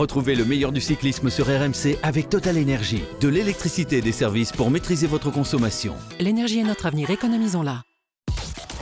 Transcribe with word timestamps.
Retrouvez 0.00 0.34
le 0.34 0.46
meilleur 0.46 0.72
du 0.72 0.80
cyclisme 0.80 1.28
sur 1.28 1.44
RMC 1.44 1.98
avec 2.02 2.30
Total 2.30 2.56
Énergie. 2.56 3.02
De 3.20 3.28
l'électricité 3.28 3.98
et 3.98 4.00
des 4.00 4.12
services 4.12 4.50
pour 4.50 4.70
maîtriser 4.70 5.06
votre 5.06 5.30
consommation. 5.30 5.94
L'énergie 6.18 6.60
est 6.60 6.64
notre 6.64 6.86
avenir, 6.86 7.10
économisons-la. 7.10 7.82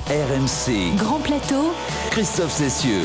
RMC. 0.06 0.96
Grand 0.96 1.18
plateau. 1.18 1.72
Christophe 2.12 2.52
Cessieux. 2.52 3.02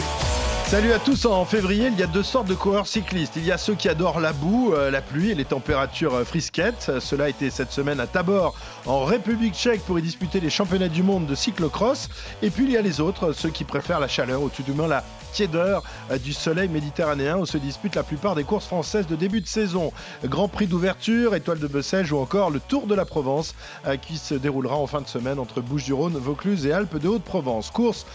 Salut 0.67 0.93
à 0.93 0.99
tous, 0.99 1.25
en 1.25 1.43
février 1.43 1.87
il 1.87 1.99
y 1.99 2.03
a 2.03 2.07
deux 2.07 2.21
sortes 2.21 2.47
de 2.47 2.53
coureurs 2.53 2.85
cyclistes. 2.85 3.33
Il 3.35 3.45
y 3.45 3.51
a 3.51 3.57
ceux 3.57 3.73
qui 3.73 3.89
adorent 3.89 4.19
la 4.19 4.31
boue, 4.31 4.73
euh, 4.75 4.91
la 4.91 5.01
pluie 5.01 5.31
et 5.31 5.35
les 5.35 5.45
températures 5.45 6.13
euh, 6.13 6.23
frisquettes. 6.23 6.91
Cela 6.99 7.23
a 7.23 7.29
été 7.29 7.49
cette 7.49 7.71
semaine 7.71 7.99
à 7.99 8.05
Tabor 8.05 8.55
en 8.85 9.05
République 9.05 9.55
tchèque 9.55 9.81
pour 9.81 9.97
y 9.97 10.03
disputer 10.03 10.39
les 10.39 10.51
championnats 10.51 10.87
du 10.87 11.01
monde 11.01 11.25
de 11.25 11.33
cyclocross. 11.33 12.09
Et 12.43 12.51
puis 12.51 12.65
il 12.65 12.71
y 12.71 12.77
a 12.77 12.81
les 12.83 13.01
autres, 13.01 13.33
ceux 13.33 13.49
qui 13.49 13.63
préfèrent 13.63 13.99
la 13.99 14.07
chaleur, 14.07 14.43
ou 14.43 14.49
tout 14.49 14.61
du 14.61 14.71
moins 14.71 14.87
la 14.87 15.03
tiédeur 15.33 15.83
euh, 16.11 16.17
du 16.17 16.31
soleil 16.31 16.69
méditerranéen 16.69 17.37
où 17.37 17.45
se 17.45 17.57
disputent 17.57 17.95
la 17.95 18.03
plupart 18.03 18.35
des 18.35 18.43
courses 18.43 18.67
françaises 18.67 19.07
de 19.07 19.15
début 19.15 19.41
de 19.41 19.47
saison. 19.47 19.91
Grand 20.23 20.47
Prix 20.47 20.67
d'ouverture, 20.67 21.35
Étoile 21.35 21.59
de 21.59 21.67
Bessèges 21.67 22.11
ou 22.11 22.17
encore 22.17 22.49
le 22.49 22.59
Tour 22.59 22.87
de 22.87 22.95
la 22.95 23.05
Provence 23.05 23.55
qui 24.01 24.17
se 24.17 24.35
déroulera 24.35 24.75
en 24.75 24.87
fin 24.87 25.01
de 25.01 25.07
semaine 25.07 25.39
entre 25.39 25.61
Bouches-du-Rhône, 25.61 26.13
Vaucluse 26.13 26.65
et 26.65 26.71
Alpes 26.71 26.97
de 26.97 27.07
Haute-Provence. 27.07 27.71
Course 27.71 28.05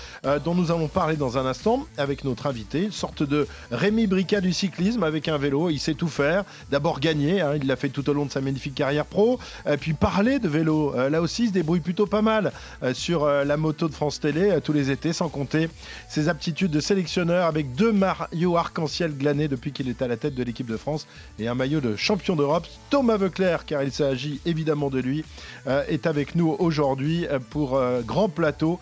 dont 0.44 0.54
nous 0.54 0.70
allons 0.70 0.88
parler 0.88 1.16
dans 1.16 1.38
un 1.38 1.46
instant 1.46 1.86
avec 1.96 2.24
notre 2.24 2.46
invité, 2.46 2.84
une 2.84 2.92
sorte 2.92 3.22
de 3.22 3.46
Rémi 3.70 4.06
Bricat 4.06 4.40
du 4.40 4.52
cyclisme 4.52 5.02
avec 5.02 5.28
un 5.28 5.38
vélo. 5.38 5.70
Il 5.70 5.78
sait 5.78 5.94
tout 5.94 6.08
faire. 6.08 6.44
D'abord 6.70 7.00
gagner, 7.00 7.40
hein, 7.40 7.52
il 7.60 7.66
l'a 7.66 7.76
fait 7.76 7.88
tout 7.88 8.08
au 8.08 8.12
long 8.12 8.26
de 8.26 8.30
sa 8.30 8.40
magnifique 8.40 8.74
carrière 8.74 9.04
pro. 9.04 9.38
Euh, 9.66 9.76
puis 9.76 9.92
parler 9.92 10.38
de 10.38 10.48
vélo. 10.48 10.94
Euh, 10.94 11.10
là 11.10 11.20
aussi, 11.20 11.44
il 11.44 11.48
se 11.48 11.52
débrouille 11.52 11.80
plutôt 11.80 12.06
pas 12.06 12.22
mal 12.22 12.52
euh, 12.82 12.94
sur 12.94 13.26
la 13.26 13.56
moto 13.56 13.88
de 13.88 13.94
France 13.94 14.20
Télé 14.20 14.58
tous 14.62 14.72
les 14.72 14.90
étés, 14.90 15.12
sans 15.12 15.28
compter 15.28 15.68
ses 16.08 16.28
aptitudes 16.28 16.70
de 16.70 16.80
avec 17.16 17.74
deux 17.74 17.92
maillots 17.92 18.56
arc-en-ciel 18.56 19.16
glanés 19.16 19.48
depuis 19.48 19.72
qu'il 19.72 19.88
est 19.88 20.02
à 20.02 20.08
la 20.08 20.16
tête 20.16 20.34
de 20.34 20.42
l'équipe 20.42 20.66
de 20.66 20.76
France 20.76 21.06
et 21.38 21.48
un 21.48 21.54
maillot 21.54 21.80
de 21.80 21.96
champion 21.96 22.36
d'Europe. 22.36 22.66
Thomas 22.90 23.16
Veuclair, 23.16 23.64
car 23.64 23.82
il 23.82 23.92
s'agit 23.92 24.40
évidemment 24.44 24.90
de 24.90 24.98
lui, 24.98 25.24
est 25.66 26.06
avec 26.06 26.34
nous 26.34 26.54
aujourd'hui 26.58 27.26
pour 27.50 27.80
Grand 28.06 28.28
Plateau. 28.28 28.78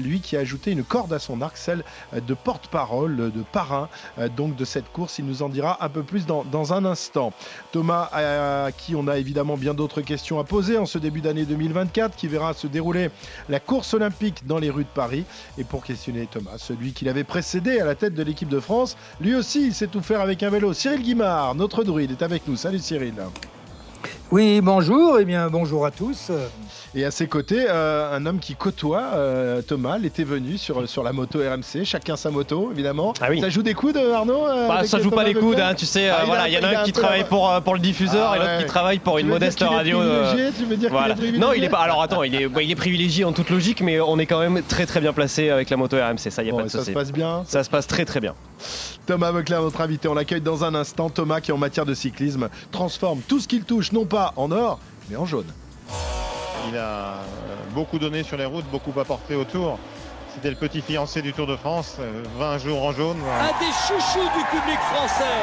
lui 0.00 0.20
qui 0.20 0.36
a 0.36 0.40
ajouté 0.40 0.72
une 0.72 0.82
corde 0.82 1.12
à 1.12 1.18
son 1.18 1.40
arc, 1.40 1.56
celle 1.56 1.84
de 2.14 2.34
porte-parole, 2.34 3.16
de 3.16 3.42
parrain 3.52 3.88
donc 4.36 4.56
de 4.56 4.64
cette 4.64 4.90
course. 4.90 5.18
Il 5.18 5.26
nous 5.26 5.42
en 5.42 5.48
dira 5.48 5.84
un 5.84 5.88
peu 5.88 6.02
plus 6.02 6.26
dans 6.26 6.72
un 6.72 6.84
instant. 6.84 7.32
Thomas, 7.72 8.08
à 8.12 8.72
qui 8.72 8.96
on 8.96 9.06
a 9.06 9.18
évidemment 9.18 9.56
bien 9.56 9.74
d'autres 9.74 10.00
questions 10.00 10.40
à 10.40 10.44
poser 10.44 10.78
en 10.78 10.86
ce 10.86 10.98
début 10.98 11.20
d'année 11.20 11.44
2024, 11.44 12.16
qui 12.16 12.28
verra 12.28 12.54
se 12.54 12.66
dérouler 12.66 13.10
la 13.48 13.60
course 13.60 13.94
olympique 13.94 14.46
dans 14.46 14.58
les 14.58 14.70
rues 14.70 14.84
de 14.84 14.88
Paris. 14.88 15.24
Et 15.58 15.64
pour 15.64 15.84
questionner 15.84 16.26
Thomas, 16.26 16.58
celui 16.58 16.92
qui 16.92 17.04
l'avait 17.04 17.24
précédé 17.24 17.67
à 17.68 17.84
la 17.84 17.94
tête 17.94 18.14
de 18.14 18.22
l'équipe 18.22 18.48
de 18.48 18.60
France, 18.60 18.96
lui 19.20 19.34
aussi, 19.34 19.66
il 19.66 19.74
sait 19.74 19.86
tout 19.86 20.00
faire 20.00 20.20
avec 20.20 20.42
un 20.42 20.50
vélo. 20.50 20.72
Cyril 20.72 21.02
Guimard, 21.02 21.54
notre 21.54 21.84
druide, 21.84 22.12
est 22.12 22.22
avec 22.22 22.46
nous. 22.48 22.56
Salut 22.56 22.78
Cyril. 22.78 23.14
Oui, 24.30 24.60
bonjour, 24.60 25.18
et 25.18 25.24
bien 25.24 25.48
bonjour 25.48 25.86
à 25.86 25.90
tous. 25.90 26.30
Et 26.94 27.02
à 27.06 27.10
ses 27.10 27.28
côtés, 27.28 27.64
euh, 27.66 28.14
un 28.14 28.26
homme 28.26 28.40
qui 28.40 28.54
côtoie 28.56 29.02
euh, 29.14 29.62
Thomas, 29.62 29.98
était 30.04 30.22
venu 30.24 30.58
sur, 30.58 30.86
sur 30.86 31.02
la 31.02 31.14
moto 31.14 31.38
RMC, 31.38 31.84
chacun 31.84 32.14
sa 32.16 32.30
moto 32.30 32.68
évidemment. 32.70 33.14
Ah 33.22 33.28
oui. 33.30 33.40
Ça 33.40 33.48
joue 33.48 33.62
des 33.62 33.72
coudes 33.72 33.96
Arnaud 33.96 34.46
euh, 34.46 34.68
bah, 34.68 34.84
Ça 34.84 34.98
joue 34.98 35.08
Thomas 35.08 35.22
pas 35.22 35.28
les 35.28 35.34
coudes, 35.34 35.58
hein, 35.60 35.72
tu 35.74 35.86
sais, 35.86 36.10
Ah, 36.10 36.16
euh, 36.16 36.18
il 36.24 36.26
voilà, 36.26 36.48
il 36.48 36.52
y 36.52 36.56
en 36.56 36.60
il 36.60 36.64
a 36.66 36.78
a 36.78 36.80
un 36.82 36.84
qui 36.84 36.90
un 36.90 36.92
travaille 36.92 37.24
pour, 37.24 37.50
euh, 37.50 37.60
pour 37.62 37.72
le 37.72 37.80
diffuseur 37.80 38.30
Ah 38.32 38.36
et 38.36 38.38
l'autre 38.38 38.50
ouais. 38.52 38.58
qui 38.64 38.66
travaille 38.66 38.98
pour 38.98 39.14
Tu 39.14 39.20
une 39.22 39.28
modeste 39.28 39.60
radio. 39.62 39.98
euh, 40.00 40.24
privilégié 40.30 40.52
Tu 40.58 40.64
veux 40.66 40.76
dire 40.76 40.90
voilà. 40.90 41.14
qu'il 41.14 41.34
est 41.34 41.38
Non, 41.38 41.52
il 41.54 41.64
est 41.64 41.68
privilégié 41.68 41.68
pas. 41.70 41.78
Alors 41.78 42.02
attends, 42.02 42.22
il 42.22 42.34
est, 42.34 42.48
bah, 42.48 42.62
il 42.62 42.70
est 42.70 42.74
privilégié 42.76 43.24
en 43.24 43.32
toute 43.32 43.48
logique, 43.48 43.80
mais 43.80 43.98
on 43.98 44.18
est 44.18 44.26
quand 44.26 44.40
même 44.40 44.60
très 44.68 44.84
très 44.84 45.00
bien 45.00 45.14
placé 45.14 45.48
avec 45.48 45.70
la 45.70 45.78
moto 45.78 45.96
RMC. 45.96 46.30
Ça, 46.30 46.42
y 46.42 46.48
a 46.48 46.52
Bon, 46.52 46.58
pas 46.58 46.64
de 46.64 46.68
ça 46.68 46.84
se 46.84 46.90
passe 46.90 47.12
bien. 47.12 47.44
Ça 47.46 47.64
se 47.64 47.70
passe 47.70 47.86
très 47.86 48.04
très 48.04 48.20
bien. 48.20 48.34
Thomas 49.06 49.30
Veuclair, 49.30 49.62
notre 49.62 49.80
invité, 49.80 50.06
on 50.08 50.14
l'accueille 50.14 50.42
dans 50.42 50.64
un 50.64 50.74
instant. 50.74 51.08
Thomas 51.08 51.40
qui 51.40 51.50
en 51.50 51.56
matière 51.56 51.86
de 51.86 51.94
cyclisme 51.94 52.48
transforme 52.72 53.20
tout 53.26 53.40
ce 53.40 53.48
qu'il 53.48 53.62
touche, 53.62 53.92
non 53.92 54.04
pas 54.04 54.17
en 54.36 54.50
or, 54.50 54.78
mais 55.08 55.16
en 55.16 55.26
jaune. 55.26 55.52
Il 56.68 56.76
a 56.76 56.80
euh, 56.80 57.16
beaucoup 57.74 57.98
donné 57.98 58.22
sur 58.22 58.36
les 58.36 58.44
routes, 58.44 58.66
beaucoup 58.70 58.98
apporté 58.98 59.34
autour. 59.34 59.78
C'était 60.34 60.50
le 60.50 60.56
petit 60.56 60.82
fiancé 60.82 61.22
du 61.22 61.32
Tour 61.32 61.46
de 61.46 61.56
France, 61.56 61.96
euh, 62.00 62.22
20 62.38 62.58
jours 62.58 62.82
en 62.84 62.92
jaune. 62.92 63.16
un 63.40 63.58
des 63.58 63.72
chouchous 63.72 64.28
du 64.36 64.44
public 64.56 64.78
français. 64.92 65.38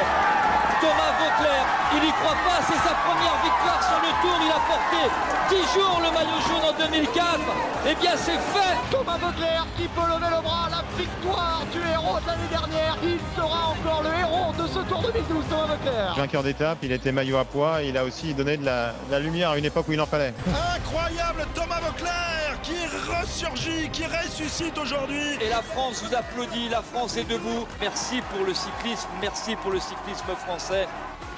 Thomas 0.80 1.12
Vauclair, 1.18 1.64
il 1.94 2.02
n'y 2.02 2.12
croit 2.12 2.36
pas, 2.46 2.60
c'est 2.68 2.80
sa 2.86 2.94
première 2.94 3.36
victoire 3.42 3.82
sur 3.82 3.98
le 4.06 4.12
tour. 4.22 4.36
Il 4.44 4.52
a 4.52 4.60
porté 4.68 5.02
10 5.48 5.56
jours 5.74 6.00
le 6.04 6.10
maillot 6.12 6.40
jaune 6.46 6.64
en 6.68 6.90
2004. 6.92 7.40
Eh 7.88 7.94
bien, 7.94 8.12
c'est 8.14 8.38
fait. 8.54 8.76
Thomas 8.90 9.16
Veuclair 9.16 9.66
qui 9.76 9.88
peut 9.88 10.06
lever 10.06 10.30
le 10.36 10.42
bras, 10.42 10.68
la 10.70 10.84
victoire 10.96 11.62
du 11.72 11.80
héros 12.06 12.20
de 12.20 12.26
l'année 12.26 12.48
dernière. 12.50 12.96
Il 13.02 13.18
sera 13.36 13.68
encore 13.68 14.02
le 14.02 14.10
héros 14.10 14.52
de 14.52 14.66
ce 14.66 14.78
Tour 14.88 15.02
2012, 15.02 15.44
Thomas 15.48 15.66
Veuclair. 15.66 16.14
Vainqueur 16.16 16.42
d'étape, 16.42 16.78
il 16.82 16.92
était 16.92 17.12
maillot 17.12 17.38
à 17.38 17.44
poids, 17.44 17.82
il 17.82 17.96
a 17.96 18.04
aussi 18.04 18.34
donné 18.34 18.56
de 18.56 18.64
la, 18.64 18.92
de 18.92 19.12
la 19.12 19.18
lumière 19.18 19.50
à 19.50 19.58
une 19.58 19.64
époque 19.64 19.88
où 19.88 19.92
il 19.92 20.00
en 20.00 20.06
fallait. 20.06 20.34
Incroyable 20.76 21.46
Thomas 21.54 21.80
Veuclair 21.80 22.60
qui 22.62 22.86
ressurgit, 22.86 23.88
qui 23.90 24.04
ressuscite 24.04 24.76
aujourd'hui. 24.78 25.34
Et 25.40 25.48
la 25.48 25.62
France 25.62 26.02
vous 26.02 26.14
applaudit, 26.14 26.68
la 26.68 26.82
France 26.82 27.16
est 27.16 27.28
debout. 27.28 27.66
Merci 27.80 28.20
pour 28.30 28.46
le 28.46 28.54
cyclisme, 28.54 29.08
merci 29.20 29.56
pour 29.56 29.70
le 29.70 29.80
cyclisme 29.80 30.34
français. 30.44 30.86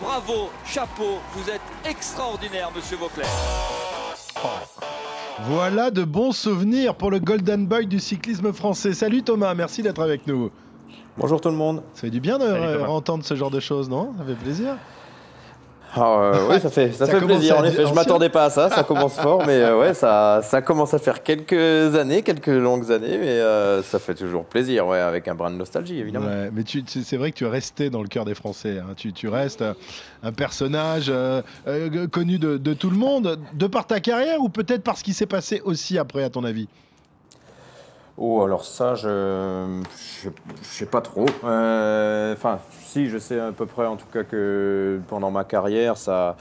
Bravo, 0.01 0.51
chapeau, 0.65 1.19
vous 1.33 1.51
êtes 1.51 1.61
extraordinaire, 1.85 2.71
monsieur 2.75 2.97
Vauclair. 2.97 3.27
Voilà 5.45 5.91
de 5.91 6.05
bons 6.05 6.33
souvenirs 6.33 6.95
pour 6.95 7.11
le 7.11 7.21
Golden 7.21 7.67
Boy 7.67 7.87
du 7.87 8.01
cyclisme 8.01 8.53
français. 8.53 8.93
Salut 8.93 9.23
Thomas, 9.23 9.55
merci 9.55 9.83
d'être 9.83 10.03
avec 10.03 10.27
nous. 10.27 10.51
Bonjour 11.17 11.41
tout 11.41 11.49
le 11.49 11.55
monde. 11.55 11.83
Ça 11.95 12.03
fait 12.03 12.11
du 12.11 12.21
bien 12.21 12.39
de 12.39 12.45
Salut, 12.47 12.79
Thomas. 12.79 12.89
entendre 12.89 13.25
ce 13.25 13.35
genre 13.35 13.51
de 13.51 13.61
choses, 13.61 13.89
non? 13.89 14.13
Ça 14.19 14.25
fait 14.25 14.35
plaisir. 14.35 14.75
Ah, 15.95 16.19
euh, 16.21 16.47
oui, 16.51 16.61
ça 16.61 16.69
fait, 16.71 16.93
ça 16.93 17.07
Ça 17.07 17.13
fait 17.13 17.25
plaisir. 17.25 17.57
En 17.59 17.65
effet, 17.65 17.87
je 17.87 17.95
m'attendais 17.95 18.29
pas 18.29 18.45
à 18.45 18.51
ça. 18.51 18.69
Ça 18.69 18.85
commence 18.85 19.15
fort, 19.21 19.45
mais 19.47 19.55
euh, 19.63 19.79
ouais, 19.81 19.95
ça, 19.95 20.41
ça 20.43 20.61
commence 20.61 20.93
à 20.95 20.99
faire 20.99 21.23
quelques 21.23 21.95
années, 21.97 22.23
quelques 22.23 22.47
longues 22.49 22.93
années, 22.93 23.17
mais 23.19 23.29
euh, 23.29 23.83
ça 23.83 23.99
fait 23.99 24.15
toujours 24.15 24.45
plaisir, 24.45 24.87
ouais, 24.87 24.99
avec 24.99 25.27
un 25.29 25.35
brin 25.35 25.51
de 25.51 25.57
nostalgie, 25.57 25.99
évidemment. 25.99 26.27
Ouais, 26.27 26.51
mais 26.53 26.63
tu- 26.63 26.85
c'est 26.87 27.17
vrai 27.17 27.33
que 27.33 27.37
tu 27.39 27.45
es 27.47 27.49
resté 27.49 27.89
dans 27.91 28.03
le 28.03 28.09
cœur 28.09 28.25
des 28.27 28.35
Français. 28.35 28.79
hein. 28.79 28.93
Tu, 28.97 29.13
tu 29.13 29.29
restes 29.29 29.65
un 30.23 30.33
personnage 30.33 31.07
euh, 31.09 31.41
euh, 31.67 32.07
connu 32.07 32.39
de, 32.39 32.59
de 32.59 32.75
tout 32.75 32.91
le 32.91 32.97
monde, 32.99 33.39
de 33.55 33.67
par 33.67 33.87
ta 33.87 34.01
carrière 34.01 34.41
ou 34.41 34.51
peut-être 34.51 34.83
par 34.83 34.99
ce 34.99 35.05
qui 35.05 35.15
s'est 35.15 35.27
passé 35.27 35.63
aussi 35.65 35.97
après, 35.99 36.23
à 36.23 36.31
ton 36.31 36.45
avis? 36.45 36.69
Oh, 38.21 38.43
alors 38.43 38.65
ça, 38.65 38.95
je, 38.97 39.81
je 40.23 40.29
sais 40.63 40.87
pas 40.87 41.01
trop. 41.01 41.27
Euh, 41.45 42.33
Enfin, 42.35 42.59
si, 42.89 43.09
je 43.09 43.19
sais 43.19 43.39
à 43.39 43.53
peu 43.53 43.67
près, 43.67 43.87
en 43.87 43.97
tout 43.97 44.07
cas, 44.13 44.25
que 44.25 45.01
pendant 45.09 45.31
ma 45.31 45.45
carrière, 45.45 45.97
ça. 45.97 46.37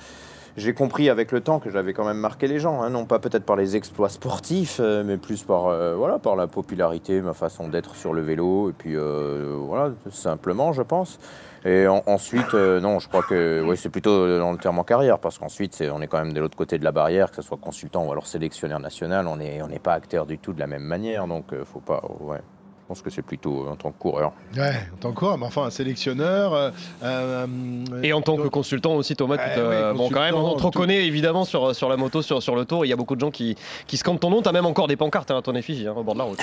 J'ai 0.56 0.74
compris 0.74 1.08
avec 1.12 1.32
le 1.32 1.42
temps 1.42 1.60
que 1.60 1.70
j'avais 1.70 1.94
quand 1.94 2.04
même 2.04 2.18
marqué 2.18 2.48
les 2.48 2.58
gens, 2.58 2.82
hein, 2.82 2.90
non 2.90 3.06
pas 3.06 3.20
peut-être 3.20 3.46
par 3.46 3.56
les 3.56 3.76
exploits 3.76 4.10
sportifs, 4.10 4.80
euh, 4.82 5.04
mais 5.06 5.18
plus 5.18 5.44
par, 5.44 5.68
euh, 5.68 5.94
voilà, 5.96 6.18
par 6.18 6.36
la 6.36 6.48
popularité, 6.48 7.22
ma 7.22 7.34
façon 7.36 7.68
d'être 7.68 7.94
sur 7.96 8.12
le 8.12 8.22
vélo, 8.24 8.72
et 8.72 8.74
puis 8.74 8.96
euh, 8.96 9.54
voilà, 9.56 9.94
simplement, 10.10 10.74
je 10.74 10.82
pense. 10.82 11.20
Et 11.64 11.86
en- 11.88 12.02
ensuite, 12.08 12.56
non, 12.56 12.98
je 12.98 13.08
crois 13.08 13.22
que 13.22 13.64
ouais, 13.64 13.76
c'est 13.76 13.90
plutôt 13.90 14.40
dans 14.40 14.52
le 14.52 14.58
terme 14.58 14.80
en 14.80 14.84
carrière, 14.84 15.20
parce 15.20 15.38
qu'ensuite, 15.38 15.84
on 15.94 16.02
est 16.02 16.08
quand 16.08 16.18
même 16.18 16.34
de 16.34 16.40
l'autre 16.40 16.58
côté 16.58 16.80
de 16.80 16.84
la 16.84 16.92
barrière, 16.92 17.30
que 17.30 17.36
ce 17.36 17.44
soit 17.44 17.60
consultant 17.62 18.08
ou 18.08 18.12
alors 18.12 18.26
sélectionneur 18.26 18.80
national, 18.80 19.28
on 19.28 19.36
n'est 19.36 19.62
on 19.62 19.68
n'est 19.68 19.78
pas 19.78 19.94
acteur 19.94 20.26
du 20.26 20.40
tout 20.40 20.54
de 20.54 20.60
la 20.60 20.66
même 20.68 20.82
manière, 20.84 21.28
donc 21.28 21.54
faut 21.66 21.82
pas. 21.82 22.02
Ouais, 22.20 22.42
je 22.88 22.94
pense 22.94 23.02
que 23.02 23.10
c'est 23.10 23.22
plutôt 23.22 23.66
euh, 23.68 23.72
en 23.72 23.76
tant 23.76 23.92
que 23.92 23.98
coureur. 24.00 24.32
Ouais, 24.56 24.72
en 24.94 24.98
tant 25.02 25.12
que 25.12 25.20
quoi, 25.20 25.36
mais 25.38 25.46
enfin 25.46 25.64
un 25.64 25.70
sélectionneur. 25.70 26.54
euh, 26.54 26.70
euh, 27.04 27.46
Et 28.02 28.14
en 28.14 28.22
tant 28.22 28.38
que 28.38 28.48
consultant 28.48 28.96
aussi, 28.96 29.14
Thomas, 29.18 29.36
bon, 29.94 30.10
quand 30.10 30.22
même, 30.22 30.36
on 30.36 30.56
te 30.56 30.64
reconnaît 30.64 31.06
évidemment 31.06 31.44
sur, 31.44 31.76
sur 31.76 31.90
la 31.90 31.98
moto, 31.98 32.22
sur, 32.22 32.42
sur 32.42 32.56
le 32.56 32.64
tour. 32.64 32.86
Il 32.86 32.88
y 32.88 32.94
a 32.94 32.96
beaucoup 32.96 33.16
de 33.16 33.20
gens 33.20 33.30
qui, 33.30 33.58
qui 33.88 33.98
scandent 33.98 34.22
ton 34.22 34.30
nom. 34.30 34.42
Tu 34.42 34.48
as 34.48 34.54
même 34.54 34.66
encore 34.66 34.88
des 34.88 34.96
pancartes 34.96 35.30
hein, 35.32 35.38
à 35.40 35.42
ton 35.42 35.54
effigie 35.56 35.86
hein, 35.86 35.96
au 35.98 36.04
bord 36.04 36.14
de 36.14 36.20
la 36.20 36.26
route. 36.26 36.40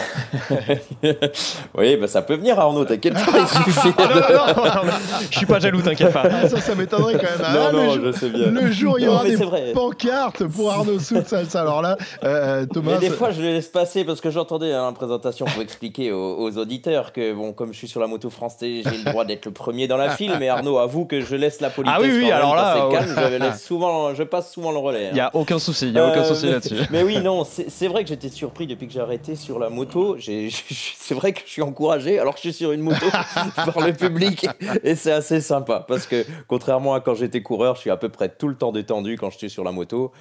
oui, 1.78 1.96
bah, 1.96 2.08
ça 2.08 2.20
peut 2.20 2.34
venir, 2.36 2.58
Arnaud, 2.58 2.84
t'inquiète 2.84 3.14
pas, 3.14 3.38
il 3.40 3.46
suffit 3.48 3.88
Ah, 3.98 4.02
non, 4.02 4.14
de- 4.14 4.20
non, 4.36 4.64
non, 4.64 4.84
non, 4.84 4.92
je 5.30 5.36
suis 5.38 5.46
pas 5.46 5.58
jaloux, 5.60 5.80
t'inquiète 5.80 6.12
pas. 6.12 6.24
Ah, 6.30 6.48
ça, 6.48 6.60
ça 6.60 6.74
m'étonnerait 6.74 7.14
quand 7.14 7.22
même. 7.22 7.54
Non, 7.54 7.66
Ah, 7.68 7.72
non, 7.72 7.82
le, 7.82 7.90
je 7.90 8.00
jour, 8.10 8.14
sais 8.14 8.28
bien. 8.30 8.50
le 8.50 8.70
jour, 8.72 8.98
il 8.98 9.04
y 9.04 9.08
aura 9.08 9.24
des 9.24 9.36
vrai. 9.36 9.72
pancartes 9.72 10.44
pour 10.46 10.70
Arnaud 10.70 10.98
ça, 10.98 11.14
alors 11.60 11.80
là, 11.82 11.96
euh, 12.24 12.66
Thomas. 12.66 12.92
Mais 12.94 12.98
des 13.08 13.10
fois, 13.14 13.30
je 13.30 13.40
les 13.40 13.52
laisse 13.54 13.68
passer 13.68 14.04
parce 14.04 14.20
que 14.20 14.30
j'entendais 14.30 14.72
à 14.72 14.82
la 14.82 14.92
présentation 14.92 15.46
pour 15.46 15.62
expliquer 15.62 16.12
aux, 16.12 16.33
aux 16.38 16.58
auditeurs 16.58 17.12
que, 17.12 17.32
bon, 17.32 17.52
comme 17.52 17.72
je 17.72 17.78
suis 17.78 17.88
sur 17.88 18.00
la 18.00 18.06
moto 18.06 18.30
France 18.30 18.56
Télé, 18.58 18.82
j'ai 18.84 18.98
le 18.98 19.04
droit 19.04 19.24
d'être 19.24 19.44
le 19.46 19.52
premier 19.52 19.88
dans 19.88 19.96
la 19.96 20.10
file. 20.16 20.32
Mais 20.38 20.48
Arnaud, 20.48 20.78
avoue 20.78 21.04
que 21.04 21.20
je 21.20 21.36
laisse 21.36 21.60
la 21.60 21.70
politesse. 21.70 21.96
Ah 21.98 22.02
oui, 22.02 22.30
alors 22.30 22.54
là, 22.54 22.74
c'est 22.76 22.82
ouais. 22.86 22.92
calme, 22.92 23.30
je, 23.32 23.36
laisse 23.44 23.64
souvent, 23.64 24.14
je 24.14 24.22
passe 24.22 24.52
souvent 24.52 24.72
le 24.72 24.78
relais. 24.78 25.08
Il 25.10 25.14
n'y 25.14 25.20
hein. 25.20 25.30
a 25.32 25.36
aucun 25.36 25.58
souci, 25.58 25.88
il 25.88 25.98
a 25.98 26.08
aucun 26.08 26.20
Euh, 26.20 26.24
souci 26.24 26.46
mais- 26.46 26.52
là-dessus. 26.52 26.74
Mais 26.90 27.02
oui, 27.02 27.18
non, 27.20 27.44
c'est 27.68 27.88
vrai 27.88 28.02
que 28.02 28.08
j'étais 28.08 28.28
surpris 28.28 28.66
depuis 28.66 28.86
que 28.86 28.92
j'ai 28.92 29.00
arrêté 29.00 29.36
sur 29.36 29.58
la 29.58 29.70
moto. 29.70 30.16
C'est 30.20 31.14
vrai 31.14 31.32
que 31.32 31.40
je 31.44 31.50
suis 31.50 31.62
encouragé 31.62 32.18
alors 32.18 32.34
que 32.34 32.38
je 32.40 32.48
suis 32.48 32.52
sur 32.52 32.72
une 32.72 32.80
moto 32.82 33.06
par 33.54 33.80
le 33.80 33.92
public 33.92 34.46
et 34.82 34.94
c'est 34.94 35.12
assez 35.12 35.40
sympa 35.40 35.84
parce 35.86 36.06
que 36.06 36.24
contrairement 36.48 36.94
à 36.94 37.00
quand 37.00 37.14
j'étais 37.14 37.42
coureur, 37.42 37.74
je 37.76 37.80
suis 37.82 37.90
à 37.90 37.96
peu 37.96 38.08
près 38.08 38.28
tout 38.28 38.48
le 38.48 38.54
temps 38.56 38.72
détendu 38.72 39.16
quand 39.18 39.30
je 39.30 39.38
suis 39.38 39.50
sur 39.50 39.64
la 39.64 39.72
moto. 39.72 40.12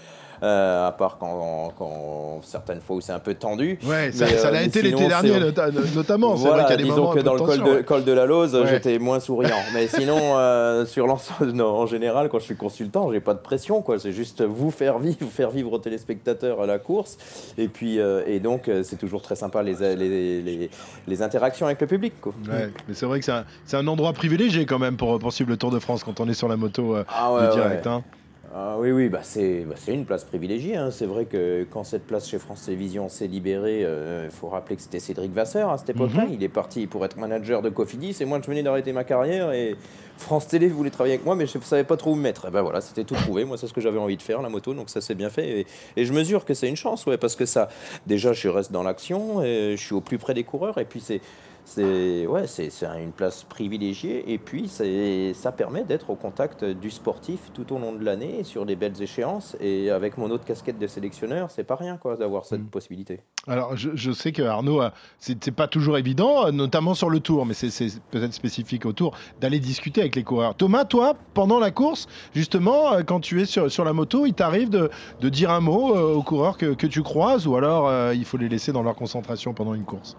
À 0.43 0.91
part 0.97 1.17
quand, 1.19 1.73
quand, 1.77 2.41
certaines 2.43 2.81
fois 2.81 2.97
où 2.97 3.01
c'est 3.01 3.11
un 3.13 3.19
peu 3.19 3.33
tendu. 3.33 3.79
Ouais, 3.85 4.11
ça, 4.11 4.27
ça 4.27 4.51
l'a 4.51 4.63
été 4.63 4.81
l'été 4.81 5.07
dernier 5.07 5.39
notamment. 5.95 6.35
C'est 6.37 6.47
vrai 6.49 6.61
qu'il 6.65 6.71
y 6.71 6.73
a 6.73 6.77
des 6.77 6.83
disons 6.83 7.11
que 7.11 7.19
dans 7.19 7.33
le 7.33 7.39
col 7.39 7.57
de, 7.59 7.63
ouais. 7.63 7.83
col 7.83 8.03
de 8.03 8.11
la 8.11 8.25
Lose, 8.25 8.53
Ouais. 8.55 8.67
j'étais 8.67 8.99
moins 8.99 9.19
souriant. 9.19 9.55
Mais 9.73 9.87
sinon, 9.87 10.17
euh, 10.37 10.85
sur 10.85 11.07
l'ensemble, 11.07 11.51
non, 11.51 11.67
en 11.67 11.85
général, 11.85 12.29
quand 12.29 12.39
je 12.39 12.45
suis 12.45 12.55
consultant, 12.55 13.11
j'ai 13.11 13.19
pas 13.21 13.33
de 13.33 13.39
pression. 13.39 13.81
quoi. 13.81 13.99
C'est 13.99 14.11
juste 14.11 14.41
vous 14.43 14.71
faire 14.71 14.99
vivre, 14.99 15.17
vous 15.21 15.29
faire 15.29 15.49
vivre 15.49 15.71
aux 15.73 15.77
téléspectateurs 15.79 16.61
à 16.61 16.65
la 16.65 16.77
course. 16.79 17.17
Et 17.57 17.67
puis, 17.67 17.99
euh, 17.99 18.23
et 18.27 18.39
donc, 18.39 18.67
euh, 18.67 18.83
c'est 18.83 18.97
toujours 18.97 19.21
très 19.21 19.35
sympa 19.35 19.63
les, 19.63 19.75
les, 19.95 20.41
les, 20.41 20.69
les 21.07 21.21
interactions 21.21 21.65
avec 21.65 21.79
le 21.81 21.87
public. 21.87 22.13
Quoi. 22.21 22.33
Ouais, 22.47 22.69
mais 22.87 22.93
c'est 22.93 23.05
vrai 23.05 23.19
que 23.19 23.25
c'est 23.25 23.31
un, 23.31 23.45
c'est 23.65 23.77
un 23.77 23.87
endroit 23.87 24.13
privilégié 24.13 24.65
quand 24.65 24.79
même 24.79 24.97
pour, 24.97 25.19
pour 25.19 25.31
suivre 25.31 25.49
le 25.49 25.57
Tour 25.57 25.71
de 25.71 25.79
France 25.79 26.03
quand 26.03 26.19
on 26.19 26.27
est 26.27 26.33
sur 26.33 26.47
la 26.47 26.57
moto 26.57 26.95
euh, 26.95 27.03
Ah 27.07 27.33
ouais, 27.33 27.49
direct. 27.53 27.85
ouais. 27.85 27.91
hein. 27.91 28.03
Ah 28.55 28.75
oui, 28.77 28.91
oui, 28.91 29.09
bah 29.09 29.21
c'est 29.23 29.61
bah 29.61 29.73
c'est 29.75 29.95
une 29.95 30.05
place 30.05 30.23
privilégiée. 30.25 30.75
hein. 30.75 30.91
C'est 30.91 31.07
vrai 31.07 31.25
que 31.25 31.65
quand 31.71 31.83
cette 31.83 32.05
place 32.05 32.29
chez 32.29 32.37
France 32.37 32.65
Télévisions 32.65 33.09
s'est 33.09 33.25
libérée, 33.25 33.81
il 33.81 34.29
faut 34.29 34.47
rappeler 34.47 34.75
que 34.75 34.81
c'était 34.83 34.99
Cédric 34.99 35.31
Vasseur 35.33 35.71
à 35.71 35.79
cette 35.79 35.89
époque-là. 35.89 36.25
Mhm. 36.25 36.33
Il 36.33 36.43
est 36.43 36.49
parti 36.49 36.85
pour 36.85 37.03
être 37.03 37.17
manager 37.17 37.63
de 37.63 37.69
Cofidis 37.69 38.15
et 38.21 38.25
moi 38.25 38.39
je 38.43 38.47
venais 38.47 38.61
d'arrêter 38.61 38.93
ma 38.93 39.03
carrière 39.03 39.51
et 39.53 39.75
France 40.17 40.47
Télé 40.47 40.67
voulait 40.67 40.91
travailler 40.91 41.15
avec 41.15 41.25
moi, 41.25 41.35
mais 41.35 41.47
je 41.47 41.57
ne 41.57 41.63
savais 41.63 41.83
pas 41.83 41.97
trop 41.97 42.11
où 42.11 42.15
me 42.15 42.21
mettre. 42.21 42.47
Et 42.47 42.51
ben 42.51 42.61
voilà, 42.61 42.79
c'était 42.81 43.03
tout 43.03 43.15
trouvé. 43.15 43.43
Moi, 43.43 43.57
c'est 43.57 43.65
ce 43.65 43.73
que 43.73 43.81
j'avais 43.81 43.97
envie 43.97 44.17
de 44.17 44.21
faire, 44.21 44.43
la 44.43 44.49
moto, 44.49 44.75
donc 44.75 44.91
ça 44.91 45.01
s'est 45.01 45.15
bien 45.15 45.31
fait. 45.31 45.61
Et, 45.61 45.67
et 45.97 46.05
je 46.05 46.13
mesure 46.13 46.45
que 46.45 46.53
c'est 46.53 46.69
une 46.69 46.75
chance, 46.75 47.07
ouais, 47.07 47.17
parce 47.17 47.35
que 47.35 47.47
ça, 47.47 47.69
déjà, 48.05 48.31
je 48.33 48.47
reste 48.47 48.71
dans 48.71 48.83
l'action, 48.83 49.41
je 49.41 49.75
suis 49.75 49.95
au 49.95 50.01
plus 50.01 50.19
près 50.19 50.35
des 50.35 50.43
coureurs, 50.43 50.77
et 50.77 50.85
puis 50.85 50.99
c'est. 50.99 51.21
C'est 51.65 52.27
ouais, 52.27 52.45
c'est 52.47 52.69
une 52.83 53.11
place 53.11 53.43
privilégiée 53.43 54.31
et 54.31 54.37
puis 54.37 54.67
ça 54.67 55.51
permet 55.51 55.83
d'être 55.83 56.09
au 56.09 56.15
contact 56.15 56.65
du 56.65 56.91
sportif 56.91 57.51
tout 57.53 57.73
au 57.73 57.79
long 57.79 57.93
de 57.93 58.03
l'année 58.03 58.43
sur 58.43 58.65
des 58.65 58.75
belles 58.75 59.01
échéances 59.01 59.55
et 59.59 59.89
avec 59.89 60.17
mon 60.17 60.29
autre 60.29 60.45
casquette 60.45 60.77
de 60.77 60.87
sélectionneur, 60.87 61.51
c'est 61.51 61.63
pas 61.63 61.75
rien 61.75 61.97
quoi 61.97 62.17
d'avoir 62.17 62.45
cette 62.45 62.69
possibilité. 62.69 63.21
Alors, 63.47 63.75
je, 63.75 63.89
je 63.93 64.11
sais 64.11 64.31
que 64.31 64.41
Arnaud, 64.41 64.81
c'est 65.19 65.51
pas 65.51 65.67
toujours 65.67 65.97
évident, 65.97 66.47
euh, 66.47 66.51
notamment 66.51 66.93
sur 66.93 67.09
le 67.09 67.19
tour, 67.19 67.45
mais 67.45 67.53
c'est 67.53 67.69
peut-être 68.11 68.33
spécifique 68.33 68.85
au 68.85 68.93
tour, 68.93 69.15
d'aller 69.41 69.59
discuter 69.59 70.01
avec 70.01 70.15
les 70.15 70.23
coureurs. 70.23 70.55
Thomas, 70.55 70.85
toi, 70.85 71.15
pendant 71.33 71.59
la 71.59 71.71
course, 71.71 72.07
justement, 72.33 72.93
euh, 72.93 73.01
quand 73.03 73.19
tu 73.19 73.41
es 73.41 73.45
sur, 73.45 73.71
sur 73.71 73.83
la 73.83 73.93
moto, 73.93 74.25
il 74.25 74.33
t'arrive 74.33 74.69
de, 74.69 74.89
de 75.19 75.29
dire 75.29 75.51
un 75.51 75.59
mot 75.59 75.95
euh, 75.95 76.13
aux 76.13 76.23
coureurs 76.23 76.57
que, 76.57 76.73
que 76.73 76.87
tu 76.87 77.03
croises 77.03 77.47
ou 77.47 77.55
alors 77.55 77.87
euh, 77.87 78.13
il 78.13 78.25
faut 78.25 78.37
les 78.37 78.49
laisser 78.49 78.71
dans 78.71 78.83
leur 78.83 78.95
concentration 78.95 79.53
pendant 79.53 79.73
une 79.73 79.85
course? 79.85 80.17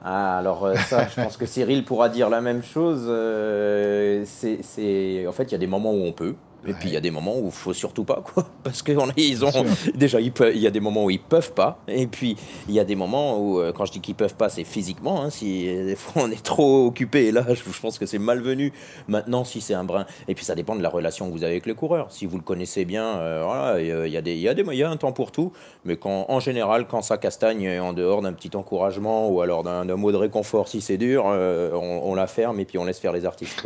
Ah, 0.00 0.38
alors 0.38 0.64
euh, 0.64 0.78
ça, 0.78 1.08
je 1.08 1.16
pense 1.16 1.36
que 1.36 1.46
Cyril 1.46 1.84
pourra 1.84 2.08
dire 2.08 2.30
la 2.30 2.40
même 2.40 2.62
chose. 2.62 3.04
euh, 3.08 4.22
c'est, 4.26 4.62
c'est- 4.62 5.26
En 5.26 5.32
fait, 5.32 5.44
il 5.44 5.52
y 5.52 5.54
a 5.54 5.58
des 5.58 5.66
moments 5.66 5.92
où 5.92 6.02
on 6.04 6.12
peut. 6.12 6.34
Et 6.66 6.72
puis 6.74 6.88
il 6.88 6.92
y 6.92 6.96
a 6.96 7.00
des 7.00 7.10
moments 7.12 7.38
où 7.38 7.46
il 7.46 7.52
faut 7.52 7.72
surtout 7.72 8.04
pas 8.04 8.22
quoi. 8.22 8.46
Parce 8.64 8.82
que 8.82 8.92
on- 8.92 9.06
ils 9.16 9.44
ont 9.44 9.50
déjà 9.94 10.20
il 10.20 10.32
y 10.58 10.66
a 10.66 10.70
des 10.70 10.80
moments 10.80 11.04
où 11.04 11.10
ils 11.10 11.20
peuvent 11.20 11.52
pas. 11.52 11.78
Et 11.86 12.06
puis 12.06 12.36
il 12.68 12.74
y 12.74 12.80
a 12.80 12.84
des 12.84 12.96
moments 12.96 13.38
où 13.38 13.60
euh, 13.60 13.72
quand 13.72 13.84
je 13.84 13.92
dis 13.92 14.00
qu'ils 14.00 14.14
peuvent 14.16 14.34
pas 14.34 14.48
c'est 14.48 14.64
physiquement 14.64 15.22
hein, 15.22 15.30
si 15.30 15.68
euh, 15.68 15.86
des 15.86 15.94
fois 15.96 16.22
on 16.26 16.30
est 16.30 16.42
trop 16.42 16.86
occupé. 16.86 17.26
Et 17.26 17.32
là 17.32 17.44
je, 17.48 17.54
je 17.54 17.80
pense 17.80 17.98
que 17.98 18.06
c'est 18.06 18.18
malvenu. 18.18 18.72
Maintenant 19.06 19.44
si 19.44 19.60
c'est 19.60 19.74
un 19.74 19.84
brin 19.84 20.04
et 20.26 20.34
puis 20.34 20.44
ça 20.44 20.54
dépend 20.54 20.74
de 20.76 20.82
la 20.82 20.88
relation 20.88 21.26
que 21.28 21.32
vous 21.32 21.44
avez 21.44 21.52
avec 21.52 21.66
le 21.66 21.74
coureur. 21.74 22.08
Si 22.10 22.26
vous 22.26 22.36
le 22.36 22.42
connaissez 22.42 22.84
bien 22.84 23.04
euh, 23.18 23.42
voilà 23.44 23.80
il 23.80 24.12
y 24.12 24.16
a 24.16 24.20
des 24.22 24.34
il 24.34 24.40
y 24.40 24.48
a 24.48 24.54
des 24.54 24.64
il 24.68 24.74
y 24.78 24.82
a 24.82 24.90
un 24.90 24.96
temps 24.96 25.12
pour 25.12 25.30
tout. 25.32 25.52
Mais 25.84 25.96
quand 25.96 26.26
en 26.28 26.40
général 26.40 26.86
quand 26.88 27.02
ça 27.02 27.18
castagne 27.18 27.78
en 27.80 27.92
dehors 27.92 28.20
d'un 28.20 28.32
petit 28.32 28.54
encouragement 28.56 29.28
ou 29.28 29.40
alors 29.40 29.62
d'un 29.62 29.84
mot 29.96 30.10
de 30.12 30.16
réconfort 30.16 30.66
si 30.68 30.80
c'est 30.80 30.98
dur 30.98 31.24
euh, 31.26 31.70
on, 31.74 32.10
on 32.10 32.14
la 32.14 32.26
ferme 32.26 32.58
et 32.60 32.64
puis 32.64 32.78
on 32.78 32.84
laisse 32.84 32.98
faire 32.98 33.12
les 33.12 33.24
artistes. 33.24 33.62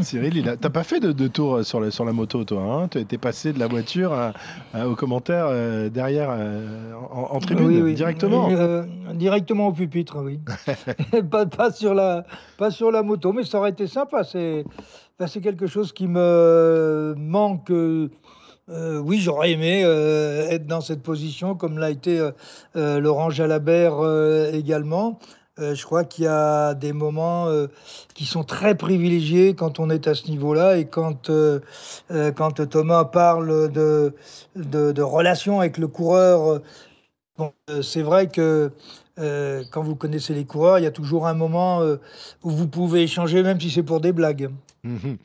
Cyril, 0.00 0.36
il 0.36 0.48
a- 0.48 0.56
t'as 0.56 0.70
pas 0.70 0.82
fait 0.84 1.00
de, 1.00 1.12
de 1.12 1.28
tour 1.28 1.49
euh, 1.56 1.62
sur, 1.62 1.80
le- 1.80 1.90
sur 1.90 2.04
la 2.04 2.12
moto, 2.12 2.44
toi 2.44 2.62
hein 2.62 2.88
Tu 2.88 2.98
es 2.98 3.18
passé 3.18 3.52
de 3.52 3.58
la 3.58 3.66
voiture 3.66 4.12
à- 4.12 4.32
à- 4.74 4.88
aux 4.88 4.94
commentaires 4.94 5.46
euh, 5.48 5.88
derrière 5.88 6.28
euh, 6.30 6.92
en, 7.10 7.36
en 7.36 7.38
tribune, 7.40 7.66
Oui, 7.66 7.82
oui. 7.82 7.94
directement. 7.94 8.48
Euh, 8.50 8.84
directement 9.14 9.68
au 9.68 9.72
pupitre, 9.72 10.22
oui. 10.22 10.40
pas, 11.30 11.46
pas, 11.46 11.70
sur 11.72 11.94
la, 11.94 12.24
pas 12.58 12.70
sur 12.70 12.90
la 12.90 13.02
moto, 13.02 13.32
mais 13.32 13.44
ça 13.44 13.58
aurait 13.58 13.70
été 13.70 13.86
sympa. 13.86 14.24
C'est 14.24 14.64
ben, 15.18 15.26
quelque 15.42 15.66
chose 15.66 15.92
qui 15.92 16.06
me 16.06 17.14
manque. 17.18 17.70
euh, 17.70 18.08
oui, 18.68 19.18
j'aurais 19.18 19.50
aimé 19.52 19.82
euh, 19.84 20.48
être 20.48 20.66
dans 20.66 20.80
cette 20.80 21.02
position, 21.02 21.54
comme 21.56 21.78
l'a 21.78 21.90
été 21.90 22.30
euh, 22.76 23.00
Laurent 23.00 23.28
Jalabert 23.30 23.98
également. 24.52 25.18
Euh, 25.60 25.74
je 25.74 25.84
crois 25.84 26.04
qu'il 26.04 26.24
y 26.24 26.28
a 26.28 26.74
des 26.74 26.92
moments 26.92 27.46
euh, 27.46 27.66
qui 28.14 28.24
sont 28.24 28.44
très 28.44 28.74
privilégiés 28.74 29.54
quand 29.54 29.78
on 29.78 29.90
est 29.90 30.06
à 30.06 30.14
ce 30.14 30.28
niveau-là 30.28 30.78
et 30.78 30.86
quand, 30.86 31.30
euh, 31.30 31.60
quand 32.08 32.68
Thomas 32.68 33.04
parle 33.04 33.70
de, 33.70 34.14
de, 34.56 34.92
de 34.92 35.02
relations 35.02 35.60
avec 35.60 35.78
le 35.78 35.88
coureur. 35.88 36.60
Euh, 37.40 37.50
Bon, 37.68 37.82
c'est 37.82 38.02
vrai 38.02 38.28
que 38.28 38.70
euh, 39.18 39.64
quand 39.70 39.82
vous 39.82 39.96
connaissez 39.96 40.34
les 40.34 40.44
coureurs, 40.44 40.78
il 40.78 40.82
y 40.82 40.86
a 40.86 40.90
toujours 40.90 41.26
un 41.26 41.34
moment 41.34 41.80
euh, 41.80 41.96
où 42.42 42.50
vous 42.50 42.68
pouvez 42.68 43.02
échanger, 43.02 43.42
même 43.42 43.60
si 43.60 43.70
c'est 43.70 43.82
pour 43.82 44.00
des 44.00 44.12
blagues. 44.12 44.50
Mhm. 44.82 45.18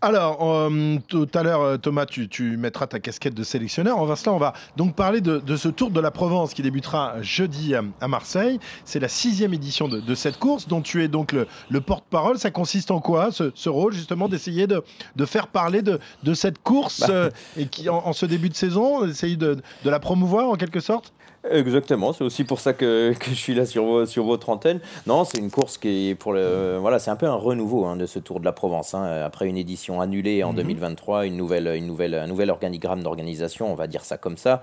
Alors, 0.00 0.38
euh, 0.40 0.96
tout 1.06 1.28
à 1.34 1.42
l'heure, 1.42 1.78
Thomas, 1.78 2.06
tu, 2.06 2.30
tu 2.30 2.56
mettras 2.56 2.86
ta 2.86 2.98
casquette 2.98 3.34
de 3.34 3.42
sélectionneur. 3.42 3.98
En 3.98 4.16
cela, 4.16 4.32
on 4.32 4.38
va 4.38 4.54
donc 4.78 4.94
parler 4.96 5.20
de, 5.20 5.38
de 5.38 5.56
ce 5.56 5.68
Tour 5.68 5.90
de 5.90 6.00
la 6.00 6.10
Provence 6.10 6.54
qui 6.54 6.62
débutera 6.62 7.20
jeudi 7.20 7.74
à, 7.74 7.82
à 8.00 8.08
Marseille. 8.08 8.58
C'est 8.86 9.00
la 9.00 9.08
sixième 9.08 9.52
édition 9.52 9.86
de, 9.86 10.00
de 10.00 10.14
cette 10.14 10.38
course 10.38 10.66
dont 10.66 10.80
tu 10.80 11.04
es 11.04 11.08
donc 11.08 11.32
le, 11.32 11.46
le 11.68 11.80
porte-parole. 11.82 12.38
Ça 12.38 12.50
consiste 12.50 12.90
en 12.90 13.00
quoi, 13.00 13.32
ce, 13.32 13.52
ce 13.54 13.68
rôle, 13.68 13.92
justement, 13.92 14.28
d'essayer 14.30 14.66
de, 14.66 14.82
de 15.16 15.24
faire 15.26 15.48
parler 15.48 15.82
de, 15.82 15.98
de 16.22 16.32
cette 16.32 16.62
course 16.62 17.00
Bah. 17.00 17.08
euh, 17.10 17.30
et 17.58 17.66
qui, 17.66 17.90
en, 17.90 17.98
en 18.06 18.14
ce 18.14 18.24
début 18.24 18.48
de 18.48 18.54
saison, 18.54 19.04
d'essayer 19.04 19.36
de, 19.36 19.58
de 19.84 19.90
la 19.90 20.00
promouvoir 20.00 20.48
en 20.48 20.54
quelque 20.54 20.80
sorte? 20.80 21.12
Exactement, 21.50 22.12
c'est 22.12 22.22
aussi 22.22 22.44
pour 22.44 22.60
ça 22.60 22.72
que, 22.72 23.12
que 23.18 23.30
je 23.30 23.34
suis 23.34 23.52
là 23.54 23.66
sur, 23.66 23.84
vo- 23.84 24.06
sur 24.06 24.24
votre 24.24 24.48
antenne. 24.48 24.78
Non, 25.08 25.24
c'est 25.24 25.38
une 25.38 25.50
course 25.50 25.76
qui 25.76 26.10
est 26.10 26.14
pour 26.14 26.32
le. 26.32 26.76
Voilà, 26.80 27.00
c'est 27.00 27.10
un 27.10 27.16
peu 27.16 27.26
un 27.26 27.34
renouveau 27.34 27.84
hein, 27.84 27.96
de 27.96 28.06
ce 28.06 28.20
Tour 28.20 28.38
de 28.38 28.44
la 28.44 28.52
Provence. 28.52 28.94
hein. 28.94 29.02
Après 29.24 29.48
une 29.48 29.56
édition 29.56 30.00
annulée 30.00 30.44
en 30.44 30.50
Mhm. 30.50 30.56
2023, 30.58 31.26
une 31.26 31.36
nouvelle, 31.36 31.66
une 31.76 31.86
nouvelle, 31.88 32.14
un 32.14 32.28
nouvel 32.28 32.48
organigramme 32.48 33.02
d'organisation, 33.02 33.72
on 33.72 33.74
va 33.74 33.88
dire 33.88 34.04
ça 34.04 34.18
comme 34.18 34.36
ça. 34.36 34.62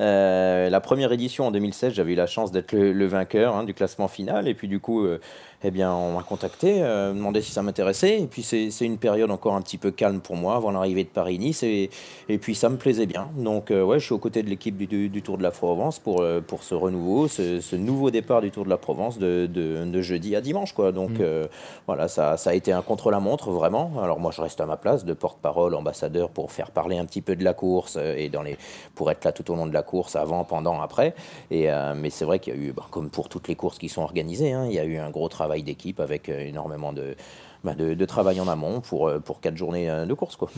Euh, 0.00 0.68
la 0.68 0.80
première 0.80 1.12
édition 1.12 1.46
en 1.46 1.52
2016, 1.52 1.92
j'avais 1.94 2.14
eu 2.14 2.16
la 2.16 2.26
chance 2.26 2.50
d'être 2.50 2.72
le, 2.72 2.92
le 2.92 3.06
vainqueur 3.06 3.54
hein, 3.54 3.62
du 3.62 3.72
classement 3.72 4.08
final. 4.08 4.48
Et 4.48 4.54
puis 4.54 4.66
du 4.66 4.80
coup, 4.80 5.04
euh, 5.04 5.20
eh 5.64 5.70
bien, 5.70 5.92
on 5.92 6.12
m'a 6.16 6.22
contacté, 6.22 6.82
euh, 6.82 7.12
demandé 7.12 7.42
si 7.42 7.50
ça 7.52 7.62
m'intéressait. 7.62 8.20
Et 8.20 8.26
puis 8.26 8.42
c'est 8.42 8.70
une 8.84 8.98
période 8.98 9.30
encore 9.30 9.54
un 9.54 9.62
petit 9.62 9.78
peu 9.78 9.90
calme 9.90 10.20
pour 10.20 10.36
moi 10.36 10.56
avant 10.56 10.70
l'arrivée 10.70 11.04
de 11.04 11.08
Paris-Nice. 11.08 11.62
Et, 11.62 11.90
et 12.28 12.38
puis 12.38 12.54
ça 12.54 12.68
me 12.68 12.76
plaisait 12.76 13.06
bien. 13.06 13.28
Donc 13.36 13.70
euh, 13.70 13.82
ouais, 13.82 13.98
je 13.98 14.04
suis 14.04 14.14
aux 14.14 14.18
côtés 14.18 14.42
de 14.42 14.48
l'équipe 14.50 14.76
du, 14.76 14.86
du- 14.86 15.08
du 15.08 15.22
Tour 15.22 15.38
de 15.38 15.42
la 15.42 15.50
Provence 15.50 15.98
pour, 15.98 16.20
euh, 16.20 16.40
pour 16.40 16.62
ce 16.62 16.74
renouveau, 16.74 17.28
ce, 17.28 17.60
ce 17.60 17.76
nouveau 17.76 18.10
départ 18.10 18.40
du 18.40 18.50
Tour 18.50 18.64
de 18.64 18.70
la 18.70 18.76
Provence 18.76 19.18
de, 19.18 19.46
de- 19.52 19.84
de 19.84 20.02
jeudi 20.02 20.36
à 20.36 20.40
dimanche. 20.40 20.72
Quoi. 20.72 20.92
Donc 20.92 21.10
Mm. 21.10 21.16
euh, 21.20 21.46
voilà, 21.86 22.08
ça, 22.08 22.36
ça 22.36 22.50
a 22.50 22.54
été 22.54 22.72
un 22.72 22.82
contre-la-montre 22.82 23.50
vraiment. 23.50 23.92
Alors 24.02 24.20
moi, 24.20 24.30
je 24.34 24.40
reste 24.42 24.60
à 24.60 24.66
ma 24.66 24.76
place 24.76 25.04
de 25.04 25.14
porte-parole, 25.14 25.74
ambassadeur 25.74 26.30
pour 26.30 26.52
faire 26.52 26.70
parler 26.70 26.98
un 26.98 27.04
petit 27.06 27.22
peu 27.22 27.36
de 27.36 27.44
la 27.44 27.54
course 27.54 27.96
euh, 27.98 28.16
et 28.16 28.28
dans 28.28 28.42
les, 28.42 28.56
pour 28.94 29.10
être 29.10 29.24
là 29.24 29.32
tout 29.32 29.50
au 29.50 29.54
long 29.56 29.66
de 29.66 29.72
la 29.72 29.82
course, 29.82 30.16
avant, 30.16 30.44
pendant, 30.44 30.80
après. 30.80 31.14
Et, 31.50 31.68
mais 31.96 32.10
c'est 32.10 32.24
vrai 32.24 32.38
qu'il 32.38 32.54
y 32.54 32.56
a 32.56 32.60
eu, 32.60 32.72
bah, 32.72 32.86
comme 32.90 33.08
pour 33.08 33.28
toutes 33.28 33.48
les 33.48 33.54
courses 33.54 33.78
qui 33.78 33.88
sont 33.88 34.02
organisées, 34.02 34.52
hein, 34.52 34.66
il 34.68 34.72
y 34.74 34.78
a 34.78 34.84
eu 34.84 34.96
un 34.98 35.10
gros 35.10 35.28
travail 35.28 35.45
d'équipe 35.62 36.00
avec 36.00 36.28
euh, 36.28 36.40
énormément 36.40 36.92
de, 36.92 37.14
bah, 37.64 37.74
de, 37.74 37.94
de 37.94 38.04
travail 38.04 38.40
en 38.40 38.48
amont 38.48 38.80
pour, 38.80 39.08
euh, 39.08 39.18
pour 39.18 39.40
quatre 39.40 39.56
journées 39.56 39.88
euh, 39.90 40.04
de 40.06 40.14
course. 40.14 40.36
Quoi. 40.36 40.50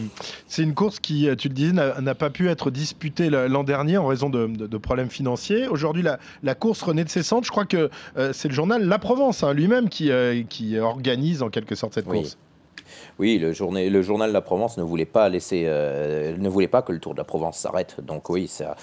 C'est 0.46 0.62
une 0.62 0.74
course 0.74 0.98
qui, 1.00 1.28
tu 1.36 1.48
le 1.48 1.54
disais, 1.54 1.72
n'a 1.72 2.00
n'a 2.00 2.14
pas 2.14 2.30
pu 2.30 2.48
être 2.48 2.70
disputée 2.70 3.30
l'an 3.30 3.64
dernier 3.64 3.96
en 3.98 4.06
raison 4.06 4.30
de, 4.30 4.46
de- 4.46 4.66
de 4.66 4.78
problèmes 4.78 5.10
financiers. 5.10 5.68
Aujourd'hui, 5.68 6.02
la, 6.02 6.18
la 6.42 6.54
course 6.54 6.82
renaît 6.82 7.04
de 7.04 7.08
ses 7.10 7.22
cendres. 7.22 7.44
Je 7.44 7.50
crois 7.50 7.64
que 7.66 7.90
euh, 8.16 8.32
c'est 8.32 8.48
le 8.48 8.54
journal 8.54 8.82
La 8.84 8.98
Provence 8.98 9.42
hein, 9.42 9.52
lui-même 9.52 9.88
qui, 9.88 10.10
euh, 10.10 10.42
qui 10.48 10.78
organise 10.78 11.42
en 11.42 11.48
quelque 11.50 11.74
sorte 11.74 11.94
cette 11.94 12.06
Oui. 12.06 12.20
course. 12.20 12.38
Oui, 13.18 13.38
le, 13.38 13.52
journée- 13.52 13.90
le 13.90 14.00
journal 14.02 14.32
la 14.32 14.40
Provence 14.40 14.78
ne 14.78 14.82
voulait 14.82 15.04
pas 15.04 15.28
laisser, 15.28 15.64
euh, 15.66 16.36
ne 16.38 16.48
voulait 16.48 16.68
pas 16.68 16.82
que 16.82 16.92
le 16.92 17.00
Tour 17.00 17.12
de 17.14 17.18
la 17.18 17.24
Provence 17.24 17.58
s'arrête. 17.58 17.96
Donc 18.02 18.30
oui, 18.30 18.46
ça, 18.48 18.76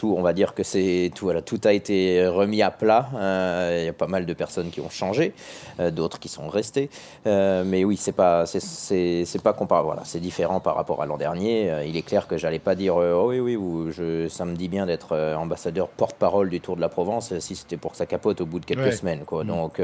tout, 0.00 0.14
on 0.16 0.22
va 0.22 0.32
dire 0.32 0.54
que 0.54 0.62
c'est 0.62 1.10
tout, 1.14 1.26
voilà, 1.26 1.42
tout 1.42 1.60
a 1.64 1.74
été 1.74 2.26
remis 2.26 2.62
à 2.62 2.70
plat. 2.70 3.10
Euh, 3.16 3.76
Il 3.82 3.84
y 3.84 3.88
a 3.88 3.92
pas 3.92 4.06
mal 4.06 4.24
de 4.24 4.32
personnes 4.32 4.70
qui 4.70 4.80
ont 4.80 4.88
changé, 4.88 5.34
euh, 5.78 5.90
d'autres 5.90 6.18
qui 6.18 6.28
sont 6.30 6.48
restées. 6.48 6.88
Euh, 7.26 7.64
mais 7.66 7.84
oui, 7.84 7.98
c'est 7.98 8.12
pas, 8.22 8.46
c'est- 8.46 8.64
c'est 8.64 9.24
c'est 9.26 9.42
pas 9.42 9.52
comparable. 9.52 9.88
Voilà, 9.92 10.02
c'est 10.06 10.18
différent 10.20 10.58
par 10.58 10.74
rapport 10.74 11.02
à 11.02 11.06
l'an 11.06 11.18
dernier. 11.18 11.70
Euh, 11.70 11.84
il 11.84 11.98
est 11.98 12.06
clair 12.10 12.26
que 12.26 12.38
j'allais 12.38 12.58
pas 12.58 12.74
dire, 12.74 12.96
oh 12.96 13.26
oui, 13.28 13.40
oui, 13.40 13.56
ou 13.56 13.90
je, 13.92 14.26
ça 14.28 14.46
me 14.46 14.54
dit 14.56 14.68
bien 14.68 14.86
d'être 14.86 15.14
ambassadeur 15.36 15.88
porte-parole 15.88 16.48
du 16.48 16.60
Tour 16.62 16.76
de 16.76 16.80
la 16.80 16.88
Provence 16.88 17.38
si 17.40 17.54
c'était 17.54 17.76
pour 17.76 17.90
que 17.90 17.98
ça 17.98 18.06
capote 18.06 18.40
au 18.40 18.46
bout 18.46 18.58
de 18.60 18.64
quelques 18.64 18.80
Ouais. 18.80 18.92
semaines, 18.92 19.24
quoi. 19.26 19.44
Mm. 19.44 19.48
Donc 19.48 19.82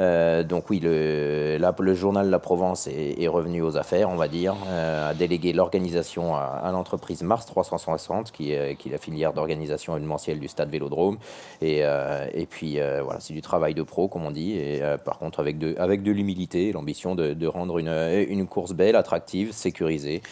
euh, 0.00 0.28
euh, 0.28 0.42
donc 0.42 0.70
oui, 0.70 0.80
le, 0.80 1.58
le 1.58 1.94
journal 1.94 2.30
La 2.30 2.38
Provence 2.38 2.86
est, 2.86 3.20
est 3.20 3.28
revenu 3.28 3.62
aux 3.62 3.76
affaires, 3.76 4.10
on 4.10 4.16
va 4.16 4.28
dire, 4.28 4.56
euh, 4.68 5.10
a 5.10 5.14
délégué 5.14 5.52
l'organisation 5.52 6.34
à, 6.34 6.40
à 6.40 6.72
l'entreprise 6.72 7.22
Mars 7.22 7.46
360, 7.46 8.32
qui 8.32 8.52
est, 8.52 8.76
qui 8.76 8.88
est 8.88 8.92
la 8.92 8.98
filière 8.98 9.32
d'organisation 9.32 9.96
événementielle 9.96 10.40
du 10.40 10.48
stade 10.48 10.70
Vélodrome. 10.70 11.18
Et, 11.60 11.80
euh, 11.82 12.26
et 12.32 12.46
puis 12.46 12.80
euh, 12.80 13.02
voilà, 13.02 13.20
c'est 13.20 13.34
du 13.34 13.42
travail 13.42 13.74
de 13.74 13.82
pro, 13.82 14.08
comme 14.08 14.24
on 14.24 14.30
dit, 14.30 14.52
et 14.58 14.82
euh, 14.82 14.96
par 14.98 15.18
contre 15.18 15.40
avec 15.40 15.58
de, 15.58 15.74
avec 15.78 16.02
de 16.02 16.12
l'humilité, 16.12 16.72
l'ambition 16.72 17.14
de, 17.14 17.32
de 17.34 17.46
rendre 17.46 17.78
une, 17.78 17.88
une 18.28 18.46
course 18.46 18.72
belle, 18.72 18.96
attractive, 18.96 19.52
sécurisée. 19.52 20.22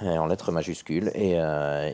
En 0.00 0.26
lettres 0.26 0.52
majuscules 0.52 1.10
et, 1.14 1.36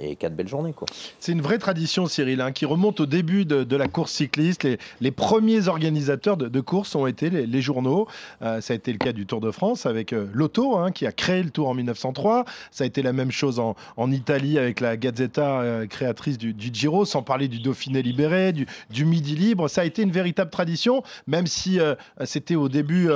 et 0.03 0.17
quatre 0.17 0.35
belles 0.35 0.49
journées. 0.49 0.75
C'est 1.21 1.33
une 1.33 1.43
vraie 1.43 1.59
tradition, 1.59 2.07
Cyril, 2.07 2.41
hein, 2.41 2.53
qui 2.53 2.67
remonte 2.67 3.01
au 3.01 3.07
début 3.07 3.45
de, 3.45 3.77
la 3.77 3.89
course 3.89 4.13
cycliste. 4.13 4.67
Les, 5.01 5.11
premiers 5.11 5.69
organisateurs 5.69 6.37
de, 6.37 6.61
courses 6.61 6.95
ont 6.95 7.07
été 7.07 7.31
les, 7.31 7.63
journaux. 7.63 8.07
ça 8.41 8.61
a 8.69 8.75
été 8.75 8.93
le 8.93 8.99
cas 8.99 9.13
du 9.13 9.27
Tour 9.27 9.41
de 9.41 9.51
France 9.51 9.87
avec 9.87 10.13
Lotto, 10.13 10.77
hein, 10.77 10.91
qui 10.91 11.07
a 11.07 11.13
créé 11.13 11.43
le 11.43 11.51
Tour 11.51 11.69
en 11.69 11.75
1903. 11.75 12.45
Ça 12.71 12.85
a 12.85 12.87
été 12.87 13.03
la 13.03 13.13
même 13.13 13.31
chose 13.31 13.61
en, 13.61 13.75
Italie 14.11 14.59
avec 14.59 14.81
la 14.81 14.97
Gazzetta, 14.97 15.87
créatrice 15.89 16.39
du, 16.39 16.55
Giro, 16.73 17.05
sans 17.05 17.23
parler 17.23 17.49
du 17.49 17.61
Dauphiné 17.61 18.03
libéré, 18.03 18.53
du, 18.53 19.05
Midi 19.05 19.35
libre. 19.35 19.69
Ça 19.69 19.83
a 19.83 19.85
été 19.85 20.03
une 20.03 20.13
véritable 20.13 20.51
tradition, 20.51 21.03
même 21.27 21.47
si 21.47 21.79
c'était 22.25 22.57
au 22.57 22.69
début 22.69 23.09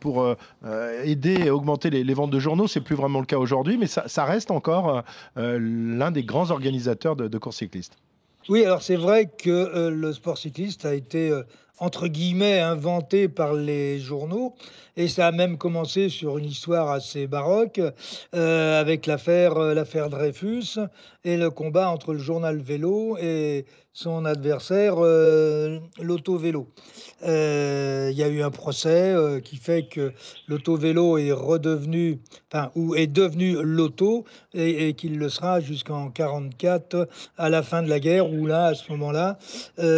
pour 0.00 0.26
aider 1.04 1.34
et 1.44 1.50
augmenter 1.50 1.90
les, 1.90 2.14
ventes 2.14 2.30
de 2.30 2.38
journaux. 2.38 2.66
C'est 2.66 2.80
plus 2.80 2.96
vraiment 2.96 3.20
le 3.20 3.26
cas 3.26 3.38
aujourd'hui, 3.38 3.76
mais 3.76 3.86
ça, 3.86 4.24
reste 4.30 4.50
encore 4.50 5.02
euh, 5.36 5.58
l'un 5.60 6.10
des 6.10 6.24
grands 6.24 6.50
organisateurs 6.50 7.16
de, 7.16 7.38
courses 7.38 7.58
cyclistes. 7.58 7.96
Oui, 8.48 8.64
alors 8.64 8.82
c'est 8.82 8.96
vrai 8.96 9.26
que 9.26 9.50
euh, 9.50 9.90
le 9.90 10.12
sport 10.12 10.38
cycliste 10.38 10.86
a 10.86 10.94
été 10.94 11.30
euh, 11.30 11.42
entre 11.78 12.08
guillemets 12.08 12.60
inventé 12.60 13.28
par 13.28 13.54
les 13.54 13.98
journaux 13.98 14.54
et 14.96 15.08
ça 15.08 15.28
a 15.28 15.32
même 15.32 15.56
commencé 15.56 16.08
sur 16.08 16.38
une 16.38 16.44
histoire 16.44 16.90
assez 16.90 17.26
baroque 17.26 17.80
avec 18.32 19.06
l'affaire 19.06 19.58
l'affaire 19.58 20.10
Dreyfus 20.10 20.78
et 21.24 21.38
le 21.38 21.48
combat 21.48 21.88
entre 21.88 22.12
le 22.12 22.18
journal 22.18 22.58
vélo 22.58 23.16
et 23.18 23.64
son 23.92 24.24
adversaire, 24.24 24.94
euh, 24.98 25.80
l'auto-vélo. 26.00 26.68
Euh, 27.26 28.08
il 28.12 28.16
y 28.16 28.22
a 28.22 28.28
eu 28.28 28.40
un 28.42 28.50
procès 28.50 29.12
euh, 29.12 29.40
qui 29.40 29.56
fait 29.56 29.88
que 29.88 30.12
l'auto-vélo 30.46 31.18
est 31.18 31.32
redevenu, 31.32 32.20
enfin, 32.50 32.70
ou 32.76 32.94
est 32.94 33.08
devenu 33.08 33.56
l'auto, 33.60 34.24
et, 34.54 34.94
qu'il 34.94 35.18
le 35.18 35.28
sera 35.28 35.60
jusqu'en 35.60 36.08
44, 36.10 37.08
à 37.36 37.50
la 37.50 37.62
fin 37.62 37.82
de 37.82 37.88
la 37.88 38.00
guerre, 38.00 38.32
où 38.32 38.46
là, 38.46 38.66
à 38.66 38.74
ce 38.74 38.90
moment-là, 38.92 39.38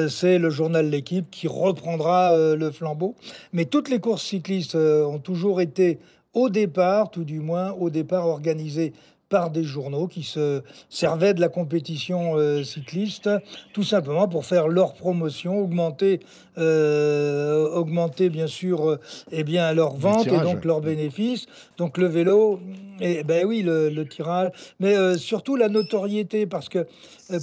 c'est 0.08 0.38
le 0.38 0.50
journal 0.50 0.88
L'équipe 0.88 1.30
qui 1.30 1.46
reprendra 1.49 2.37
le 2.37 2.70
flambeau. 2.70 3.14
Mais 3.52 3.64
toutes 3.64 3.88
les 3.88 4.00
courses 4.00 4.25
cyclistes 4.25 4.75
ont 4.75 5.18
toujours 5.18 5.61
été 5.61 5.99
au 6.34 6.49
départ, 6.49 7.11
tout 7.11 7.25
du 7.25 7.40
moins 7.40 7.72
au 7.72 7.90
départ, 7.90 8.26
organisées 8.26 8.92
par 9.32 9.50
des 9.50 9.64
journaux 9.64 10.08
qui 10.08 10.24
se 10.24 10.62
servaient 10.90 11.32
de 11.32 11.40
la 11.40 11.48
compétition 11.48 12.36
euh, 12.36 12.62
cycliste, 12.64 13.30
tout 13.72 13.82
simplement 13.82 14.28
pour 14.28 14.44
faire 14.44 14.68
leur 14.68 14.92
promotion, 14.92 15.58
augmenter, 15.58 16.20
euh, 16.58 17.66
augmenter 17.70 18.28
bien 18.28 18.46
sûr 18.46 18.90
euh, 18.90 19.00
eh 19.30 19.42
bien, 19.42 19.72
leur 19.72 19.94
vente 19.94 20.26
et 20.26 20.38
donc 20.38 20.66
leurs 20.66 20.82
bénéfices. 20.82 21.46
Donc 21.78 21.96
le 21.96 22.08
vélo, 22.08 22.60
et 23.00 23.20
eh 23.20 23.24
ben 23.24 23.46
oui, 23.46 23.62
le, 23.62 23.88
le 23.88 24.06
tirage, 24.06 24.50
mais 24.80 25.16
surtout 25.16 25.56
la 25.56 25.70
notoriété, 25.70 26.44
parce 26.44 26.68
que 26.68 26.86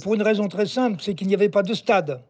pour 0.04 0.14
une 0.14 0.22
raison 0.22 0.46
très 0.46 0.66
simple, 0.66 0.98
c'est 1.02 1.14
qu'il 1.14 1.26
n'y 1.26 1.34
avait 1.34 1.48
pas 1.48 1.64
de 1.64 1.74
stade. 1.74 2.20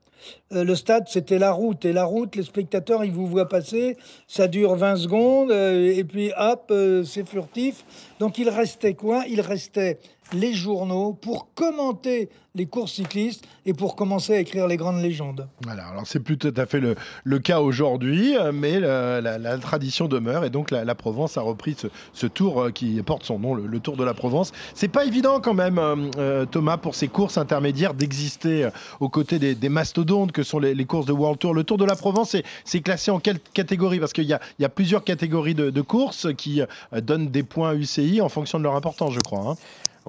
Euh, 0.52 0.64
le 0.64 0.74
stade, 0.74 1.04
c'était 1.08 1.38
la 1.38 1.52
route. 1.52 1.84
Et 1.84 1.92
la 1.92 2.04
route, 2.04 2.36
les 2.36 2.42
spectateurs, 2.42 3.04
ils 3.04 3.12
vous 3.12 3.26
voient 3.26 3.48
passer. 3.48 3.96
Ça 4.26 4.48
dure 4.48 4.74
20 4.74 4.96
secondes. 4.96 5.50
Euh, 5.50 5.92
et 5.94 6.04
puis, 6.04 6.32
hop, 6.36 6.68
euh, 6.70 7.04
c'est 7.04 7.26
furtif. 7.28 7.84
Donc, 8.18 8.38
il 8.38 8.48
restait 8.48 8.94
quoi? 8.94 9.24
Il 9.28 9.40
restait 9.40 9.98
les 10.32 10.52
journaux 10.52 11.12
pour 11.12 11.52
commenter 11.54 12.28
les 12.56 12.66
courses 12.66 12.94
cyclistes 12.94 13.44
et 13.64 13.74
pour 13.74 13.94
commencer 13.94 14.34
à 14.34 14.40
écrire 14.40 14.66
les 14.66 14.76
grandes 14.76 15.00
légendes. 15.00 15.48
Voilà, 15.62 15.86
alors 15.86 16.06
c'est 16.06 16.20
plus 16.20 16.36
tout 16.36 16.52
à 16.56 16.66
fait 16.66 16.80
le, 16.80 17.38
cas 17.38 17.60
aujourd'hui, 17.60 18.34
mais 18.52 18.80
la, 18.80 19.58
tradition 19.58 20.08
demeure 20.08 20.44
et 20.44 20.50
donc 20.50 20.70
la, 20.70 20.94
Provence 20.94 21.36
a 21.38 21.42
repris 21.42 21.76
ce, 22.12 22.26
tour 22.26 22.60
euh, 22.60 22.70
qui 22.70 23.00
porte 23.02 23.24
son 23.24 23.38
nom, 23.38 23.54
le, 23.54 23.80
Tour 23.80 23.96
de 23.96 24.04
la 24.04 24.14
Provence. 24.14 24.52
C'est 24.74 24.88
pas 24.88 25.04
évident 25.04 25.40
quand 25.40 25.54
même, 25.54 25.78
euh, 25.78 25.96
euh, 26.18 26.44
Thomas, 26.44 26.76
pour 26.76 26.94
ces 26.94 27.08
courses 27.08 27.38
intermédiaires 27.38 27.94
d'exister 27.94 28.68
aux 28.98 29.08
côtés 29.08 29.38
des, 29.38 29.68
mastodontes 29.68 30.32
que 30.32 30.42
sont 30.42 30.58
les, 30.58 30.84
courses 30.84 31.06
de 31.06 31.12
World 31.12 31.38
Tour. 31.38 31.54
Le 31.54 31.64
Tour 31.64 31.78
de 31.78 31.84
la 31.84 31.94
Provence, 31.94 32.36
c'est 32.64 32.80
classé 32.80 33.10
en 33.10 33.20
quelle 33.20 33.38
catégorie? 33.38 34.00
Parce 34.00 34.12
qu'il 34.12 34.24
y, 34.24 34.34
y, 34.58 34.64
a 34.64 34.68
plusieurs 34.68 35.04
catégories 35.04 35.54
de, 35.54 35.80
courses 35.80 36.28
qui 36.36 36.60
donnent 36.92 37.28
des 37.28 37.42
points 37.42 37.74
UCI 37.74 38.20
en 38.20 38.28
fonction 38.28 38.58
de 38.58 38.64
leur 38.64 38.74
importance, 38.74 39.14
je 39.14 39.20
crois. 39.20 39.50
Hein. 39.50 39.54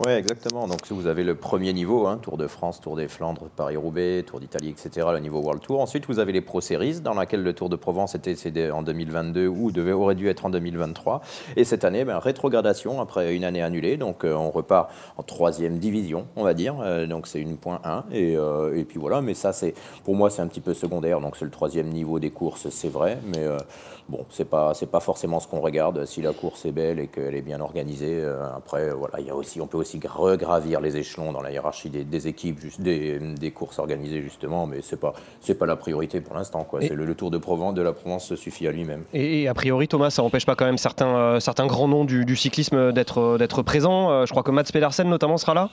Oui, 0.03 0.13
exactement. 0.13 0.67
Donc, 0.67 0.79
vous 0.89 1.05
avez 1.05 1.23
le 1.23 1.35
premier 1.35 1.73
niveau, 1.73 2.07
hein, 2.07 2.17
Tour 2.19 2.35
de 2.35 2.47
France, 2.47 2.81
Tour 2.81 2.95
des 2.95 3.07
Flandres, 3.07 3.49
Paris-Roubaix, 3.55 4.23
Tour 4.25 4.39
d'Italie, 4.39 4.69
etc., 4.69 5.05
le 5.11 5.19
niveau 5.19 5.41
World 5.41 5.61
Tour. 5.61 5.79
Ensuite, 5.79 6.07
vous 6.07 6.17
avez 6.17 6.31
les 6.31 6.41
Pro 6.41 6.59
Series, 6.59 7.01
dans 7.01 7.13
laquelle 7.13 7.43
le 7.43 7.53
Tour 7.53 7.69
de 7.69 7.75
Provence 7.75 8.15
était 8.15 8.71
en 8.71 8.81
2022 8.81 9.45
ou 9.45 9.71
devait, 9.71 9.91
aurait 9.91 10.15
dû 10.15 10.27
être 10.27 10.43
en 10.43 10.49
2023. 10.49 11.21
Et 11.55 11.63
cette 11.63 11.85
année, 11.85 12.03
ben, 12.03 12.17
rétrogradation 12.17 12.99
après 12.99 13.35
une 13.35 13.43
année 13.43 13.61
annulée. 13.61 13.97
Donc, 13.97 14.23
euh, 14.23 14.33
on 14.33 14.49
repart 14.49 14.89
en 15.17 15.23
troisième 15.23 15.77
division, 15.77 16.25
on 16.35 16.43
va 16.43 16.55
dire. 16.55 16.77
Euh, 16.81 17.05
donc, 17.05 17.27
c'est 17.27 17.39
une 17.39 17.57
point 17.57 17.79
1. 17.83 18.05
Et, 18.11 18.35
euh, 18.35 18.75
et, 18.75 18.85
puis 18.85 18.99
voilà. 18.99 19.21
Mais 19.21 19.35
ça, 19.35 19.53
c'est 19.53 19.75
pour 20.03 20.15
moi, 20.15 20.31
c'est 20.31 20.41
un 20.41 20.47
petit 20.47 20.61
peu 20.61 20.73
secondaire. 20.73 21.21
Donc, 21.21 21.37
c'est 21.37 21.45
le 21.45 21.51
troisième 21.51 21.89
niveau 21.89 22.17
des 22.17 22.31
courses, 22.31 22.69
c'est 22.69 22.89
vrai. 22.89 23.19
Mais 23.27 23.47
bon, 24.11 24.25
c'est 24.29 24.45
pas, 24.45 24.73
pas 24.91 24.99
forcément 24.99 25.39
ce 25.39 25.47
qu'on 25.47 25.59
regarde. 25.59 26.05
Si 26.05 26.21
la 26.21 26.33
course 26.33 26.65
est 26.65 26.71
belle 26.71 26.99
et 26.99 27.07
qu'elle 27.07 27.33
est 27.33 27.41
bien 27.41 27.61
organisée, 27.61 28.19
euh, 28.19 28.55
après, 28.55 28.91
voilà, 28.91 29.19
il 29.19 29.25
y 29.25 29.29
a 29.29 29.35
aussi, 29.35 29.61
on 29.61 29.67
peut 29.67 29.77
aussi 29.77 29.90
regravir 30.07 30.81
les 30.81 30.97
échelons 30.97 31.31
dans 31.31 31.41
la 31.41 31.51
hiérarchie 31.51 31.89
des, 31.89 32.27
équipes, 32.27 32.59
juste 32.59 32.81
des, 32.81 33.19
des, 33.19 33.51
courses 33.51 33.79
organisées 33.79 34.21
justement, 34.21 34.67
mais 34.67 34.81
c'est 34.81 34.99
pas, 34.99 35.13
c'est 35.39 35.55
pas 35.55 35.65
la 35.65 35.75
priorité 35.75 36.21
pour 36.21 36.35
l'instant. 36.35 36.63
Quoi. 36.63 36.81
C'est 36.81 36.93
le, 36.93 37.15
Tour 37.15 37.31
de 37.31 37.37
Provence, 37.37 37.73
de 37.73 37.81
la 37.81 37.93
Provence 37.93 38.25
se 38.25 38.35
suffit 38.35 38.67
à 38.67 38.71
lui-même. 38.71 39.03
Et, 39.13 39.47
a 39.47 39.53
priori, 39.53 39.87
Thomas, 39.87 40.09
ça 40.09 40.21
n'empêche 40.21 40.45
pas 40.45 40.55
quand 40.55 40.65
même 40.65 40.77
certains, 40.77 41.15
euh, 41.15 41.39
certains 41.39 41.67
grands 41.67 41.87
noms 41.87 42.05
du, 42.05 42.25
du 42.25 42.35
cyclisme 42.35 42.91
d'être, 42.91 43.37
d'être 43.37 43.61
présents. 43.63 44.11
Euh, 44.11 44.25
je 44.25 44.31
crois 44.31 44.43
que 44.43 44.51
Mats 44.51 44.63
Pedersen 44.71 45.09
notamment 45.09 45.37
sera 45.37 45.53
là? 45.53 45.69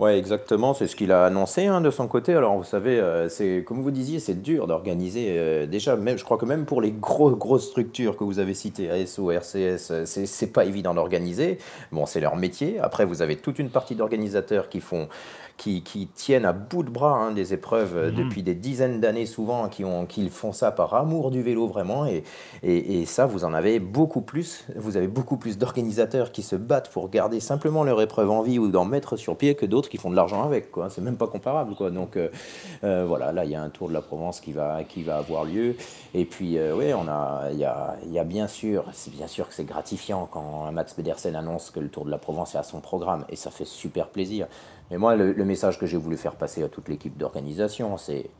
Oui, 0.00 0.10
exactement. 0.10 0.74
C'est 0.74 0.88
ce 0.88 0.96
qu'il 0.96 1.12
a 1.12 1.24
annoncé 1.24 1.66
hein, 1.66 1.80
de 1.80 1.90
son 1.90 2.08
côté. 2.08 2.34
Alors, 2.34 2.56
vous 2.56 2.64
savez, 2.64 2.98
euh, 2.98 3.62
comme 3.62 3.80
vous 3.80 3.92
disiez, 3.92 4.18
c'est 4.18 4.42
dur 4.42 4.66
d'organiser. 4.66 5.26
Euh, 5.30 5.66
déjà, 5.66 5.94
même, 5.94 6.18
je 6.18 6.24
crois 6.24 6.36
que 6.36 6.44
même 6.44 6.64
pour 6.64 6.80
les 6.82 6.90
gros, 6.90 7.30
grosses 7.30 7.68
structures 7.68 8.16
que 8.16 8.24
vous 8.24 8.40
avez 8.40 8.54
citées, 8.54 8.90
ASO, 8.90 9.30
RCS, 9.30 9.90
euh, 9.92 10.04
c'est 10.04 10.52
pas 10.52 10.64
évident 10.64 10.94
d'organiser. 10.94 11.58
Bon, 11.92 12.06
c'est 12.06 12.20
leur 12.20 12.34
métier. 12.34 12.80
Après, 12.80 13.04
vous 13.04 13.22
avez 13.22 13.36
toute 13.36 13.60
une 13.60 13.70
partie 13.70 13.94
d'organisateurs 13.94 14.68
qui 14.68 14.80
font 14.80 15.08
qui, 15.56 16.08
tiennent 16.14 16.44
à 16.44 16.52
bout 16.52 16.82
de 16.82 16.90
bras 16.90 17.16
hein, 17.16 17.32
des 17.32 17.54
épreuves 17.54 17.96
euh, 17.96 18.10
mhm. 18.10 18.16
depuis 18.16 18.42
des 18.42 18.54
dizaines 18.54 19.00
d'années 19.00 19.26
souvent, 19.26 19.68
qui, 19.68 19.84
ont, 19.84 20.06
qui 20.06 20.28
font 20.28 20.52
ça 20.52 20.72
par 20.72 20.94
amour 20.94 21.30
du 21.30 21.42
vélo 21.42 21.66
vraiment. 21.66 22.06
Et, 22.06 22.24
et, 22.62 23.06
ça, 23.06 23.26
vous 23.26 23.44
en 23.44 23.54
avez 23.54 23.78
beaucoup 23.78 24.20
plus. 24.20 24.66
Vous 24.76 24.96
avez 24.96 25.08
beaucoup 25.08 25.36
plus 25.36 25.58
d'organisateurs 25.58 26.32
qui 26.32 26.42
se 26.42 26.56
battent 26.56 26.90
pour 26.90 27.08
garder 27.08 27.40
simplement 27.40 27.84
leur 27.84 28.00
épreuve 28.00 28.30
en 28.30 28.42
vie 28.42 28.58
ou 28.58 28.68
d'en 28.68 28.84
mettre 28.84 29.16
sur 29.16 29.36
pied 29.36 29.54
que 29.54 29.66
d'autres 29.66 29.88
qui 29.88 29.96
font 29.96 30.10
de 30.10 30.16
l'argent 30.16 30.42
avec. 30.44 30.70
Quoi. 30.70 30.90
C'est 30.90 31.00
même 31.00 31.16
pas 31.16 31.28
comparable. 31.28 31.74
Quoi. 31.74 31.90
Donc 31.90 32.16
euh, 32.16 32.28
euh, 32.82 33.04
voilà, 33.06 33.32
là, 33.32 33.44
il 33.44 33.50
y 33.50 33.54
a 33.54 33.62
un 33.62 33.70
Tour 33.70 33.88
de 33.88 33.94
la 33.94 34.02
Provence 34.02 34.40
qui 34.40 34.52
va, 34.52 34.84
qui 34.84 35.02
va 35.02 35.18
avoir 35.18 35.44
lieu. 35.44 35.76
Et 36.14 36.24
puis, 36.24 36.58
oui, 36.58 36.92
on 36.94 37.08
a, 37.08 37.48
il 37.52 37.58
y 37.58 37.64
a, 37.64 37.96
y 38.06 38.18
a 38.18 38.24
bien 38.24 38.46
sûr, 38.48 38.84
c'est 38.92 39.12
bien 39.12 39.26
sûr 39.26 39.48
que 39.48 39.54
c'est 39.54 39.64
gratifiant 39.64 40.28
quand 40.30 40.70
Mats 40.72 40.84
Pedersen 40.96 41.34
annonce 41.36 41.70
que 41.70 41.80
le 41.80 41.88
Tour 41.88 42.04
de 42.04 42.10
la 42.10 42.18
Provence 42.18 42.54
est 42.54 42.58
à 42.58 42.62
son 42.62 42.80
programme. 42.80 43.24
Et 43.28 43.36
ça 43.36 43.50
fait 43.50 43.64
super 43.64 44.08
plaisir. 44.08 44.46
Mais 44.90 44.98
moi, 44.98 45.16
le, 45.16 45.44
message 45.44 45.78
que 45.78 45.86
j'ai 45.86 45.96
voulu 45.96 46.16
faire 46.16 46.36
passer 46.36 46.62
à 46.62 46.68
toute 46.68 46.88
l'équipe 46.88 47.16
d'organisation, 47.16 47.96
c'est 47.96 48.30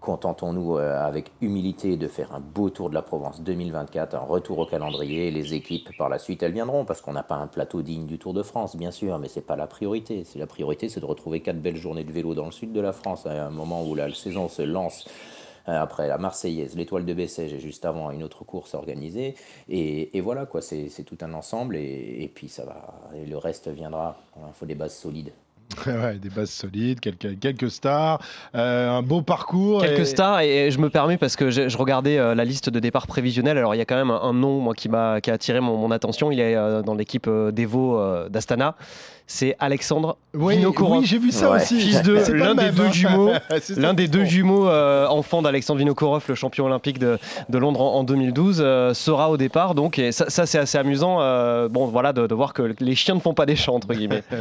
contentons-nous 0.00 0.76
euh, 0.76 1.04
avec 1.04 1.32
humilité 1.40 1.96
de 1.96 2.06
faire 2.06 2.32
un 2.34 2.38
beau 2.38 2.70
tour 2.70 2.90
de 2.90 2.94
la 2.94 3.02
Provence 3.02 3.40
2024, 3.42 4.14
un 4.14 4.20
retour 4.20 4.58
au 4.58 4.66
calendrier. 4.66 5.30
Les 5.30 5.54
équipes, 5.54 5.88
par 5.96 6.08
la 6.08 6.18
suite, 6.18 6.42
elles 6.42 6.52
viendront 6.52 6.84
parce 6.84 7.00
qu'on 7.00 7.14
n'a 7.14 7.22
pas 7.22 7.34
un 7.36 7.46
plateau 7.46 7.82
digne 7.82 8.06
du 8.06 8.18
Tour 8.18 8.34
de 8.34 8.42
France, 8.42 8.76
bien 8.76 8.90
sûr, 8.90 9.18
mais 9.18 9.28
ce 9.28 9.40
n'est 9.40 9.44
pas 9.44 9.56
la 9.56 9.66
priorité. 9.66 10.22
C'est 10.24 10.38
la 10.38 10.46
priorité, 10.46 10.88
c'est 10.88 11.00
de 11.00 11.06
retrouver 11.06 11.40
quatre 11.40 11.60
belles 11.60 11.76
journées 11.76 12.04
de 12.04 12.12
vélo 12.12 12.34
dans 12.34 12.46
le 12.46 12.52
sud 12.52 12.72
de 12.72 12.80
la 12.80 12.92
France 12.92 13.26
à 13.26 13.46
un 13.46 13.50
moment 13.50 13.84
où 13.84 13.94
la 13.94 14.12
saison 14.12 14.48
se 14.48 14.62
lance 14.62 15.08
euh, 15.68 15.80
après 15.80 16.06
la 16.06 16.18
Marseillaise, 16.18 16.76
l'étoile 16.76 17.04
de 17.04 17.14
Bessèges 17.14 17.54
et 17.54 17.58
juste 17.58 17.84
avant 17.84 18.10
une 18.12 18.22
autre 18.22 18.44
course 18.44 18.74
organisée. 18.74 19.34
Et, 19.68 20.20
voilà, 20.20 20.46
quoi, 20.46 20.60
c'est 20.60 21.04
tout 21.04 21.18
un 21.22 21.32
ensemble 21.32 21.74
et, 21.76 22.30
puis 22.32 22.48
ça 22.48 22.64
va, 22.64 22.94
et 23.16 23.26
le 23.26 23.38
reste 23.38 23.68
viendra. 23.68 24.16
Il 24.36 24.52
faut 24.52 24.66
des 24.66 24.76
bases 24.76 24.94
solides. 24.94 25.32
Ouais, 25.86 26.14
des 26.14 26.30
bases 26.30 26.50
solides, 26.50 27.00
quelques, 27.00 27.38
quelques 27.38 27.70
stars, 27.70 28.20
euh, 28.54 28.90
un 28.90 29.02
beau 29.02 29.22
parcours. 29.22 29.82
Quelques 29.82 30.06
stars, 30.06 30.40
et, 30.40 30.70
je 30.70 30.78
me 30.78 30.90
permets 30.90 31.16
parce 31.16 31.36
que 31.36 31.50
je, 31.50 31.76
regardais 31.76 32.18
euh, 32.18 32.34
la 32.34 32.44
liste 32.44 32.70
de 32.70 32.80
départ 32.80 33.06
prévisionnel. 33.06 33.58
Alors 33.58 33.74
il 33.74 33.78
y 33.78 33.80
a 33.80 33.84
quand 33.84 33.96
même 33.96 34.10
un, 34.10 34.32
nom 34.32 34.60
moi, 34.60 34.74
qui 34.74 34.88
m'a 34.88 35.20
qui 35.20 35.30
a 35.30 35.34
attiré 35.34 35.60
mon, 35.60 35.90
attention. 35.90 36.30
Il 36.30 36.40
est 36.40 36.56
euh, 36.56 36.82
dans 36.82 36.94
l'équipe 36.94 37.28
d'Evo 37.52 38.00
d'Astana. 38.28 38.76
C'est 39.28 39.56
Alexandre 39.58 40.18
oui, 40.34 40.64
Oui, 40.64 41.04
j'ai 41.04 41.18
vu 41.18 41.32
ça 41.32 41.50
aussi. 41.50 41.80
Fils 41.80 42.02
de 42.02 42.14
l'un 42.32 42.54
des, 42.54 42.70
deux 42.70 42.92
jumeaux, 42.92 43.32
l'un 43.76 43.92
des 43.92 44.06
deux 44.06 44.24
jumeaux 44.24 44.68
enfants 44.68 45.42
d'Alexandre 45.42 45.80
Vinokourov, 45.80 46.24
le 46.28 46.36
champion 46.36 46.66
olympique 46.66 47.00
de, 47.00 47.18
de 47.48 47.58
Londres 47.58 47.80
en, 47.80 48.04
2012, 48.04 48.58
sera 48.94 49.30
au 49.30 49.36
départ. 49.36 49.74
Donc 49.74 49.98
et 49.98 50.12
ça, 50.12 50.46
c'est 50.46 50.58
assez 50.58 50.78
amusant. 50.78 51.16
bon, 51.68 51.86
voilà, 51.86 52.12
de, 52.12 52.28
de, 52.28 52.34
voir 52.34 52.52
que 52.52 52.74
les 52.78 52.94
chiens 52.94 53.16
ne 53.16 53.20
font 53.20 53.34
pas 53.34 53.46
des 53.46 53.56
chants 53.56 53.74
entre 53.74 53.92
guillemets. 53.94 54.22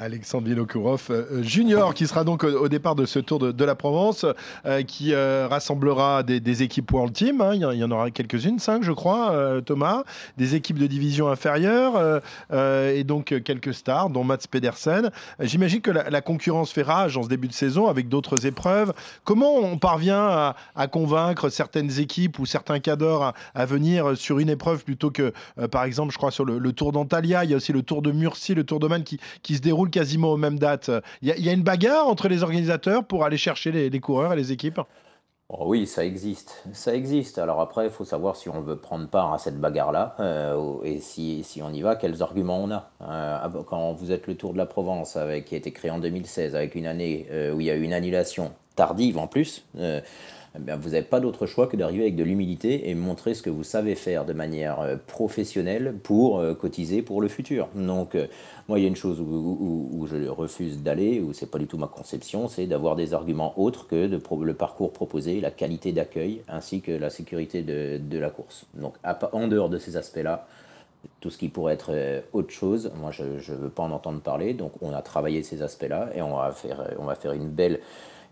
Alexandre 0.00 0.48
Vinokourov 0.48 1.08
euh, 1.10 1.42
Junior, 1.42 1.92
qui 1.92 2.06
sera 2.06 2.24
donc 2.24 2.42
au, 2.44 2.68
départ 2.68 2.94
de 2.94 3.04
ce 3.04 3.18
Tour 3.18 3.38
de, 3.38 3.64
la 3.64 3.74
Provence, 3.74 4.24
euh, 4.64 4.82
qui 4.82 5.12
euh, 5.12 5.46
rassemblera 5.48 6.22
des, 6.22 6.62
équipes 6.62 6.90
World 6.90 7.12
Team. 7.12 7.40
Hein. 7.40 7.54
il, 7.54 7.78
y 7.78 7.84
en, 7.84 7.90
aura 7.90 8.10
quelques-unes, 8.10 8.58
cinq, 8.58 8.82
je 8.82 8.92
crois, 8.92 9.60
Thomas. 9.64 10.04
Des 10.36 10.54
équipes 10.54 10.78
de 10.78 10.86
division 10.86 11.28
inférieure 11.28 12.20
et 12.52 13.04
donc 13.04 13.34
quelques 13.44 13.72
stars, 13.72 14.10
dont 14.10 14.24
Mats 14.24 14.38
Pedersen. 14.50 15.10
J'imagine 15.40 15.80
que 15.80 15.90
la, 15.90 16.20
concurrence 16.20 16.72
fait 16.72 16.82
rage 16.82 17.16
en 17.16 17.22
ce 17.22 17.28
début 17.28 17.48
de 17.48 17.52
saison 17.52 17.86
avec 17.86 18.08
d'autres 18.08 18.46
épreuves. 18.46 18.92
Comment 19.24 19.54
on 19.56 19.78
parvient 19.78 20.54
à, 20.74 20.86
convaincre 20.88 21.48
certaines 21.48 21.98
équipes 21.98 22.38
ou 22.38 22.46
certains 22.46 22.80
cadors 22.80 23.32
à, 23.54 23.66
venir 23.66 24.16
sur 24.16 24.38
une 24.38 24.50
épreuve 24.50 24.84
plutôt 24.84 25.10
que, 25.10 25.32
par 25.70 25.84
exemple, 25.84 26.12
je 26.12 26.18
crois, 26.18 26.30
sur 26.30 26.44
le, 26.44 26.72
Tour 26.72 26.92
d'Antalya, 26.92 27.44
il 27.44 27.50
y 27.50 27.54
a 27.54 27.56
aussi 27.56 27.72
le 27.72 27.82
Tour 27.82 28.02
de 28.02 28.12
Murcie, 28.12 28.54
le 28.54 28.64
Tour 28.64 28.80
de 28.80 28.88
Man 28.88 29.04
qui 29.04 29.56
se 29.56 29.60
déroule 29.60 29.89
quasiment 29.90 30.32
aux 30.32 30.36
mêmes 30.36 30.58
dates. 30.58 30.90
Il 31.22 31.28
y, 31.28 31.48
a 31.48 31.52
une 31.52 31.62
bagarre 31.62 32.06
entre 32.06 32.28
les 32.28 32.42
organisateurs 32.42 33.04
pour 33.04 33.24
aller 33.24 33.36
chercher 33.36 33.72
les, 33.72 34.00
coureurs 34.00 34.32
et 34.32 34.36
les 34.36 34.52
équipes? 34.52 34.80
Oh 35.52 35.64
oui, 35.66 35.88
ça 35.88 36.04
existe. 36.04 36.62
Ça 36.72 36.94
existe. 36.94 37.38
Alors 37.38 37.60
après, 37.60 37.86
il 37.86 37.90
faut 37.90 38.04
savoir 38.04 38.36
si 38.36 38.48
on 38.48 38.60
veut 38.60 38.76
prendre 38.76 39.08
part 39.08 39.32
à 39.32 39.38
cette 39.38 39.58
bagarre-là 39.58 40.14
euh, 40.20 40.80
et 40.84 41.00
si, 41.00 41.44
on 41.60 41.72
y 41.72 41.82
va, 41.82 41.96
quels 41.96 42.22
arguments 42.22 42.62
on 42.62 42.70
a. 42.70 42.88
Euh, 43.02 43.62
quand 43.66 43.92
vous 43.92 44.12
êtes 44.12 44.28
le 44.28 44.36
Tour 44.36 44.52
de 44.52 44.58
la 44.58 44.66
Provence, 44.66 45.18
qui 45.46 45.54
a 45.56 45.58
été 45.58 45.72
créé 45.72 45.90
en 45.90 45.98
2016, 45.98 46.54
avec 46.54 46.76
une 46.76 46.86
année 46.86 47.26
euh, 47.32 47.52
où 47.52 47.60
il 47.60 47.66
y 47.66 47.70
a 47.70 47.74
eu 47.74 47.82
une 47.82 47.92
annulation 47.92 48.52
tardive 48.76 49.18
en 49.18 49.26
plus, 49.26 49.64
eh 49.76 50.02
vous 50.54 50.90
n'avez 50.90 51.02
pas 51.02 51.20
d'autre 51.20 51.46
choix 51.46 51.66
que 51.66 51.76
d'arriver 51.76 52.02
avec 52.02 52.16
de 52.16 52.24
l'humilité 52.24 52.88
et 52.88 52.94
montrer 52.94 53.34
ce 53.34 53.42
que 53.42 53.50
vous 53.50 53.64
savez 53.64 53.96
faire 53.96 54.24
de 54.24 54.32
manière 54.32 54.98
professionnelle 55.06 55.94
pour 56.02 56.42
cotiser 56.58 57.02
pour 57.02 57.20
le 57.20 57.28
futur. 57.28 57.68
Donc, 57.76 58.16
moi, 58.70 58.78
il 58.78 58.82
y 58.82 58.84
a 58.84 58.88
une 58.88 58.94
chose 58.94 59.20
où, 59.20 60.06
je 60.08 60.28
refuse 60.28 60.80
d'aller, 60.80 61.20
où 61.20 61.32
c'est 61.32 61.50
pas 61.50 61.58
du 61.58 61.66
tout 61.66 61.76
ma 61.76 61.88
conception, 61.88 62.46
c'est 62.46 62.68
d'avoir 62.68 62.94
des 62.94 63.14
arguments 63.14 63.52
autres 63.58 63.88
que 63.88 63.96
le 63.96 64.54
parcours 64.54 64.92
proposé, 64.92 65.40
la 65.40 65.50
qualité 65.50 65.90
d'accueil 65.90 66.42
ainsi 66.46 66.80
que 66.80 66.92
la 66.92 67.10
sécurité 67.10 67.64
de, 67.64 68.18
la 68.18 68.30
course. 68.30 68.66
Donc, 68.74 68.94
en 69.32 69.48
dehors 69.48 69.70
de 69.70 69.78
ces 69.78 69.96
aspects-là, 69.96 70.46
tout 71.18 71.30
ce 71.30 71.38
qui 71.38 71.48
pourrait 71.48 71.74
être 71.74 72.22
autre 72.32 72.50
chose, 72.50 72.92
moi 72.94 73.10
je 73.10 73.24
ne 73.24 73.56
veux 73.56 73.70
pas 73.70 73.82
en 73.82 73.90
entendre 73.90 74.20
parler. 74.20 74.54
Donc 74.54 74.70
on 74.82 74.92
a 74.92 75.02
travaillé 75.02 75.42
ces 75.42 75.62
aspects-là 75.62 76.10
et 76.14 76.22
on 76.22 76.36
va 76.36 76.52
faire, 76.52 76.94
on 77.00 77.06
va 77.06 77.16
faire 77.16 77.32
une 77.32 77.48
belle 77.48 77.80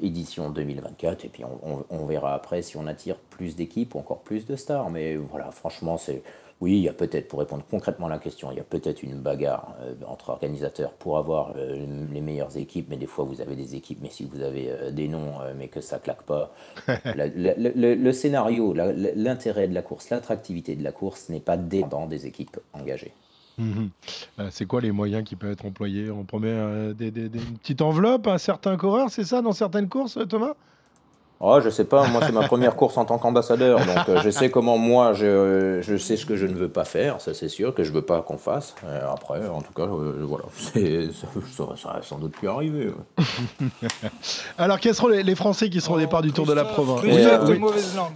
édition 0.01 0.51
2024. 0.51 1.25
Et 1.25 1.29
puis 1.31 1.43
on, 1.45 2.07
verra 2.07 2.35
après 2.35 2.63
si 2.63 2.77
on 2.77 2.87
attire 2.87 3.17
plus 3.17 3.57
d'équipes 3.57 3.97
ou 3.97 3.99
encore 3.99 4.21
plus 4.21 4.47
de 4.47 4.55
stars. 4.55 4.89
Mais 4.91 5.17
voilà, 5.17 5.51
franchement, 5.51 5.99
c'est. 5.99 6.23
Oui, 6.61 6.73
il 6.73 6.83
y 6.83 6.89
a 6.89 6.93
peut-être, 6.93 7.29
pour 7.29 7.39
répondre 7.39 7.63
concrètement 7.71 8.07
à 8.07 8.11
la 8.11 8.19
question, 8.19 8.51
il 8.51 8.57
y 8.57 8.61
a 8.61 8.65
peut-être 8.65 9.05
une 9.05 9.21
bagarre 9.21 9.77
euh, 9.81 9.95
entre 10.07 10.31
organisateurs 10.31 10.93
pour 10.93 11.17
avoir 11.17 11.53
euh, 11.57 11.87
les 12.13 12.21
meilleures 12.21 12.57
équipes, 12.57 12.87
mais 12.91 12.97
des 12.97 13.07
fois 13.07 13.25
vous 13.25 13.41
avez 13.41 13.55
des 13.55 13.77
équipes, 13.77 14.01
mais 14.03 14.11
si 14.11 14.25
vous 14.25 14.43
avez 14.43 14.71
euh, 14.71 14.91
des 14.91 15.07
noms, 15.07 15.35
mais 15.57 15.69
que 15.69 15.81
ça 15.81 16.01
claque 16.01 16.23
pas. 16.23 16.53
le, 17.15 18.13
scénario, 18.13 18.75
l'intérêt 18.75 19.69
de 19.69 19.75
la 19.75 19.83
course, 19.83 20.11
l'attractivité 20.11 20.75
de 20.75 20.83
la 20.83 20.91
course 20.91 21.29
n'est 21.29 21.39
pas 21.41 21.57
dépendant 21.57 22.07
des 22.07 22.27
équipes 22.27 22.59
engagées. 22.73 23.13
Mhm. 23.59 23.91
C'est 24.51 24.67
quoi 24.67 24.81
les 24.81 24.93
moyens 24.93 25.25
qui 25.25 25.35
peuvent 25.35 25.53
être 25.53 25.67
employés? 25.67 26.11
On 26.11 26.25
promet 26.25 26.95
des, 26.95 27.11
des, 27.11 27.29
des, 27.29 27.39
une 27.39 27.59
petite 27.59 27.83
enveloppe 27.83 28.27
à 28.27 28.39
certains 28.39 28.77
coureurs, 28.77 29.11
c'est 29.11 29.25
ça, 29.25 29.43
dans 29.43 29.53
certaines 29.53 29.89
courses, 29.89 30.19
Thomas? 30.29 30.55
Oh, 31.41 31.61
je 31.61 31.71
sais 31.71 31.85
pas, 31.85 32.09
moi 32.09 32.21
c'est 32.27 32.33
ma 32.33 32.49
première 32.49 32.75
course 32.75 32.97
en 32.97 33.05
tant 33.05 33.17
qu'ambassadeur, 33.17 33.79
donc 33.79 34.09
euh, 34.09 34.21
je 34.25 34.31
sais 34.31 34.51
comment 34.51 34.77
moi 34.77 35.13
je, 35.13 35.79
je, 35.83 35.97
sais 35.97 36.17
ce 36.17 36.27
que 36.27 36.35
je 36.35 36.47
ne 36.47 36.55
veux 36.55 36.69
pas 36.69 36.85
faire, 36.85 37.21
ça 37.21 37.33
c'est 37.33 37.49
sûr, 37.49 37.73
que 37.73 37.85
je 37.85 37.93
veux 37.93 38.03
pas 38.03 38.23
qu'on 38.23 38.39
fasse. 38.39 38.75
après, 39.09 39.47
en 39.47 39.63
tout 39.63 39.73
cas, 39.73 39.85
euh, 39.85 40.25
voilà, 40.25 40.47
ça, 40.57 41.65
ça, 41.77 41.93
va 41.95 42.03
sans 42.03 42.19
doute 42.19 42.33
plus 42.33 42.49
arriver. 42.49 42.93
Alors, 44.59 44.81
quels 44.81 44.97
seront 44.97 45.09
les, 45.09 45.35
Français 45.37 45.71
qui 45.71 45.81
seront 45.81 45.95
au 45.95 46.01
départ 46.01 46.23
du 46.23 46.33
Tour 46.33 46.45
de 46.45 46.53
la 46.53 46.65
Provence 46.65 47.05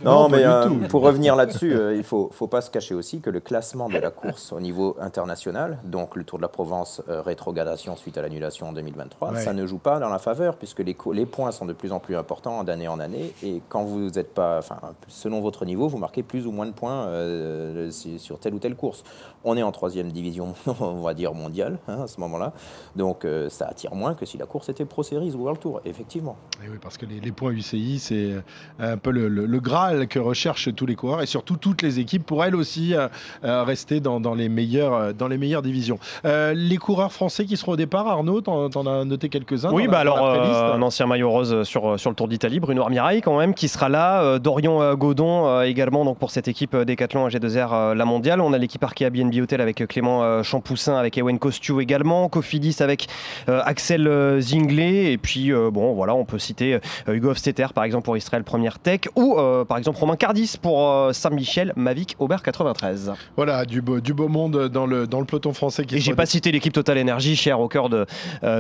Non, 0.05 0.29
mais 0.29 0.45
euh, 0.45 0.69
pour 0.89 1.03
revenir 1.03 1.37
là-dessus, 1.37 1.77
il 1.95 2.03
faut, 2.03 2.29
faut 2.33 2.49
pas 2.49 2.61
se 2.61 2.71
cacher 2.71 2.97
aussi 2.97 3.21
que 3.21 3.31
le 3.31 3.39
classement 3.39 3.89
de 3.89 3.99
la 3.99 4.11
course 4.11 4.53
au 4.53 4.59
niveau 4.59 4.97
international, 5.01 5.79
donc 5.85 6.17
le 6.17 6.25
Tour 6.25 6.41
de 6.41 6.43
la 6.43 6.49
Provence 6.49 7.01
rétrogradation 7.07 7.95
suite 7.95 8.19
à 8.19 8.23
l'annulation 8.23 8.71
en 8.71 8.73
2023, 8.73 9.37
ça 9.37 9.53
ne 9.53 9.65
joue 9.65 9.79
pas 9.79 10.01
dans 10.01 10.09
la 10.09 10.19
faveur 10.19 10.57
puisque 10.57 10.81
les, 10.81 10.97
les 11.13 11.27
points 11.27 11.53
sont 11.53 11.67
de 11.67 11.73
plus 11.73 11.93
en 11.93 12.01
plus 12.01 12.17
importants 12.17 12.65
d'année 12.65 12.89
en 12.89 12.99
année 12.99 13.12
et 13.43 13.63
quand 13.69 13.85
vous 13.85 14.11
n'êtes 14.11 14.35
pas, 14.35 14.59
enfin, 14.59 14.77
selon 15.09 15.41
votre 15.41 15.65
niveau, 15.65 15.89
vous 15.89 15.99
marquez 15.99 16.23
plus 16.23 16.47
ou 16.47 16.53
moins 16.53 16.67
de 16.67 16.73
points 16.73 17.07
euh, 17.07 17.91
sur 17.91 18.39
telle 18.39 18.55
ou 18.55 18.59
telle 18.59 18.75
course. 18.75 19.05
On 19.45 19.57
est 19.57 19.63
en 19.63 19.73
troisième 19.73 20.13
division, 20.13 20.55
on 20.81 21.01
va 21.01 21.15
dire 21.15 21.35
mondiale 21.35 21.79
hein, 21.89 22.03
à 22.03 22.07
ce 22.07 22.21
moment-là, 22.21 22.53
donc 22.97 23.25
euh, 23.25 23.49
ça 23.49 23.67
attire 23.67 23.95
moins 23.95 24.15
que 24.15 24.25
si 24.25 24.39
la 24.39 24.47
course 24.47 24.69
était 24.69 24.85
Pro 24.85 25.03
Series 25.03 25.33
ou 25.35 25.43
World 25.43 25.61
Tour, 25.61 25.81
effectivement. 25.85 26.37
Et 26.65 26.69
oui, 26.69 26.79
parce 26.81 26.97
que 26.97 27.07
les, 27.07 27.33
points 27.33 27.51
UCI, 27.51 27.99
c'est 27.99 28.33
euh, 28.33 28.41
un 28.79 28.97
peu 28.97 29.11
le, 29.11 29.61
graal 29.61 30.09
que 30.09 30.19
recherchent 30.19 30.75
tous 30.75 30.87
les 30.87 30.97
coureurs 30.97 31.23
et 31.23 31.27
surtout 31.27 31.57
toutes 31.57 31.83
les 31.83 32.01
équipes 32.01 32.27
pour 32.27 32.45
elles 32.45 32.57
aussi 32.57 32.95
rester 33.43 34.01
dans, 34.01 34.35
les 34.35 34.49
meilleures, 34.49 35.15
dans 35.15 35.29
les 35.29 35.39
meilleures 35.39 35.63
divisions. 35.63 35.99
les 36.25 36.77
coureurs 36.79 37.13
français 37.13 37.45
qui 37.45 37.57
seront 37.57 37.73
au 37.73 37.77
départ, 37.77 38.09
Arnaud, 38.09 38.41
t'en, 38.41 38.69
en 38.75 38.87
as 38.87 39.05
noté 39.05 39.29
quelques-uns. 39.29 39.73
Oui, 39.73 39.87
bah 39.87 40.01
alors 40.01 40.25
un 40.27 40.83
ancien 40.83 41.07
maillot 41.07 41.31
rose 41.31 41.63
sur, 41.63 41.99
sur 41.99 42.11
le 42.11 42.17
Tour 42.17 42.29
d'Italie, 42.29 42.59
Bruno 42.59 42.83
Armia 42.83 43.02
quand 43.23 43.39
même 43.39 43.55
qui 43.55 43.69
sera 43.69 43.89
là. 43.89 44.23
Euh, 44.23 44.39
Dorian 44.39 44.81
euh, 44.81 44.95
Godon 44.95 45.49
euh, 45.49 45.63
également 45.63 46.05
donc 46.05 46.19
pour 46.19 46.31
cette 46.31 46.49
équipe 46.49 46.77
Décathlon 46.77 47.29
AG2R 47.29 47.95
la 47.95 48.05
mondiale. 48.05 48.41
On 48.41 48.53
a 48.53 48.59
l'équipe 48.59 48.83
Arkea 48.83 49.11
BNB 49.11 49.41
Hotel 49.43 49.61
avec 49.61 49.87
Clément 49.87 50.43
Champoussin, 50.43 50.97
avec 50.97 51.19
Ewen 51.19 51.39
Costu 51.39 51.81
également. 51.81 52.29
Cofidis 52.29 52.77
avec 52.81 53.09
Axel 53.47 54.41
Zinglet. 54.41 55.13
Et 55.13 55.19
puis 55.19 55.53
bon 55.53 55.95
voilà, 55.95 56.15
on 56.15 56.25
peut 56.25 56.39
citer 56.39 56.79
Hugo 57.09 57.31
Hofstetter 57.31 57.69
par 57.75 57.85
exemple 57.85 58.05
pour 58.05 58.17
Israël 58.17 58.45
Première 58.45 58.79
Tech 58.79 59.01
ou 59.17 59.37
par 59.69 59.79
exemple 59.79 59.99
Romain 59.99 60.17
Cardis 60.17 60.57
pour 60.61 61.09
Saint-Michel 61.13 61.73
Mavic 61.77 62.17
Aubert 62.19 62.43
93. 62.43 63.13
Voilà, 63.37 63.65
du 63.65 63.83
beau, 63.83 64.01
du 64.01 64.15
beau 64.15 64.29
monde 64.29 64.69
dans 64.69 64.87
le, 64.87 65.07
dans 65.07 65.21
le 65.21 65.27
peloton 65.27 65.53
français. 65.53 65.85
Qui 65.85 65.97
et 65.97 66.01
j'ai 66.01 66.15
pas 66.15 66.27
cité 66.27 66.53
l'équipe 66.53 66.73
Total 66.73 66.99
Energy, 66.99 67.37
chère 67.37 67.61
au 67.61 67.69
cœur 67.69 67.89
de 67.89 68.07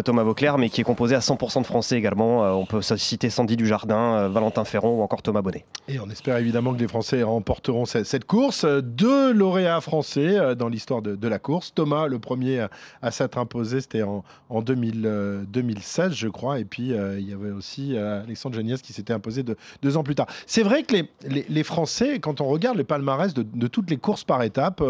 Thomas 0.04 0.22
Vauclair, 0.22 0.58
mais 0.58 0.68
qui 0.68 0.80
est 0.80 0.84
composée 0.84 1.14
à 1.14 1.20
100% 1.20 1.62
de 1.62 1.66
Français 1.66 1.96
également. 1.96 2.42
on 2.58 2.66
peut 2.66 2.82
citer 2.82 3.30
Sandy 3.30 3.56
Dujardin, 3.56 4.28
Valentin 4.32 4.64
Ferron 4.64 4.98
ou 4.98 5.02
encore 5.02 5.22
Thomas 5.22 5.42
Bonnet. 5.42 5.64
Et 5.88 6.00
on 6.00 6.08
espère 6.10 6.36
évidemment 6.36 6.74
que 6.74 6.78
les 6.78 6.88
Français 6.88 7.22
remporteront 7.22 7.84
cette, 7.84 8.24
course. 8.24 8.64
Deux 8.64 9.32
lauréats 9.32 9.80
français 9.80 10.38
euh, 10.38 10.54
dans 10.54 10.68
l'histoire 10.68 11.02
de, 11.02 11.28
la 11.28 11.38
course. 11.38 11.72
Thomas, 11.74 12.06
le 12.06 12.18
premier 12.18 12.66
à 13.00 13.10
s'être 13.10 13.38
imposé, 13.38 13.80
c'était 13.80 14.02
en, 14.02 14.24
2016, 14.62 16.06
euh, 16.06 16.14
je 16.14 16.28
crois. 16.28 16.58
Et 16.58 16.64
puis, 16.64 16.92
euh, 16.92 17.18
il 17.18 17.28
y 17.28 17.32
avait 17.32 17.50
aussi 17.50 17.96
Alexandre 17.96 18.56
Geniès 18.56 18.82
qui 18.82 18.92
s'était 18.92 19.12
imposé 19.12 19.44
deux 19.82 19.96
ans 19.96 20.02
plus 20.02 20.14
tard. 20.14 20.26
C'est 20.46 20.62
vrai 20.62 20.82
que 20.82 20.96
les, 21.26 21.62
Français, 21.62 22.18
quand 22.18 22.40
on 22.40 22.46
regarde 22.46 22.76
le 22.76 22.84
palmarès 22.84 23.34
de, 23.34 23.66
toutes 23.66 23.90
les 23.90 23.96
courses 23.96 24.24
par 24.24 24.42
étapes, 24.42 24.82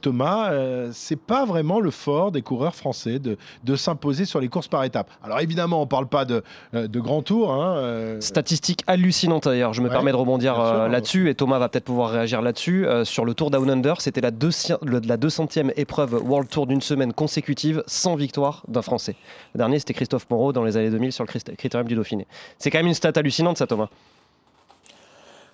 Thomas, 0.00 0.52
c'est 0.92 1.18
pas 1.20 1.44
vraiment 1.44 1.80
le 1.80 1.90
fort 1.90 2.32
des 2.32 2.42
coureurs 2.42 2.74
français 2.74 3.18
de, 3.18 3.76
s'imposer 3.76 4.24
sur 4.24 4.40
les 4.40 4.48
courses 4.48 4.68
par 4.68 4.84
étapes. 4.84 5.10
Alors 5.22 5.40
évidemment, 5.40 5.82
on 5.82 5.86
parle 5.86 6.06
pas 6.06 6.24
de, 6.24 6.42
de 6.72 7.00
grand 7.00 7.22
tour. 7.22 7.52
Hein, 7.52 8.18
Statistiques 8.66 8.84
hallucinante 8.88 9.44
d'ailleurs. 9.44 9.72
Je 9.74 9.80
me 9.80 9.88
permets 9.88 10.10
de 10.10 10.16
rebondir 10.16 10.58
euh, 10.58 10.88
là-dessus 10.88 11.30
et 11.30 11.36
Thomas 11.36 11.60
va 11.60 11.68
peut-être 11.68 11.84
pouvoir 11.84 12.10
réagir 12.10 12.42
là-dessus. 12.42 12.84
Euh, 12.84 13.04
sur 13.04 13.24
le 13.24 13.32
Tour 13.32 13.52
Down 13.52 13.70
Under, 13.70 14.00
c'était 14.00 14.20
la, 14.20 14.30
la 14.30 15.16
200e 15.16 15.72
épreuve 15.76 16.14
World 16.14 16.48
Tour 16.48 16.66
d'une 16.66 16.80
semaine 16.80 17.12
consécutive 17.12 17.84
sans 17.86 18.16
victoire 18.16 18.64
d'un 18.66 18.82
Français. 18.82 19.14
Le 19.54 19.58
dernier, 19.58 19.78
c'était 19.78 19.94
Christophe 19.94 20.28
Moreau 20.30 20.52
dans 20.52 20.64
les 20.64 20.76
années 20.76 20.90
2000 20.90 21.12
sur 21.12 21.24
le 21.24 21.54
critérium 21.54 21.86
du 21.86 21.94
Dauphiné. 21.94 22.26
C'est 22.58 22.72
quand 22.72 22.78
même 22.78 22.88
une 22.88 22.94
stat 22.94 23.12
hallucinante, 23.14 23.56
ça, 23.56 23.68
Thomas. 23.68 23.88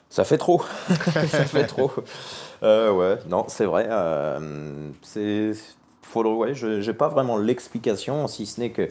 Ça 0.09 0.25
fait 0.25 0.39
trop. 0.39 0.63
ça 0.89 1.45
fait 1.45 1.67
trop. 1.67 1.93
Euh, 2.63 2.93
ouais, 2.93 3.19
non, 3.29 3.45
c'est 3.49 3.67
vrai. 3.67 3.91
c'est 5.03 5.53
ouais, 6.21 6.55
je 6.55 6.87
n'ai 6.87 6.95
pas 6.95 7.09
vraiment 7.09 7.37
l'explication, 7.37 8.27
si 8.29 8.47
ce 8.47 8.61
n'est 8.61 8.71
que 8.71 8.89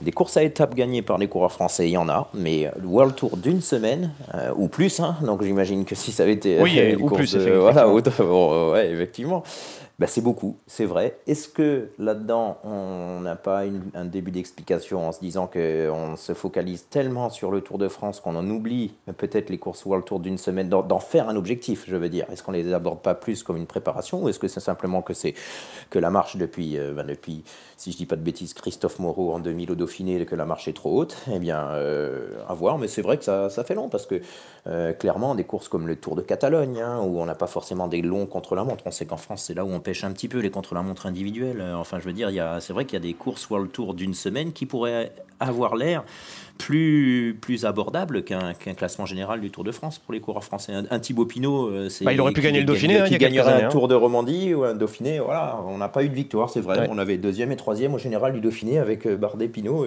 des 0.00 0.12
courses 0.12 0.36
à 0.36 0.42
étapes 0.42 0.74
gagnées 0.74 1.02
par 1.02 1.18
les 1.18 1.28
coureurs 1.28 1.52
français, 1.52 1.88
il 1.88 1.92
y 1.92 1.96
en 1.96 2.08
a, 2.08 2.28
mais 2.34 2.70
le 2.80 2.86
World 2.86 3.14
Tour 3.14 3.36
d'une 3.36 3.60
semaine, 3.60 4.12
euh, 4.34 4.52
ou 4.56 4.68
plus, 4.68 5.00
hein, 5.00 5.16
donc 5.22 5.42
j'imagine 5.42 5.84
que 5.84 5.94
si 5.94 6.12
ça 6.12 6.22
avait 6.24 6.34
été... 6.34 6.60
Oui, 6.60 6.94
ou 7.00 7.08
plus, 7.08 7.34
effectivement. 7.34 7.60
voilà, 7.60 7.88
ouais, 8.72 8.90
effectivement. 8.90 9.42
Bah, 9.98 10.06
c'est 10.06 10.20
beaucoup, 10.20 10.58
c'est 10.66 10.84
vrai. 10.84 11.18
Est-ce 11.26 11.48
que 11.48 11.88
là-dedans, 11.98 12.58
on 12.64 13.20
n'a 13.20 13.34
pas 13.34 13.62
un 13.94 14.04
début 14.04 14.30
d'explication 14.30 15.08
en 15.08 15.12
se 15.12 15.20
disant 15.20 15.46
qu'on 15.46 16.16
se 16.16 16.34
focalise 16.34 16.86
tellement 16.90 17.30
sur 17.30 17.50
le 17.50 17.62
Tour 17.62 17.78
de 17.78 17.88
France 17.88 18.20
qu'on 18.20 18.36
en 18.36 18.46
oublie 18.50 18.92
peut-être 19.16 19.48
les 19.48 19.56
courses 19.56 19.86
World 19.86 20.04
Tour 20.04 20.20
d'une 20.20 20.36
semaine, 20.36 20.68
d'en 20.68 20.98
faire 20.98 21.30
un 21.30 21.36
objectif, 21.36 21.84
je 21.88 21.96
veux 21.96 22.10
dire? 22.10 22.26
Est-ce 22.30 22.42
qu'on 22.42 22.52
les 22.52 22.74
aborde 22.74 23.00
pas 23.00 23.14
plus 23.14 23.42
comme 23.42 23.56
une 23.56 23.66
préparation 23.66 24.22
ou 24.22 24.28
est-ce 24.28 24.38
que 24.38 24.48
c'est 24.48 24.60
simplement 24.60 25.00
que 25.00 25.14
c'est 25.14 25.32
que 25.88 25.98
la 25.98 26.10
marche 26.10 26.36
depuis, 26.36 26.76
euh, 26.76 26.92
bah, 26.92 27.02
depuis, 27.02 27.42
si 27.76 27.92
je 27.92 27.96
dis 27.98 28.06
pas 28.06 28.16
de 28.16 28.22
bêtises, 28.22 28.54
Christophe 28.54 28.98
Moreau 28.98 29.32
en 29.32 29.38
2000 29.38 29.72
au 29.72 29.74
Dauphiné, 29.74 30.24
que 30.24 30.34
la 30.34 30.46
marche 30.46 30.66
est 30.66 30.72
trop 30.72 30.98
haute 30.98 31.16
Eh 31.32 31.38
bien, 31.38 31.68
euh, 31.72 32.28
à 32.48 32.54
voir, 32.54 32.78
mais 32.78 32.88
c'est 32.88 33.02
vrai 33.02 33.18
que 33.18 33.24
ça, 33.24 33.48
fait 33.64 33.74
long 33.74 33.88
parce 33.88 34.06
que 34.06 34.20
euh, 34.66 34.92
clairement, 34.92 35.34
des 35.34 35.44
courses 35.44 35.68
comme 35.68 35.86
le 35.86 35.96
Tour 35.96 36.16
de 36.16 36.22
Catalogne, 36.22 36.80
hein, 36.80 37.00
où 37.02 37.20
on 37.20 37.26
n'a 37.26 37.34
pas 37.34 37.46
forcément 37.46 37.86
des 37.86 38.00
longs 38.00 38.26
contre 38.26 38.54
la 38.54 38.64
montre, 38.64 38.84
on 38.86 38.90
sait 38.90 39.06
qu'en 39.06 39.18
France, 39.18 39.44
c'est 39.44 39.54
là 39.54 39.64
où 39.64 39.68
on 39.68 39.76
empêche 39.76 40.04
un 40.04 40.12
petit 40.12 40.28
peu 40.28 40.38
les 40.38 40.50
contre-la-montre 40.50 41.06
individuels. 41.06 41.62
Enfin, 41.76 41.98
je 42.00 42.04
veux 42.04 42.12
dire, 42.12 42.30
c'est 42.60 42.72
vrai 42.72 42.86
qu'il 42.86 42.94
y 42.94 43.02
a 43.02 43.06
des 43.06 43.14
courses 43.14 43.48
World 43.50 43.70
Tour 43.70 43.94
d'une 43.94 44.14
semaine 44.14 44.52
qui 44.52 44.64
pourraient 44.64 45.12
avoir 45.40 45.76
l'air 45.76 46.04
plus, 46.56 47.36
plus 47.40 47.64
abordable 47.64 48.22
qu'un 48.22 48.52
classement 48.54 49.06
général 49.06 49.40
du 49.40 49.50
Tour 49.50 49.64
de 49.64 49.72
France 49.72 49.98
pour 49.98 50.12
les 50.12 50.20
coureurs 50.20 50.44
français. 50.44 50.72
Un, 50.90 50.98
Thibaut 50.98 51.26
Pinot, 51.26 51.68
euh, 51.68 51.88
c'est. 51.88 52.04
Bah, 52.04 52.12
il 52.12 52.20
aurait 52.20 52.32
pu 52.32 52.40
gagner 52.40 52.60
le 52.60 52.64
Dauphiné. 52.64 53.02
Qui, 53.06 53.14
hein, 53.14 53.18
gagnerait 53.18 53.64
un 53.64 53.66
hein. 53.66 53.68
Tour 53.68 53.88
de 53.88 53.94
Romandie 53.94 54.54
ou 54.54 54.64
un 54.64 54.74
Dauphiné. 54.74 55.18
Voilà, 55.18 55.58
on 55.66 55.78
n'a 55.78 55.88
pas 55.88 56.02
eu 56.04 56.08
de 56.08 56.14
victoire, 56.14 56.50
c'est 56.50 56.60
vrai. 56.60 56.88
On 56.90 56.98
avait 56.98 57.18
deuxième 57.18 57.52
et 57.52 57.56
troisième 57.56 57.94
au 57.94 57.98
général 57.98 58.32
du 58.32 58.40
Dauphiné 58.40 58.78
avec 58.78 59.06
euh, 59.06 59.16
Bardet, 59.16 59.48
Pinot. 59.48 59.86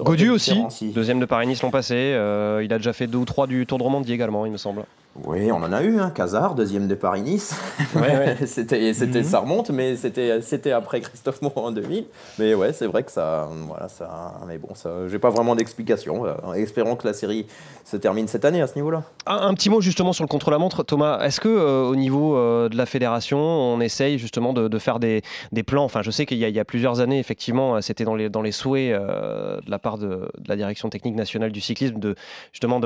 Godu 0.00 0.30
aussi, 0.30 0.62
deuxième 0.94 1.20
de 1.20 1.26
Paris-Nice 1.26 1.62
l'an 1.62 1.70
passé. 1.70 1.94
Euh, 1.94 2.62
il 2.64 2.72
a 2.72 2.78
déjà 2.78 2.92
fait 2.92 3.06
deux 3.06 3.18
ou 3.18 3.24
trois 3.24 3.46
du 3.46 3.66
Tour 3.66 3.78
de 3.78 3.84
Romandie 3.84 4.12
également, 4.12 4.46
il 4.46 4.52
me 4.52 4.56
semble. 4.56 4.84
Oui, 5.24 5.50
on 5.50 5.56
en 5.56 5.72
a 5.72 5.82
eu, 5.82 5.98
hein. 5.98 6.10
Casar, 6.14 6.54
deuxième 6.54 6.86
de 6.86 6.94
Paris-Nice. 6.94 7.54
c'était, 8.46 8.94
c'était, 8.94 9.18
mhm. 9.18 9.24
Ça 9.24 9.40
remonte, 9.40 9.70
mais 9.70 9.96
c'était, 9.96 10.40
c'était 10.40 10.70
après 10.70 11.00
Christophe 11.00 11.42
Moreau 11.42 11.66
en 11.66 11.72
2000. 11.72 12.04
Mais 12.38 12.54
ouais, 12.54 12.72
c'est 12.72 12.86
vrai 12.86 13.02
que 13.02 13.10
ça. 13.10 13.48
Voilà, 13.66 13.88
ça 13.88 14.40
mais 14.46 14.58
bon, 14.58 14.74
ça, 14.74 15.08
j'ai 15.08 15.18
pas 15.18 15.30
vraiment 15.30 15.56
d'explication. 15.56 16.24
Espérons 16.54 16.94
que 16.94 17.08
la 17.08 17.12
série 17.12 17.46
se 17.84 17.96
termine 17.96 18.28
cette 18.28 18.44
année 18.44 18.62
à 18.62 18.68
ce 18.68 18.76
niveau-là. 18.76 19.02
Un, 19.26 19.52
petit 19.54 19.68
mot 19.68 19.80
justement 19.80 20.12
sur 20.12 20.22
le 20.22 20.28
contre-la-montre, 20.28 20.84
Thomas. 20.84 21.20
Est-ce 21.24 21.40
que 21.40 21.48
euh, 21.48 21.82
au 21.82 21.96
niveau 21.96 22.36
euh, 22.36 22.68
de 22.68 22.76
la 22.76 22.86
fédération, 22.86 23.38
on 23.38 23.80
essaye 23.80 24.16
justement 24.18 24.52
de, 24.52 24.78
faire 24.78 25.00
des, 25.00 25.22
des, 25.50 25.64
plans? 25.64 25.84
Enfin, 25.84 26.02
je 26.02 26.10
sais 26.12 26.24
qu'il 26.24 26.38
y, 26.38 26.48
y, 26.48 26.60
a 26.60 26.64
plusieurs 26.64 27.00
années, 27.00 27.18
effectivement, 27.18 27.80
c'était 27.82 28.04
dans 28.04 28.14
les, 28.14 28.28
dans 28.28 28.42
les 28.42 28.52
souhaits 28.52 28.92
euh, 28.92 29.60
de 29.60 29.70
la 29.70 29.78
part 29.80 29.98
de, 29.98 30.06
de, 30.06 30.48
la 30.48 30.56
direction 30.56 30.88
technique 30.88 31.16
nationale 31.16 31.50
du 31.50 31.60
cyclisme 31.60 31.98
de 31.98 32.14
justement 32.52 32.80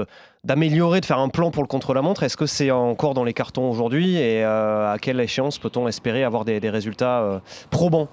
d'améliorer, 0.45 1.01
de 1.01 1.07
faire 1.07 1.19
un 1.19 1.29
plan 1.29 1.51
pour 1.51 1.63
le 1.63 1.69
contre-la-montre. 1.69 2.23
Est-ce 2.23 2.37
que 2.37 2.47
c'est 2.47 2.71
encore 2.71 3.15
dans 3.15 3.25
les 3.25 3.35
cartons 3.35 3.69
aujourd'hui 3.71 4.17
et 4.17 4.45
euh, 4.45 4.93
à 4.93 4.99
quelle 4.99 5.21
échéance 5.21 5.59
peut-on 5.59 5.89
espérer 5.89 6.25
avoir 6.25 6.45
des, 6.45 6.71
résultats 6.71 7.21
euh, 7.21 7.39
probants? 7.71 8.09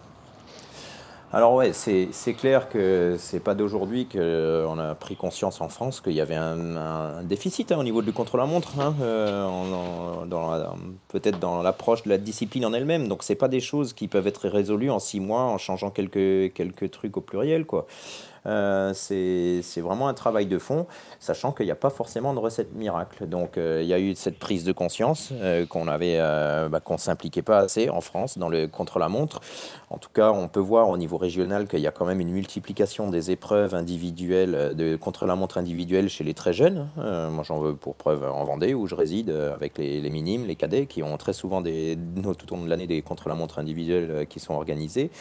Alors 1.33 1.53
ouais, 1.53 1.71
c'est 1.71 2.33
clair 2.33 2.67
que 2.67 3.15
c'est 3.17 3.39
pas 3.39 3.55
d'aujourd'hui 3.55 4.05
qu'on 4.05 4.79
a 4.79 4.95
pris 4.95 5.15
conscience 5.15 5.61
en 5.61 5.69
France 5.69 6.01
qu'il 6.01 6.11
y 6.11 6.19
avait 6.19 6.35
un, 6.35 7.23
déficit 7.23 7.71
hein, 7.71 7.77
au 7.77 7.85
niveau 7.85 8.01
du 8.01 8.11
contre-la-montre, 8.11 8.77
hein, 8.81 8.93
euh, 9.01 9.47
peut-être 11.07 11.39
dans 11.39 11.61
l'approche 11.61 12.03
de 12.03 12.09
la 12.09 12.17
discipline 12.17 12.65
en 12.65 12.73
elle-même. 12.73 13.07
Donc 13.07 13.23
c'est 13.23 13.35
pas 13.35 13.47
des 13.47 13.61
choses 13.61 13.93
qui 13.93 14.09
peuvent 14.09 14.27
être 14.27 14.49
résolues 14.49 14.91
en 14.91 14.99
six 14.99 15.21
mois 15.21 15.43
en 15.43 15.57
changeant 15.57 15.89
quelques, 15.89 16.53
quelques 16.53 16.91
trucs 16.91 17.15
au 17.15 17.21
pluriel. 17.21 17.65
quoi. 17.65 17.87
Euh, 18.45 18.91
c'est 18.93 19.81
vraiment 19.81 20.07
un 20.07 20.13
travail 20.13 20.45
de 20.45 20.57
fond, 20.57 20.87
sachant 21.19 21.51
qu'il 21.51 21.65
n'y 21.65 21.71
a 21.71 21.75
pas 21.75 21.89
forcément 21.89 22.33
de 22.33 22.39
recette 22.39 22.73
miracle. 22.73 23.27
Donc 23.27 23.57
euh, 23.57 23.79
il 23.81 23.87
y 23.87 23.93
a 23.93 23.99
eu 23.99 24.15
cette 24.15 24.39
prise 24.39 24.63
de 24.63 24.71
conscience 24.71 25.29
euh, 25.33 25.65
qu'on 25.65 25.87
avait, 25.87 26.17
bah, 26.69 26.79
qu'on 26.79 26.97
s'impliquait 26.97 27.41
pas 27.41 27.59
assez 27.59 27.89
en 27.89 28.01
France 28.01 28.37
dans 28.37 28.49
le 28.49 28.67
contre-la-montre. 28.67 29.41
En 29.89 29.97
tout 29.97 30.09
cas, 30.13 30.31
on 30.31 30.47
peut 30.47 30.59
voir 30.59 30.89
au 30.89 30.97
niveau 30.97 31.17
régional 31.17 31.67
qu'il 31.67 31.79
y 31.79 31.87
a 31.87 31.91
quand 31.91 32.05
même 32.05 32.19
une 32.19 32.31
multiplication 32.31 33.09
des 33.09 33.31
épreuves 33.31 33.75
individuelles 33.75 34.73
de 34.75 34.95
contre-la-montre 34.95 35.57
individuelle 35.57 36.09
chez 36.09 36.23
les 36.23 36.33
très 36.33 36.53
jeunes. 36.53 36.87
moi, 36.95 37.43
j'en 37.43 37.59
veux 37.59 37.75
pour 37.75 37.95
preuve 37.95 38.23
en 38.23 38.43
Vendée 38.43 38.73
où 38.73 38.87
je 38.87 38.95
réside 38.95 39.29
avec 39.29 39.77
les, 39.77 40.09
minimes, 40.09 40.45
les 40.45 40.55
cadets 40.55 40.85
qui 40.85 41.03
ont 41.03 41.17
très 41.17 41.33
souvent 41.33 41.61
tout 41.61 42.53
au 42.53 42.55
long 42.55 42.63
de 42.63 42.69
l'année 42.69 42.87
des 42.87 43.01
contre-la-montre 43.01 43.59
individuelles 43.59 44.25
qui 44.29 44.39
sont 44.39 44.53
organisés. 44.53 45.11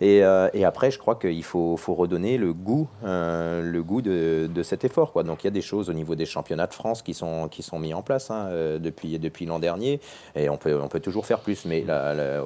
Et, 0.00 0.22
après, 0.22 0.90
je 0.90 0.98
crois 0.98 1.16
qu'il 1.16 1.44
faut 1.44 1.76
redonner 1.88 2.38
le 2.38 2.47
le 2.48 2.54
goût, 2.54 2.88
euh, 3.04 3.62
le 3.62 3.82
goût 3.82 4.00
de, 4.00 4.62
cet 4.62 4.84
effort. 4.84 5.12
Quoi. 5.12 5.22
Donc 5.22 5.44
il 5.44 5.46
y 5.46 5.48
a 5.48 5.52
des 5.52 5.60
choses 5.60 5.90
au 5.90 5.92
niveau 5.92 6.14
des 6.14 6.24
championnats 6.24 6.66
de 6.66 6.74
France 6.74 7.02
qui 7.02 7.14
sont, 7.14 7.48
qui 7.48 7.62
sont 7.62 7.78
mis 7.78 7.92
en 7.92 8.02
place 8.02 8.30
hein, 8.30 8.48
euh, 8.50 8.78
depuis, 8.78 9.18
depuis 9.18 9.44
l'an 9.44 9.58
dernier, 9.58 10.00
et 10.34 10.48
on 10.48 10.56
peut, 10.56 10.78
on 10.80 10.88
peut 10.88 11.00
toujours 11.00 11.26
faire 11.26 11.40
plus. 11.40 11.66
Mais 11.66 11.84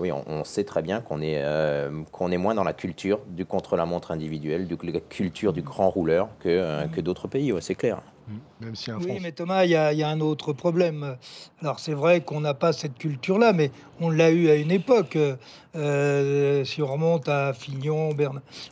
oui, 0.00 0.10
on, 0.12 0.44
sait 0.44 0.64
très 0.64 0.82
bien 0.82 1.00
qu'on 1.00 1.20
est, 1.20 1.40
euh, 1.44 1.90
est 2.30 2.36
moins 2.36 2.54
dans 2.54 2.64
la 2.64 2.72
culture 2.72 3.20
du 3.28 3.44
contre-la-montre 3.44 4.10
individuelle, 4.10 4.66
du, 4.66 4.76
la 4.82 5.00
culture 5.00 5.52
du 5.52 5.62
grand 5.62 5.88
rouleur 5.88 6.28
que, 6.40 6.86
que 6.88 7.00
d'autres 7.00 7.28
pays, 7.28 7.54
c'est 7.60 7.76
clair. 7.76 8.02
Même 8.60 8.74
si 8.76 8.92
oui, 8.92 9.18
mais 9.20 9.32
Thomas, 9.32 9.64
il 9.64 9.70
y, 9.70 9.74
a 9.76 10.08
un 10.08 10.20
autre 10.20 10.52
problème. 10.52 11.16
Alors 11.60 11.80
c'est 11.80 11.94
vrai 11.94 12.20
qu'on 12.20 12.40
n'a 12.40 12.54
pas 12.54 12.72
cette 12.72 12.96
culture-là, 12.96 13.52
mais 13.52 13.70
on 14.00 14.10
l'a 14.10 14.30
eu 14.30 14.48
à 14.50 14.54
une 14.54 14.70
époque. 14.70 15.18
Euh, 15.74 16.64
si 16.64 16.82
on 16.82 16.86
remonte 16.86 17.28
à 17.28 17.52
Fignon, 17.52 18.10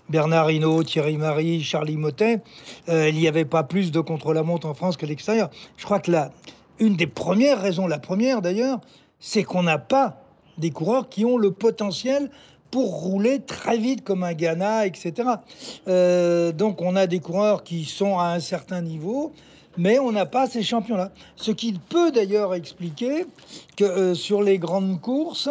Bernard 0.08 0.50
Hinault, 0.50 0.84
Thierry 0.84 1.16
Marie, 1.16 1.62
Charlie 1.62 1.96
Motet, 1.96 2.42
euh, 2.88 3.08
il 3.08 3.16
n'y 3.16 3.28
avait 3.28 3.44
pas 3.44 3.62
plus 3.62 3.90
de 3.90 4.00
contre-la-montre 4.00 4.66
en 4.66 4.74
France 4.74 4.96
qu'à 4.96 5.06
l'extérieur. 5.06 5.50
Je 5.76 5.84
crois 5.84 6.00
que 6.00 6.10
là, 6.10 6.30
une 6.78 6.96
des 6.96 7.06
premières 7.06 7.60
raisons, 7.60 7.86
la 7.86 7.98
première 7.98 8.42
d'ailleurs, 8.42 8.80
c'est 9.18 9.44
qu'on 9.44 9.62
n'a 9.62 9.78
pas 9.78 10.22
des 10.58 10.70
coureurs 10.70 11.08
qui 11.08 11.24
ont 11.24 11.38
le 11.38 11.50
potentiel 11.50 12.30
pour 12.70 13.02
rouler 13.02 13.40
très 13.40 13.78
vite 13.78 14.04
comme 14.04 14.22
un 14.22 14.34
Ghana, 14.34 14.86
etc. 14.86 15.12
Euh, 15.88 16.52
donc 16.52 16.80
on 16.82 16.96
a 16.96 17.06
des 17.06 17.20
coureurs 17.20 17.64
qui 17.64 17.84
sont 17.84 18.18
à 18.18 18.28
un 18.28 18.40
certain 18.40 18.80
niveau, 18.80 19.32
mais 19.76 19.98
on 19.98 20.12
n'a 20.12 20.26
pas 20.26 20.46
ces 20.46 20.62
champions-là. 20.62 21.10
Ce 21.36 21.50
qui 21.50 21.72
peut 21.72 22.10
d'ailleurs 22.12 22.54
expliquer 22.54 23.26
que 23.76 23.84
euh, 23.84 24.14
sur 24.14 24.42
les 24.42 24.58
grandes 24.58 25.00
courses, 25.00 25.48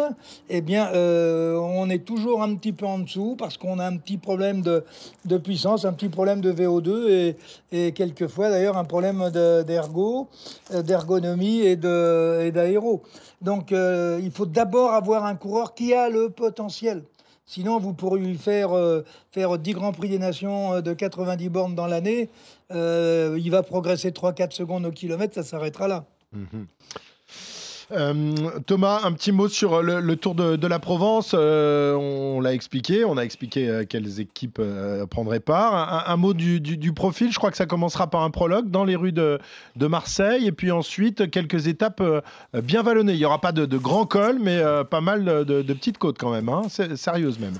eh 0.48 0.60
bien, 0.60 0.88
euh, 0.94 1.56
on 1.56 1.90
est 1.90 2.04
toujours 2.04 2.42
un 2.42 2.54
petit 2.54 2.72
peu 2.72 2.86
en 2.86 3.00
dessous 3.00 3.34
parce 3.38 3.56
qu'on 3.56 3.78
a 3.78 3.86
un 3.86 3.96
petit 3.96 4.18
problème 4.18 4.62
de, 4.62 4.84
de, 5.24 5.36
puissance, 5.36 5.84
un 5.84 5.92
petit 5.92 6.08
problème 6.08 6.40
de 6.40 6.52
VO2 6.52 7.08
et, 7.08 7.36
et 7.72 7.92
quelquefois 7.92 8.50
d'ailleurs 8.50 8.78
un 8.78 8.84
problème 8.84 9.30
d'ergo, 9.66 10.28
d'ergonomie 10.72 11.60
et 11.60 11.76
d'aéro. 11.76 13.02
Donc 13.42 13.72
il 13.72 14.30
faut 14.32 14.46
d'abord 14.46 14.92
avoir 14.92 15.24
un 15.24 15.34
coureur 15.34 15.74
qui 15.74 15.94
a 15.94 16.08
le 16.08 16.30
potentiel. 16.30 17.04
Sinon, 17.52 17.80
vous 17.80 17.94
pourriez 17.94 18.24
lui 18.24 18.38
faire, 18.38 18.76
euh, 18.76 19.04
faire 19.32 19.58
10 19.58 19.72
Grands 19.72 19.90
Prix 19.90 20.08
des 20.08 20.20
Nations 20.20 20.74
euh, 20.74 20.82
de 20.82 20.94
90 20.94 21.48
bornes 21.48 21.74
dans 21.74 21.88
l'année. 21.88 22.28
Euh, 22.70 23.36
il 23.40 23.50
va 23.50 23.64
progresser 23.64 24.12
3-4 24.12 24.52
secondes 24.52 24.86
au 24.86 24.92
kilomètre, 24.92 25.34
ça 25.34 25.42
s'arrêtera 25.42 25.88
là. 25.88 26.04
Mhm. 26.32 26.68
Euh, 27.92 28.60
Thomas, 28.66 29.00
un 29.04 29.12
petit 29.12 29.32
mot 29.32 29.48
sur 29.48 29.82
le, 29.82 30.16
Tour 30.16 30.34
de, 30.34 30.66
la 30.66 30.78
Provence. 30.78 31.34
Euh, 31.34 31.94
on 31.94 32.40
l'a 32.40 32.54
expliqué, 32.54 33.04
on 33.04 33.16
a 33.16 33.22
expliqué 33.22 33.68
euh, 33.68 33.84
quelles 33.88 34.20
équipes 34.20 34.60
prendraient 35.10 35.40
part. 35.40 36.08
Un, 36.08 36.16
mot 36.16 36.34
du, 36.34 36.92
profil, 36.92 37.32
je 37.32 37.38
crois 37.38 37.50
que 37.50 37.56
ça 37.56 37.66
commencera 37.66 38.08
par 38.08 38.22
un 38.22 38.30
prologue 38.30 38.70
dans 38.70 38.84
les 38.84 38.96
rues 38.96 39.12
de, 39.12 39.38
Marseille 39.76 40.46
et 40.46 40.52
puis 40.52 40.70
ensuite 40.70 41.30
quelques 41.30 41.66
étapes 41.66 42.02
bien 42.54 42.82
vallonnées. 42.82 43.14
Il 43.14 43.18
n'y 43.18 43.24
aura 43.24 43.40
pas 43.40 43.52
de, 43.52 43.76
grands 43.76 44.06
cols, 44.06 44.38
mais 44.40 44.62
pas 44.90 45.00
mal 45.00 45.24
de, 45.24 45.62
petites 45.72 45.98
côtes 45.98 46.18
quand 46.18 46.32
même, 46.32 46.48
hein, 46.48 46.62
sérieuses 46.68 47.38
même. 47.38 47.54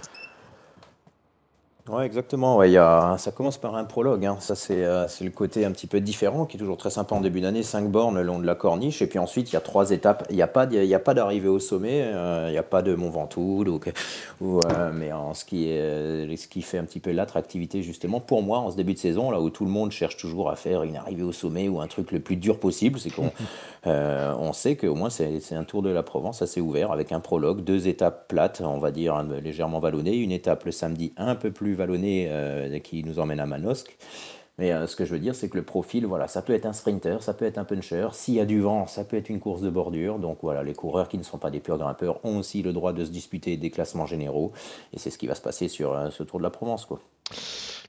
Oui, 1.93 2.05
exactement. 2.05 2.57
Ouais, 2.57 2.71
y 2.71 2.77
a, 2.77 3.17
ça 3.19 3.33
commence 3.33 3.59
par 3.59 3.75
un 3.75 3.83
prologue. 3.83 4.25
Hein. 4.25 4.37
Ça, 4.39 4.55
euh, 4.71 5.07
c'est 5.09 5.25
le 5.25 5.31
côté 5.31 5.65
un 5.65 5.73
petit 5.73 5.89
peu 5.89 6.01
différent 6.01 6.47
qui 6.47 6.57
est 6.57 6.61
toujours 6.61 6.77
très 6.77 6.91
sympa 6.91 7.17
en 7.17 7.21
début 7.21 7.41
d'année. 7.41 7.65
Cinq 7.65 7.91
bornes 7.91 8.15
le 8.15 8.23
long 8.23 8.39
de 8.39 8.47
la 8.47 8.55
corniche. 8.55 9.03
Et 9.03 9.09
puis 9.09 9.19
ensuite, 9.19 9.51
il 9.51 9.55
y 9.55 9.57
a 9.57 9.61
trois 9.61 9.91
étapes. 9.91 10.25
Il 10.31 10.37
n'y 10.37 10.43
a 10.43 10.47
pas, 10.47 10.69
pas 10.69 11.15
d'arrivée 11.15 11.49
au 11.49 11.59
sommet. 11.59 12.03
Euh, 12.03 12.47
il 12.49 12.53
n'y 12.53 12.59
a 12.59 12.63
pas 12.63 12.83
de 12.83 12.95
Mont 12.95 13.11
Ventoux. 13.11 13.65
Ou, 13.67 13.81
ou 14.41 14.61
euh, 14.61 14.93
mais 14.95 15.13
en 15.13 15.35
ce, 15.35 15.45
qui 15.45 15.69
est, 15.69 16.37
ce 16.37 16.47
qui 16.47 16.63
fait 16.63 16.79
un 16.79 16.85
petit 16.85 17.01
peu 17.01 17.11
l'attractivité, 17.11 17.83
justement, 17.83 18.21
pour 18.21 18.43
moi, 18.43 18.59
en 18.59 18.71
ce 18.71 18.77
début 18.77 18.95
de 18.95 18.99
saison, 18.99 19.33
là 19.33 19.41
où 19.41 19.51
tout 19.51 19.65
le 19.65 19.73
monde 19.73 19.91
cherche 19.91 20.17
toujours 20.17 20.49
à 20.49 20.55
faire 20.55 20.85
une 20.85 20.97
arrivée 20.97 21.25
au 21.25 21.33
sommet 21.33 21.69
ou 21.69 21.81
un 21.81 21.89
truc 21.89 22.13
le 22.13 22.21
plus 22.21 22.37
dur 22.37 22.61
possible, 22.61 23.01
c'est 23.01 23.11
qu'on 23.11 23.33
on 23.85 24.53
sait 24.53 24.77
qu'au 24.77 24.95
moins, 24.95 25.11
c'est 25.11 25.55
un 25.55 25.65
tour 25.65 25.83
de 25.83 25.91
la 25.91 26.05
Provence 26.05 26.41
assez 26.41 26.61
ouvert 26.61 26.93
avec 26.93 27.11
un 27.11 27.19
prologue, 27.19 27.65
deux 27.65 27.89
étapes 27.89 28.29
plates, 28.29 28.63
on 28.65 28.79
va 28.79 28.93
dire 28.93 29.25
légèrement 29.43 29.81
vallonnées, 29.81 30.17
une 30.17 30.33
étape 30.33 30.65
le 30.67 30.73
samedi 30.73 31.13
un 31.17 31.35
peu 31.35 31.51
plus 31.51 31.80
vallonné 31.81 32.29
euh, 32.29 32.79
qui 32.79 33.03
nous 33.03 33.19
emmène 33.19 33.41
à 33.41 33.47
Manosque. 33.47 33.97
Mais 34.61 34.73
euh, 34.73 34.87
ce 34.87 34.95
que 34.95 35.07
je 35.07 35.13
veux 35.13 35.19
dire, 35.19 35.35
c'est 35.35 35.49
que 35.49 35.57
le 35.57 35.63
profil, 35.63 36.05
voilà, 36.05 36.29
ça 36.29 36.43
peut 36.43 36.53
être 36.53 36.67
un 36.67 36.75
sprinter, 36.75 37.23
ça 37.23 37.33
peut 37.33 37.47
être 37.47 37.57
un 37.57 37.65
puncher. 37.65 38.09
S'il 38.13 38.35
y 38.35 38.41
a 38.41 38.45
du 38.45 38.61
vent, 38.61 38.87
ça 38.87 39.05
peut 39.05 39.17
être 39.17 39.31
une 39.31 39.41
course 39.41 39.63
de 39.63 39.71
bordure. 39.71 40.19
Donc 40.19 40.41
voilà, 40.43 40.63
les 40.63 40.75
coureurs 40.75 41.09
qui 41.09 41.17
ne 41.17 41.23
sont 41.23 41.39
pas 41.39 41.51
des 41.51 41.61
purs 41.61 41.79
grimpeurs 41.79 42.23
ont 42.27 42.37
aussi 42.37 42.63
le 42.63 42.75
droit 42.75 42.93
de 42.93 43.03
se 43.07 43.11
disputer 43.11 43.57
des 43.57 43.71
classements 43.71 44.05
généraux. 44.05 44.53
Et 44.93 44.99
c'est 44.99 45.09
ce 45.09 45.17
qui 45.17 45.27
va 45.27 45.35
se 45.35 45.41
passer 45.41 45.69
sur 45.69 45.95
euh, 45.95 46.11
ce 46.11 46.23
Tour 46.25 46.41
de 46.41 46.45
la 46.45 46.51
Provence. 46.51 46.85
Quoi. 46.85 47.01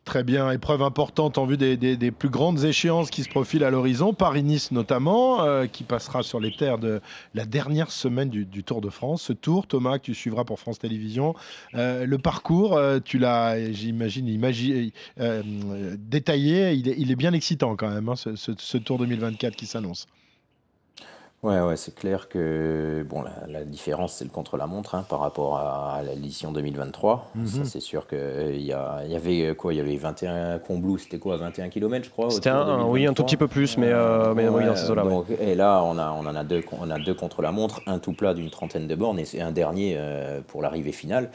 Très 0.03 0.23
bien, 0.23 0.49
épreuve 0.49 0.81
importante 0.81 1.37
en 1.37 1.45
vue 1.45 1.57
des, 1.57 2.11
plus 2.11 2.29
grandes 2.29 2.63
échéances 2.63 3.11
qui 3.11 3.21
se 3.21 3.29
profilent 3.29 3.63
à 3.63 3.69
l'horizon, 3.69 4.13
Paris-Nice 4.13 4.71
notamment, 4.71 5.43
euh, 5.43 5.67
qui 5.67 5.83
passera 5.83 6.23
sur 6.23 6.39
les 6.39 6.51
terres 6.51 6.79
de 6.79 7.01
la 7.35 7.45
dernière 7.45 7.91
semaine 7.91 8.27
du, 8.29 8.63
Tour 8.63 8.81
de 8.81 8.89
France. 8.89 9.21
Ce 9.21 9.33
tour, 9.33 9.67
Thomas, 9.67 9.99
que 9.99 10.05
tu 10.05 10.15
suivras 10.15 10.43
pour 10.43 10.59
France 10.59 10.79
Télévisions. 10.79 11.35
Euh, 11.75 12.07
le 12.07 12.17
parcours, 12.17 12.77
euh, 12.77 12.99
tu 12.99 13.19
l'as, 13.19 13.71
j'imagine, 13.71 14.25
détaillé, 16.09 16.73
il 16.73 17.11
est, 17.11 17.15
bien 17.15 17.33
excitant 17.33 17.75
quand 17.75 17.89
même, 17.89 18.09
hein, 18.09 18.15
ce, 18.15 18.35
ce 18.35 18.77
Tour 18.79 18.97
2024 18.97 19.55
qui 19.55 19.67
s'annonce. 19.67 20.07
Ouais, 21.43 21.59
ouais, 21.59 21.75
c'est 21.75 21.95
clair 21.95 22.29
que 22.29 23.03
bon, 23.09 23.23
la, 23.23 23.31
la 23.47 23.63
différence, 23.63 24.13
c'est 24.13 24.23
le 24.25 24.29
contre-la-montre 24.29 24.93
hein, 24.93 25.03
par 25.09 25.21
rapport 25.21 25.57
à, 25.57 25.99
l'édition 26.03 26.51
2023. 26.51 27.31
Mhm. 27.33 27.47
Ça, 27.47 27.65
c'est 27.65 27.79
sûr 27.79 28.05
qu'il 28.07 28.19
il 28.53 28.61
y, 28.61 28.73
a- 28.73 29.01
il 29.05 29.11
y 29.11 29.15
avait 29.15 29.47
euh, 29.47 29.53
quoi 29.55 29.73
Il 29.73 29.77
y 29.77 29.79
avait 29.79 29.95
21 29.95 30.59
Combloux, 30.59 30.99
c'était 30.99 31.17
quoi 31.17 31.37
21 31.37 31.69
km, 31.69 32.05
je 32.05 32.11
crois 32.11 32.29
C'était 32.29 32.51
autour 32.51 32.65
de 32.65 32.71
un, 32.71 32.75
oui, 32.85 33.07
un 33.07 33.13
2023. 33.13 33.15
tout 33.15 33.23
petit 33.23 33.37
peu 33.37 33.47
plus, 33.47 33.75
mais, 33.79 33.89
euh, 33.89 34.35
mais 34.35 34.47
oui, 34.49 34.55
Ouais, 34.61 34.65
dans 34.67 34.75
ces 34.75 34.91
eaux-là. 34.91 35.03
ouais. 35.03 35.09
donc, 35.09 35.25
Et 35.41 35.55
là, 35.55 35.81
on, 35.83 35.97
a, 35.97 36.11
on 36.11 36.27
en 36.27 36.35
a 36.35 36.43
deux, 36.43 36.63
on 36.79 36.91
a 36.91 36.99
deux 36.99 37.15
contre 37.15 37.41
la 37.41 37.51
montre, 37.51 37.81
un 37.87 37.97
tout 37.97 38.13
plat 38.13 38.35
d'une 38.35 38.51
trentaine 38.51 38.85
de 38.87 38.93
bornes 38.93 39.17
et 39.17 39.25
c'est 39.25 39.41
un 39.41 39.51
dernier 39.51 39.95
euh, 39.97 40.41
pour 40.47 40.61
l'arrivée 40.61 40.91
finale. 40.91 41.31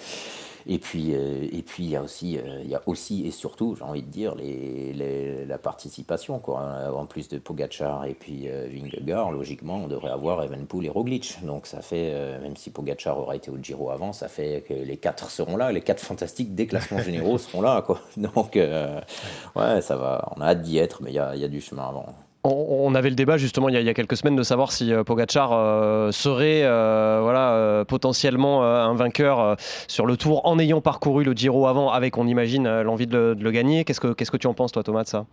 Et 0.68 0.78
puis, 0.80 1.14
euh, 1.14 1.46
et 1.52 1.62
puis 1.62 1.84
il 1.84 1.90
y 1.90 1.96
a 1.96 2.02
aussi, 2.02 2.38
euh, 2.38 2.60
il 2.64 2.68
y 2.68 2.74
a 2.74 2.82
aussi 2.86 3.24
et 3.26 3.30
surtout, 3.30 3.76
j'ai 3.76 3.84
envie 3.84 4.02
de 4.02 4.10
dire, 4.10 4.34
les, 4.34 4.92
les- 4.92 5.44
la 5.46 5.58
participation. 5.58 6.40
Quoi. 6.40 6.60
Euh, 6.62 6.90
En 6.90 7.06
plus 7.06 7.28
de 7.28 7.38
Pogacar 7.38 8.04
et 8.06 8.14
puis 8.14 8.48
euh, 8.48 8.66
Vingegaard, 8.68 9.30
logiquement, 9.30 9.76
on 9.84 9.86
devrait 9.86 10.10
avoir 10.10 10.42
Evenpool 10.42 10.86
et 10.86 10.88
Roglic. 10.88 11.38
Donc 11.44 11.66
ça 11.68 11.82
fait, 11.82 12.38
même 12.40 12.56
si 12.56 12.70
Pogacar 12.70 13.18
aura 13.18 13.36
été 13.36 13.50
au 13.50 13.58
Giro 13.62 13.90
avant, 13.90 14.12
ça 14.12 14.26
fait 14.28 14.64
que 14.68 14.74
les 14.74 14.96
quatre 14.96 15.30
seront 15.30 15.56
là, 15.56 15.70
les 15.70 15.82
quatre 15.82 16.00
fantastiques 16.00 16.54
des 16.56 16.66
classements 16.66 17.00
généraux 17.00 17.38
seront 17.46 17.60
là. 17.62 17.82
Quoi. 17.82 18.00
Donc, 18.16 18.56
ouais, 18.56 19.80
ça 19.82 19.96
va. 19.96 20.32
On 20.36 20.40
a 20.40 20.46
hâte 20.48 20.62
d'y 20.62 20.78
être, 20.78 21.02
mais 21.02 21.10
il 21.10 21.14
y 21.14 21.18
a, 21.18 21.36
y 21.36 21.44
a 21.44 21.48
du 21.48 21.60
chemin 21.60 21.88
avant. 21.88 22.06
On, 22.48 22.94
avait 22.94 23.10
le 23.10 23.16
débat 23.16 23.38
justement 23.38 23.68
il 23.68 23.74
y 23.74 23.88
a, 23.88 23.94
quelques 23.94 24.16
semaines 24.16 24.36
de 24.36 24.42
savoir 24.44 24.70
si 24.70 24.92
euh, 24.92 25.02
Pogacar 25.02 25.52
euh, 25.52 26.12
serait 26.12 26.62
euh, 26.62 27.18
voilà, 27.20 27.84
potentiellement 27.86 28.62
un 28.62 28.94
vainqueur 28.94 29.56
sur 29.88 30.06
le 30.06 30.16
tour 30.16 30.46
en 30.46 30.58
ayant 30.58 30.80
parcouru 30.80 31.24
le 31.24 31.32
Giro 31.32 31.66
avant 31.66 31.90
avec, 31.90 32.16
on 32.18 32.26
imagine, 32.26 32.82
l'envie 32.82 33.08
de 33.08 33.36
le, 33.38 33.50
gagner. 33.50 33.84
Qu'est-ce 33.84 34.00
que, 34.00 34.36
tu 34.36 34.46
en 34.46 34.54
penses 34.54 34.72
toi 34.72 34.82
Thomas 34.84 35.02
de 35.02 35.08
ça? 35.08 35.26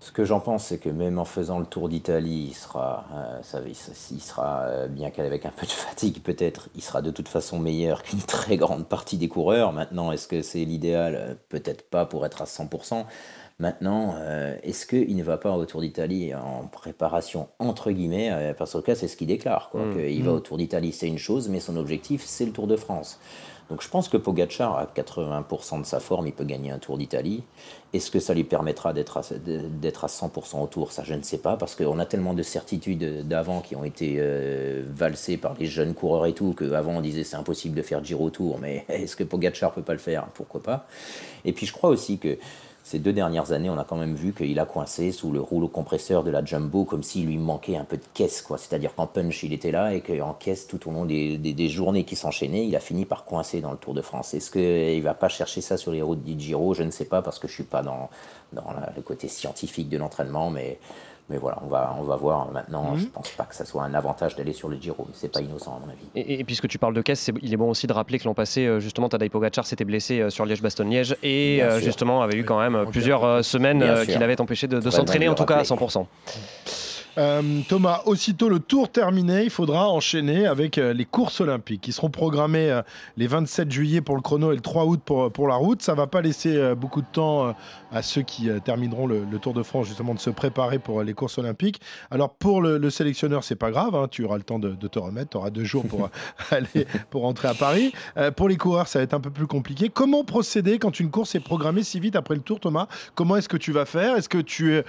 Ce 0.00 0.12
que 0.12 0.26
j'en 0.26 0.40
pense, 0.40 0.64
c'est 0.64 0.76
que 0.76 0.90
même 0.90 1.18
en 1.18 1.24
faisant 1.24 1.58
le 1.58 1.64
tour 1.64 1.88
d'Italie, 1.88 2.48
il 2.50 2.54
sera, 2.54 3.06
il, 3.66 4.20
sera 4.20 4.86
bien 4.88 5.08
qu'avec 5.08 5.46
un 5.46 5.52
peu 5.56 5.64
de 5.64 5.72
fatigue 5.72 6.20
peut-être, 6.22 6.68
il 6.74 6.82
sera 6.82 7.00
de 7.00 7.10
toute 7.10 7.28
façon 7.28 7.58
meilleur 7.58 8.02
qu'une 8.02 8.20
très 8.20 8.58
grande 8.58 8.86
partie 8.86 9.16
des 9.16 9.28
coureurs. 9.28 9.72
Maintenant, 9.72 10.12
est-ce 10.12 10.28
que 10.28 10.42
c'est 10.42 10.64
l'idéal? 10.64 11.38
Peut-être 11.48 11.88
pas 11.88 12.04
pour 12.04 12.26
être 12.26 12.42
à 12.42 12.44
100%. 12.44 13.06
Maintenant, 13.60 14.14
euh, 14.18 14.56
est-ce 14.64 14.84
qu'il 14.84 15.14
ne 15.14 15.22
va 15.22 15.36
pas 15.38 15.52
au 15.52 15.64
Tour 15.64 15.80
d'Italie 15.80 16.34
en 16.34 16.66
préparation 16.66 17.48
entre 17.60 17.92
guillemets 17.92 18.30
euh, 18.32 18.52
Parce 18.52 18.80
cas, 18.82 18.94
c'est 18.96 19.06
ce 19.06 19.16
qu'il 19.16 19.28
déclare. 19.28 19.70
Quoi, 19.70 19.84
Mm. 19.86 19.94
qu'il 19.96 20.22
va 20.24 20.32
au 20.32 20.40
Tour 20.40 20.56
d'Italie, 20.58 20.92
c'est 20.92 21.06
une 21.06 21.18
chose, 21.18 21.48
mais 21.48 21.60
son 21.60 21.76
objectif, 21.76 22.24
c'est 22.24 22.46
le 22.46 22.52
Tour 22.52 22.66
de 22.66 22.76
France. 22.76 23.20
Donc 23.70 23.82
je 23.82 23.88
pense 23.88 24.08
que 24.08 24.16
Pogacar, 24.18 24.76
à 24.76 24.86
80% 24.86 25.80
de 25.80 25.86
sa 25.86 25.98
forme, 25.98 26.26
il 26.26 26.34
peut 26.34 26.44
gagner 26.44 26.70
un 26.70 26.78
Tour 26.78 26.98
d'Italie. 26.98 27.44
Est-ce 27.94 28.10
que 28.10 28.20
ça 28.20 28.34
lui 28.34 28.44
permettra 28.44 28.92
d'être 28.92 29.16
à, 29.16 29.20
à 29.20 30.06
100% 30.08 30.62
au 30.62 30.66
Tour? 30.66 30.92
Ça, 30.92 31.02
je 31.02 31.14
ne 31.14 31.22
sais 31.22 31.38
pas, 31.38 31.56
parce 31.56 31.74
qu'on 31.74 31.98
a 31.98 32.04
tellement 32.04 32.34
de 32.34 32.42
certitudes 32.42 33.26
d'avant 33.26 33.60
qui 33.60 33.74
ont 33.74 33.84
été 33.84 34.16
euh, 34.18 34.82
valsées 34.86 35.38
par 35.38 35.54
les 35.58 35.66
jeunes 35.66 35.94
coureurs 35.94 36.26
et 36.26 36.34
tout, 36.34 36.52
qu'avant 36.52 36.96
on 36.96 37.00
disait 37.00 37.24
c'est 37.24 37.36
impossible 37.36 37.74
de 37.74 37.82
faire 37.82 38.04
Giro 38.04 38.28
Tour, 38.28 38.58
mais 38.60 38.84
est-ce 38.88 39.16
que 39.16 39.24
Pogacar 39.24 39.72
peut 39.72 39.82
pas 39.82 39.94
le 39.94 39.98
faire? 39.98 40.26
Pourquoi 40.34 40.62
pas? 40.62 40.86
Et 41.46 41.52
puis 41.52 41.64
je 41.64 41.72
crois 41.72 41.88
aussi 41.88 42.18
que 42.18 42.36
ces 42.84 42.98
deux 42.98 43.14
dernières 43.14 43.52
années, 43.52 43.70
on 43.70 43.78
a 43.78 43.84
quand 43.84 43.96
même 43.96 44.14
vu 44.14 44.34
qu'il 44.34 44.60
a 44.60 44.66
coincé 44.66 45.10
sous 45.10 45.32
le 45.32 45.40
rouleau 45.40 45.68
compresseur 45.68 46.22
de 46.22 46.30
la 46.30 46.44
Jumbo 46.44 46.84
comme 46.84 47.02
s'il 47.02 47.24
lui 47.24 47.38
manquait 47.38 47.78
un 47.78 47.84
peu 47.84 47.96
de 47.96 48.04
caisse. 48.12 48.42
quoi. 48.42 48.58
C'est-à-dire 48.58 48.94
qu'en 48.94 49.06
punch, 49.06 49.42
il 49.42 49.54
était 49.54 49.70
là 49.70 49.94
et 49.94 50.02
qu'en 50.02 50.34
caisse, 50.34 50.66
tout 50.66 50.86
au 50.86 50.92
long 50.92 51.06
des, 51.06 51.68
journées 51.70 52.04
qui 52.04 52.14
s'enchaînaient, 52.14 52.66
il 52.66 52.76
a 52.76 52.80
fini 52.80 53.06
par 53.06 53.24
coincer 53.24 53.62
dans 53.62 53.70
le 53.70 53.78
Tour 53.78 53.94
de 53.94 54.02
France. 54.02 54.34
Est-ce 54.34 54.50
qu'il 54.50 55.02
va 55.02 55.14
pas 55.14 55.30
chercher 55.30 55.62
ça 55.62 55.78
sur 55.78 55.92
les 55.92 56.02
routes 56.02 56.22
du 56.22 56.38
Giro? 56.38 56.74
Je 56.74 56.82
ne 56.82 56.90
sais 56.90 57.06
pas 57.06 57.22
parce 57.22 57.38
que 57.38 57.48
je 57.48 57.54
suis 57.54 57.64
pas 57.64 57.82
dans, 57.82 58.10
le 58.52 59.00
côté 59.00 59.28
scientifique 59.28 59.88
de 59.88 59.96
l'entraînement, 59.96 60.50
mais, 60.50 60.78
mais 61.30 61.38
voilà, 61.38 61.58
on 61.62 61.68
va, 61.68 61.96
on 61.98 62.02
va 62.02 62.16
voir. 62.16 62.50
Maintenant, 62.52 62.92
Mhm. 62.92 62.98
je 63.00 63.06
pense 63.06 63.30
pas 63.30 63.44
que 63.44 63.54
ça 63.54 63.64
soit 63.64 63.82
un 63.82 63.94
avantage 63.94 64.36
d'aller 64.36 64.52
sur 64.52 64.68
le 64.68 64.76
Giro, 64.76 65.04
mais 65.08 65.14
c'est 65.16 65.28
pas 65.32 65.40
innocent 65.40 65.74
à 65.76 65.80
mon 65.84 65.90
avis. 65.90 66.04
Et, 66.14 66.40
et 66.40 66.44
puisque 66.44 66.68
tu 66.68 66.78
parles 66.78 66.94
de 66.94 67.02
caisse, 67.02 67.20
c'est- 67.20 67.32
il 67.42 67.52
est 67.52 67.56
bon 67.56 67.70
aussi 67.70 67.86
de 67.86 67.92
rappeler 67.92 68.18
que 68.18 68.24
l'an 68.24 68.34
passé, 68.34 68.66
euh, 68.66 68.78
justement, 68.80 69.08
Tadej 69.08 69.30
Pogacar 69.30 69.66
s'était 69.66 69.84
blessé 69.84 70.20
euh, 70.20 70.30
sur 70.30 70.44
Liège-Bastogne-Liège 70.44 71.16
et 71.22 71.62
euh, 71.62 71.80
justement 71.80 72.22
avait 72.22 72.36
eu 72.38 72.44
quand 72.44 72.58
même 72.60 72.86
plusieurs 72.90 73.44
semaines 73.44 73.82
qui 74.06 74.18
l'avaient 74.18 74.40
empêché 74.40 74.66
de, 74.68 74.80
de 74.80 74.90
s'entraîner, 74.90 75.28
en 75.28 75.34
tout 75.34 75.44
cas 75.46 75.54
à 75.54 75.56
rappeler. 75.58 75.68
100%. 75.86 76.06
Euh, 77.16 77.60
Thomas, 77.68 78.02
aussitôt 78.06 78.48
le 78.48 78.58
tour 78.58 78.90
terminé, 78.90 79.44
il 79.44 79.50
faudra 79.50 79.88
enchaîner 79.88 80.46
avec 80.46 80.78
euh, 80.78 80.92
les 80.92 81.04
courses 81.04 81.40
olympiques 81.40 81.82
qui 81.82 81.92
seront 81.92 82.10
programmées 82.10 82.70
euh, 82.70 82.82
les 83.16 83.28
27 83.28 83.70
juillet 83.70 84.00
pour 84.00 84.16
le 84.16 84.22
chrono 84.22 84.50
et 84.50 84.56
le 84.56 84.60
3 84.60 84.84
août 84.86 85.00
pour, 85.04 85.30
pour 85.30 85.46
la 85.46 85.54
route. 85.54 85.80
Ça 85.82 85.94
va 85.94 86.06
pas 86.06 86.20
laisser 86.20 86.74
beaucoup 86.74 87.02
de 87.02 87.06
temps 87.12 87.54
à 87.92 88.02
ceux 88.02 88.22
qui 88.22 88.48
termineront 88.64 89.06
le, 89.06 89.24
Tour 89.40 89.52
de 89.52 89.62
France 89.62 89.88
justement 89.88 90.14
de 90.14 90.20
se 90.20 90.30
préparer 90.30 90.78
pour 90.78 91.02
les 91.02 91.12
courses 91.12 91.38
olympiques. 91.38 91.80
Alors 92.10 92.30
pour 92.30 92.62
le, 92.62 92.78
le 92.78 92.90
sélectionneur, 92.90 93.44
c'est 93.44 93.56
pas 93.56 93.70
grave, 93.70 93.94
hein, 93.94 94.06
tu 94.10 94.24
auras 94.24 94.36
le 94.36 94.42
temps 94.42 94.58
de, 94.58 94.74
te 94.74 94.98
remettre, 94.98 95.30
tu 95.30 95.36
auras 95.36 95.50
deux 95.50 95.64
jours 95.64 95.84
pour 95.86 96.08
aller 96.50 96.86
pour 97.10 97.22
rentrer 97.22 97.48
à 97.48 97.54
Paris. 97.54 97.92
Pour 98.36 98.48
les 98.48 98.56
coureurs, 98.56 98.88
ça 98.88 99.00
va 99.00 99.02
être 99.02 99.14
un 99.14 99.20
peu 99.20 99.30
plus 99.30 99.46
compliqué. 99.46 99.88
Comment 99.88 100.24
procéder 100.24 100.78
quand 100.78 101.00
une 101.00 101.10
course 101.10 101.34
est 101.34 101.40
programmée 101.40 101.82
si 101.82 102.00
vite 102.00 102.16
après 102.16 102.34
le 102.34 102.40
Tour, 102.40 102.60
Thomas? 102.60 102.86
Comment 103.14 103.36
est-ce 103.36 103.48
que 103.48 103.56
tu 103.56 103.72
vas 103.72 103.84
faire? 103.84 104.16
Est-ce 104.16 104.28
que 104.28 104.38
tu 104.38 104.82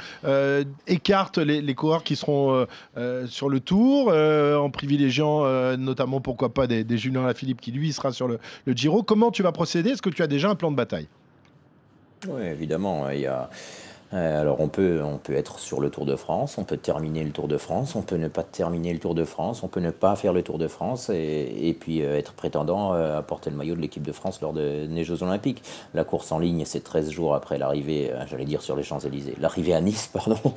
écartes 0.88 1.38
les 1.38 1.76
coureurs 1.76 2.04
qui 2.04 2.15
seront 2.16 2.54
euh, 2.54 2.66
euh, 2.98 3.28
sur 3.28 3.50
le 3.50 3.60
Tour 3.60 4.10
euh, 4.12 4.58
en 4.58 4.70
privilégiant 4.70 5.46
notamment 5.78 6.22
pourquoi 6.22 6.54
pas 6.54 6.68
des, 6.68 6.84
des 6.84 6.98
Julien 6.98 7.26
Lafilippe 7.26 7.62
qui 7.62 7.72
lui 7.72 7.94
sera 7.94 8.12
sur 8.12 8.28
le, 8.28 8.40
le 8.66 8.74
Giro 8.74 9.04
Comment 9.04 9.32
tu 9.32 9.44
vas 9.44 9.52
procéder? 9.52 9.92
Est-ce 9.92 10.02
que 10.02 10.10
tu 10.10 10.22
as 10.22 10.28
déjà 10.28 10.50
un 10.50 10.56
plan 10.56 10.72
de 10.72 10.76
bataille? 10.76 11.08
Oui, 12.28 12.44
évidemment. 12.44 13.10
Il 13.10 13.20
y 13.20 13.28
a... 13.28 13.50
euh, 14.16 14.42
alors, 14.42 14.62
on 14.62 14.70
peut, 14.70 15.02
on 15.04 15.18
peut 15.18 15.36
être 15.36 15.60
sur 15.60 15.82
le 15.82 15.90
Tour 15.90 16.06
de 16.06 16.16
France, 16.16 16.58
on 16.58 16.64
peut 16.64 16.78
terminer 16.78 17.24
le 17.24 17.32
Tour 17.32 17.48
de 17.48 17.58
France, 17.58 17.96
on 17.96 18.02
peut 18.02 18.16
ne 18.16 18.28
pas 18.30 18.44
terminer 18.44 18.94
le 18.94 19.00
Tour 19.00 19.14
de 19.14 19.26
France, 19.26 19.62
on 19.64 19.68
peut 19.68 19.82
ne 19.82 19.92
pas 19.92 20.16
faire 20.16 20.32
le 20.32 20.42
Tour 20.42 20.58
de 20.58 20.68
France 20.68 21.10
et, 21.10 21.54
et 21.62 21.74
puis 21.74 22.02
euh, 22.02 22.18
être 22.18 22.34
prétendant 22.34 22.94
euh, 22.94 23.18
à 23.20 23.22
porter 23.22 23.50
le 23.50 23.58
maillot 23.58 23.76
de 23.76 23.82
l'équipe 23.82 24.04
de 24.04 24.12
France 24.14 24.40
lors 24.42 24.54
de- 24.54 24.86
des 24.86 25.04
Jeux 25.04 25.22
Olympiques. 25.22 25.64
La 25.94 26.04
course 26.04 26.32
en 26.32 26.40
ligne, 26.40 26.64
c'est 26.66 26.84
13 26.84 27.10
jours 27.12 27.36
après 27.36 27.58
l'arrivée, 27.58 28.12
j'allais 28.28 28.46
dire 28.46 28.62
sur 28.62 28.76
les 28.76 28.84
Champs-Élysées, 28.84 29.36
l'arrivée 29.40 29.74
à 29.74 29.82
Nice, 29.82 30.10
pardon. 30.14 30.38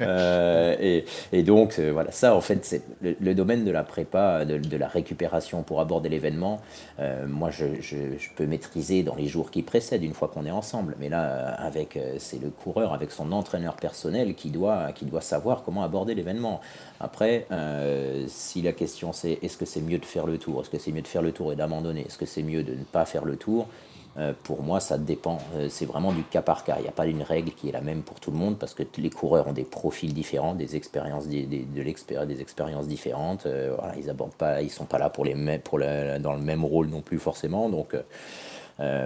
Euh, 0.00 0.76
et, 0.80 1.04
et 1.32 1.42
donc, 1.42 1.78
voilà, 1.80 2.10
ça, 2.12 2.34
en 2.34 2.40
fait, 2.40 2.64
c'est 2.64 2.82
le, 3.00 3.16
le 3.20 3.34
domaine 3.34 3.64
de 3.64 3.70
la 3.70 3.82
prépa, 3.82 4.44
de, 4.44 4.58
de 4.58 4.76
la 4.76 4.88
récupération 4.88 5.62
pour 5.62 5.80
aborder 5.80 6.08
l'événement. 6.08 6.60
euh, 7.00 7.26
moi, 7.26 7.50
je, 7.50 7.64
je- 7.80 8.16
je 8.18 8.28
peux 8.36 8.46
maîtriser 8.46 9.02
dans 9.02 9.14
les 9.14 9.26
jours 9.26 9.50
qui 9.50 9.62
précèdent, 9.62 10.02
une 10.04 10.14
fois 10.14 10.28
qu'on 10.28 10.46
est 10.46 10.50
ensemble. 10.50 10.96
Mais 11.00 11.08
là, 11.08 11.54
avec, 11.58 11.98
c'est 12.18 12.40
le 12.40 12.50
coureur, 12.50 12.92
avec 12.98 13.12
son 13.12 13.30
entraîneur 13.30 13.76
personnel, 13.76 14.34
qui 14.34 14.50
doit, 14.50 14.92
savoir 15.20 15.62
comment 15.62 15.82
aborder 15.82 16.14
l'événement. 16.14 16.60
Après, 17.00 17.46
euh, 17.52 18.24
si 18.28 18.60
la 18.60 18.72
question 18.72 19.12
c'est 19.12 19.38
est-ce 19.42 19.56
que 19.56 19.64
c'est 19.64 19.80
mieux 19.80 19.98
de 19.98 20.04
faire 20.04 20.26
le 20.26 20.36
tour, 20.38 20.60
est-ce 20.60 20.70
que 20.70 20.78
c'est 20.78 20.92
mieux 20.92 21.02
de 21.02 21.06
faire 21.06 21.22
le 21.22 21.32
tour 21.32 21.52
et 21.52 21.56
d'abandonner, 21.56 22.04
est-ce 22.06 22.18
que 22.18 22.26
c'est 22.26 22.42
mieux 22.42 22.62
de 22.62 22.72
ne 22.72 22.84
pas 22.84 23.04
faire 23.04 23.24
le 23.24 23.36
tour? 23.36 23.66
Euh, 24.16 24.32
pour 24.42 24.64
moi, 24.64 24.80
ça 24.80 24.98
dépend. 24.98 25.38
Euh, 25.54 25.68
c'est 25.70 25.86
vraiment 25.86 26.10
du 26.10 26.24
cas 26.24 26.42
par 26.42 26.64
cas. 26.64 26.76
Il 26.78 26.82
n'y 26.82 26.88
a 26.88 26.92
pas 26.92 27.06
une 27.06 27.22
règle 27.22 27.52
qui 27.52 27.68
est 27.68 27.72
la 27.72 27.80
même 27.80 28.02
pour 28.02 28.18
tout 28.18 28.32
le 28.32 28.36
monde 28.36 28.58
parce 28.58 28.74
que 28.74 28.82
les 28.96 29.10
coureurs 29.10 29.46
ont 29.46 29.52
des 29.52 29.62
profils 29.62 30.12
différents, 30.12 30.56
des 30.56 30.74
expériences, 30.74 31.28
des, 31.28 31.46
expériences 31.86 32.88
différentes. 32.88 33.46
Ils 33.96 34.10
abordent 34.10 34.32
pas, 34.32 34.60
ils 34.60 34.70
sont 34.70 34.86
pas 34.86 34.98
là 34.98 35.08
pour 35.08 35.24
dans 35.24 36.34
le 36.34 36.40
même 36.40 36.64
rôle 36.64 36.88
non 36.88 37.00
plus 37.00 37.20
forcément. 37.20 37.68
Donc, 37.68 37.94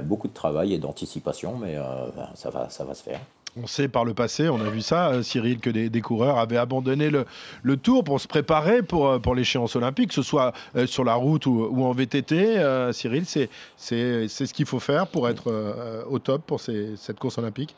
beaucoup 0.05 0.29
de 0.29 0.35
travail 0.35 0.73
et 0.73 0.79
d'anticipation, 0.79 1.59
mais 1.59 1.75
ben, 1.77 2.31
ça 2.35 2.51
va 2.51 2.95
se 2.95 3.03
faire. 3.03 3.21
On 3.55 3.67
sait 3.67 3.89
par 3.89 4.07
le 4.07 4.15
passé, 4.15 4.49
on 4.49 4.61
a 4.63 4.71
vu 4.71 4.81
ça, 4.81 5.11
euh, 5.11 5.23
Cyril, 5.23 5.59
que 5.59 5.69
des, 5.69 6.01
coureurs 6.01 6.39
avaient 6.39 6.57
abandonné 6.57 7.11
le, 7.11 7.77
tour 7.77 8.03
pour 8.03 8.19
se 8.19 8.27
préparer 8.27 8.83
pour, 8.83 9.09
euh, 9.09 9.35
l'échéance 9.35 9.77
olympique, 9.77 10.09
que 10.09 10.15
ce 10.15 10.23
soit 10.23 10.55
euh, 10.75 10.87
sur 10.87 11.05
la 11.05 11.15
route 11.15 11.45
ou, 11.45 11.85
en 11.85 11.93
VTT. 11.93 12.57
Cyril, 12.93 13.27
c'est 13.27 13.49
ce 13.77 14.53
qu'il 14.55 14.65
faut 14.65 14.81
faire 14.81 15.07
pour 15.07 15.29
être 15.29 16.05
au 16.09 16.19
top 16.19 16.47
pour 16.47 16.61
cette 16.61 17.19
course 17.19 17.37
olympique? 17.39 17.75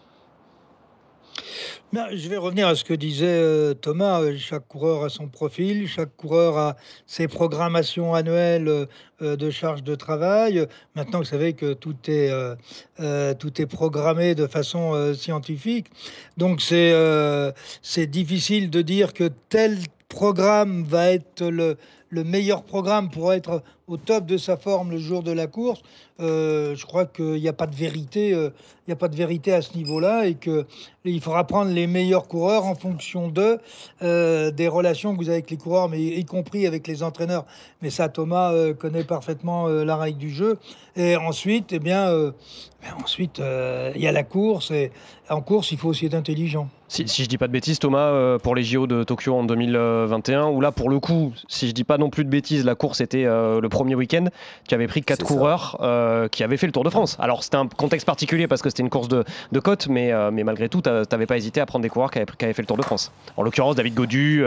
Ben, 1.93 2.09
je 2.13 2.29
vais 2.29 2.37
revenir 2.39 2.67
à 2.67 2.75
ce 2.75 2.83
que 2.83 2.93
disait 2.95 3.27
euh, 3.29 3.73
Thomas. 3.73 4.21
Euh, 4.21 4.37
Chaque 4.37 4.67
coureur 4.67 5.05
a 5.05 5.09
son 5.09 5.29
profil, 5.29 5.87
chaque 5.87 6.17
coureur 6.17 6.59
a 6.59 6.77
ses 7.07 7.29
programmations 7.29 8.15
annuelles 8.15 8.67
euh, 8.67 8.87
euh, 9.23 9.37
de 9.37 9.49
charge 9.49 9.85
de 9.85 9.95
travail. 9.95 10.67
Maintenant, 10.97 11.21
vous 11.21 11.25
savez 11.25 11.53
que 11.53 11.73
tout 11.73 11.95
est, 12.09 12.31
euh, 12.31 12.57
euh, 12.99 13.33
tout 13.35 13.61
est 13.63 13.67
programmé 13.67 14.35
de 14.35 14.49
façon 14.49 14.93
euh, 14.95 15.15
scientifique. 15.15 15.87
Donc, 16.37 16.63
c'est 16.63 16.91
euh, 16.93 17.53
c'est 17.81 18.09
difficile 18.09 18.71
de 18.71 18.83
dire 18.83 19.13
que 19.13 19.31
tel 19.49 19.79
programme 20.09 20.83
va 20.83 21.13
être 21.13 21.45
le, 21.47 21.77
le 22.09 22.25
meilleur 22.25 22.65
programme 22.65 23.09
pour 23.09 23.33
être 23.33 23.63
au 23.87 23.97
top 23.97 24.27
de 24.27 24.37
sa 24.37 24.57
forme 24.57 24.91
le 24.91 24.99
jour 24.99 25.23
de 25.23 25.33
la 25.33 25.47
course. 25.47 25.83
Euh, 26.21 26.77
je 26.77 26.87
crois 26.87 27.07
qu'il 27.07 27.41
n'y 27.41 27.49
a 27.49 27.53
pas 27.53 27.67
de 27.67 27.75
vérité, 27.75 28.33
euh, 28.33 28.51
il 28.87 28.91
n'y 28.91 28.93
a 28.93 28.97
pas 28.97 29.09
de 29.09 29.17
vérité 29.17 29.53
à 29.53 29.63
ce 29.63 29.77
niveau-là 29.77 30.27
et 30.27 30.35
que 30.35 30.65
il 31.05 31.21
faudra 31.21 31.45
prendre 31.45 31.73
les 31.73 31.89
meilleurs 31.89 32.29
coureurs 32.29 32.67
en 32.67 32.77
fonction 32.77 33.29
de 33.29 33.59
euh, 34.03 34.53
des 34.53 34.69
relations 34.69 35.13
que 35.13 35.19
vous 35.19 35.29
avez 35.29 35.39
avec 35.39 35.51
les 35.51 35.57
coureurs, 35.57 35.89
mais 35.89 36.01
y 36.01 36.25
compris 36.25 36.67
avec 36.67 36.87
les 36.87 37.03
entraîneurs. 37.03 37.45
Mais 37.83 37.91
ça, 37.91 38.09
Thomas 38.09 38.53
connaît 38.75 39.05
parfaitement 39.05 39.67
la 39.67 39.97
règle 39.97 40.19
du 40.19 40.31
jeu. 40.31 40.57
Et 40.97 41.17
ensuite, 41.17 41.73
eh 41.73 41.81
bien, 41.81 42.11
ben 42.11 42.95
ensuite, 43.03 43.43
il 43.95 44.01
y 44.01 44.07
a 44.07 44.13
la 44.13 44.23
course 44.23 44.71
et 44.71 44.93
en 45.29 45.41
course, 45.41 45.73
il 45.73 45.79
faut 45.79 45.89
aussi 45.89 46.07
être 46.07 46.15
intelligent. 46.15 46.69
Si, 46.89 47.09
si 47.09 47.25
je 47.25 47.29
dis 47.29 47.39
pas 47.39 47.47
de 47.47 47.53
bêtises, 47.53 47.79
Thomas, 47.79 48.11
euh, 48.11 48.39
pour 48.39 48.55
les 48.55 48.63
JO 48.63 48.87
de 48.87 49.05
Tokyo 49.05 49.35
en 49.35 49.45
2021, 49.45 50.49
où 50.49 50.61
là, 50.61 50.71
pour 50.71 50.91
le 50.91 51.01
coup, 51.01 51.33
si 51.49 51.67
je 51.67 51.73
dis 51.73 51.85
pas 51.85 51.97
non 51.97 52.11
plus 52.11 52.25
de 52.25 52.29
bêtises, 52.29 52.65
la 52.65 52.75
course 52.75 53.01
était 53.01 53.25
euh, 53.25 53.61
le 53.61 53.69
premier 53.75 53.95
week-end, 53.95 54.27
tu 54.69 54.75
avais 54.75 54.87
pris 54.87 55.03
quatre 55.03 55.25
coureurs 55.25 55.77
euh, 55.81 56.29
qui 56.29 56.43
avaient 56.43 56.57
fait 56.57 56.67
le 56.67 56.73
Tour 56.73 56.85
de 56.85 56.91
France. 56.91 57.17
Alors, 57.21 57.45
c'était 57.45 57.57
un 57.57 57.67
contexte 57.67 58.07
particulier 58.07 58.49
parce 58.49 58.63
que 58.63 58.71
c'était 58.71 58.83
une 58.83 58.91
course 58.91 59.09
de, 59.09 59.25
de 59.53 59.61
côte, 59.61 59.89
mais, 59.89 60.13
mais 60.31 60.45
malgré 60.45 60.69
tout, 60.69 60.81
tu 60.81 60.91
n'avais 60.91 61.27
pas 61.27 61.37
hésité 61.37 61.61
à 61.61 61.67
prendre 61.67 61.83
des 61.83 61.89
coureurs 61.89 62.11
qui 62.11 62.19
avaient, 62.19 62.27
qui 62.39 62.45
avaient, 62.45 62.55
fait 62.55 62.63
le 62.63 62.67
Tour 62.67 62.77
de 62.77 62.83
France. 62.83 63.13
En 63.37 63.43
l'occurrence, 63.43 63.77
David 63.77 63.95
Godu, 63.95 64.45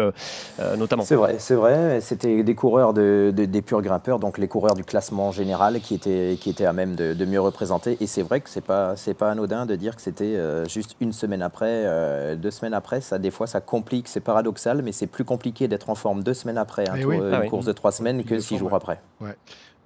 notamment. 0.77 1.03
C'est 1.03 1.15
vrai, 1.15 1.35
c'est 1.39 1.55
vrai. 1.55 2.01
C'était 2.01 2.43
des 2.43 2.55
coureurs 2.55 2.93
de, 2.93 3.31
des 3.35 3.61
purs 3.61 3.81
grimpeurs, 3.81 4.19
donc 4.19 4.37
les 4.37 4.47
coureurs 4.47 4.75
du 4.75 4.83
classement 4.83 5.31
général 5.31 5.79
qui 5.81 5.93
étaient, 5.95 6.37
qui 6.39 6.49
étaient 6.49 6.65
à 6.65 6.73
même 6.73 6.95
de, 6.95 7.13
de 7.13 7.25
mieux 7.25 7.41
représenter. 7.41 7.97
Et 8.01 8.07
c'est 8.07 8.23
vrai 8.23 8.41
que 8.41 8.49
c'est 8.49 8.61
pas, 8.61 8.95
pas 9.17 9.31
anodin 9.31 9.65
de 9.65 9.75
dire 9.75 9.95
que 9.95 10.01
c'était 10.01 10.37
juste 10.67 10.95
une 10.99 11.13
semaine 11.13 11.41
après, 11.41 12.35
deux 12.37 12.51
semaines 12.51 12.73
après, 12.73 13.01
ça 13.01 13.19
des 13.19 13.31
fois 13.31 13.47
ça 13.47 13.61
complique, 13.61 14.07
c'est 14.07 14.19
paradoxal, 14.19 14.81
mais 14.81 14.91
c'est 14.91 15.07
plus 15.07 15.23
compliqué 15.23 15.67
d'être 15.67 15.89
en 15.89 15.95
forme 15.95 16.23
deux 16.23 16.33
semaines 16.33 16.57
après 16.57 16.87
un 16.89 16.95
eh 16.95 17.05
ah 17.33 17.43
une 17.43 17.49
course 17.49 17.65
de 17.65 17.73
trois 17.73 17.91
semaines 17.91 18.23
que 18.23 18.39
six 18.39 18.57
jours 18.57 18.73
après. 18.73 18.99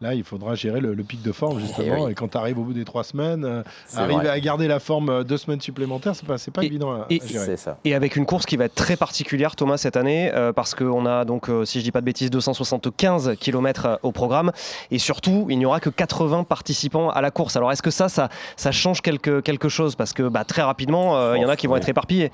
Là, 0.02 0.16
il 0.16 0.24
faudra 0.24 0.56
gérer 0.56 0.80
le, 0.80 0.96
pic 1.04 1.22
de 1.22 1.32
forme, 1.32 1.60
eh 1.60 1.68
justement. 1.68 2.08
Et, 2.08 2.16
quand 2.16 2.30
tu 2.30 2.38
arrives 2.38 2.58
au 2.58 2.64
bout 2.64 2.74
des 2.74 2.86
trois 2.86 3.04
semaines, 3.04 3.46
euh, 3.46 3.62
arriver 3.96 4.30
à 4.30 4.40
garder 4.40 4.68
la 4.68 4.80
forme 4.80 5.10
euh, 5.10 5.24
deux 5.24 5.38
semaines 5.38 5.62
supplémentaires, 5.62 6.16
c'est 6.16 6.26
pas, 6.26 6.38
pas 6.52 6.64
évident 6.64 6.92
à, 6.92 7.06
et, 7.12 7.22
gérer. 7.24 7.56
Ça. 7.56 7.78
Et 7.86 7.94
avec 7.94 8.16
une 8.16 8.26
course 8.26 8.48
qui 8.48 8.58
va 8.58 8.66
être 8.66 8.74
très 8.74 8.96
particulière, 8.96 9.56
Thomas, 9.56 9.78
cette 9.78 9.98
année, 9.98 10.32
euh, 10.34 10.54
parce 10.54 10.74
qu'on 10.74 11.06
a 11.06 11.24
donc, 11.24 11.52
si 11.66 11.80
je 11.80 11.84
dis 11.84 11.92
pas 11.92 12.02
de 12.02 12.06
bêtises, 12.06 12.32
275 12.32 13.36
km 13.40 14.00
au 14.02 14.12
programme. 14.12 14.52
Et 14.90 14.98
surtout, 14.98 15.46
il 15.50 15.60
n'y 15.60 15.68
aura 15.68 15.80
que 15.80 15.92
80 15.92 16.46
participants 16.46 17.12
à 17.12 17.22
la 17.22 17.30
course. 17.30 17.56
Alors, 17.56 17.72
est-ce 17.72 17.84
que 17.84 17.92
ça, 17.92 18.10
ça, 18.10 18.30
ça 18.56 18.72
change 18.72 19.02
quelque, 19.02 19.40
quelque 19.40 19.70
chose? 19.70 19.96
Parce 19.96 20.14
que 20.14 20.24
bah, 20.24 20.46
très 20.46 20.64
rapidement, 20.64 21.36
il 21.36 21.42
y 21.44 21.46
en 21.46 21.50
a 21.50 21.56
qui 21.56 21.68
vont 21.68 21.76
être 21.76 21.90
éparpillés. 21.90 22.32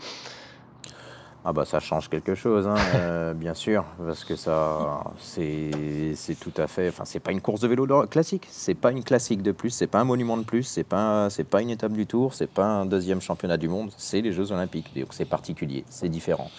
Ah 1.50 1.54
bah 1.54 1.64
ça 1.64 1.80
change 1.80 2.10
quelque 2.10 2.36
chose, 2.36 2.68
hein, 2.68 2.76
euh, 2.96 3.34
bien 3.34 3.54
sûr, 3.54 3.86
parce 4.06 4.26
que 4.26 4.36
c'est 4.36 6.36
tout 6.42 6.52
à 6.58 6.68
fait, 6.68 6.90
enfin 6.90 7.06
c'est 7.06 7.22
pas 7.22 7.32
une 7.32 7.40
course 7.40 7.62
de 7.62 7.70
vélo 7.70 7.88
classique, 8.08 8.46
c'est 8.52 8.76
pas 8.76 8.92
une 8.92 9.02
classique 9.02 9.42
de 9.42 9.54
plus, 9.54 9.70
c'est 9.70 9.88
pas 9.88 10.02
un 10.02 10.04
monument 10.04 10.36
de 10.36 10.44
plus, 10.44 10.64
c'est 10.64 10.84
pas 10.84 11.30
pas 11.50 11.62
une 11.62 11.70
étape 11.70 11.94
du 11.94 12.06
Tour, 12.06 12.34
c'est 12.34 12.52
pas 12.52 12.66
un 12.66 12.86
deuxième 12.86 13.22
championnat 13.22 13.56
du 13.56 13.70
monde, 13.70 13.92
c'est 13.96 14.20
les 14.20 14.34
Jeux 14.34 14.52
Olympiques, 14.52 14.92
donc 14.94 15.14
c'est 15.14 15.24
particulier, 15.24 15.86
c'est 15.88 16.10
différent. 16.10 16.52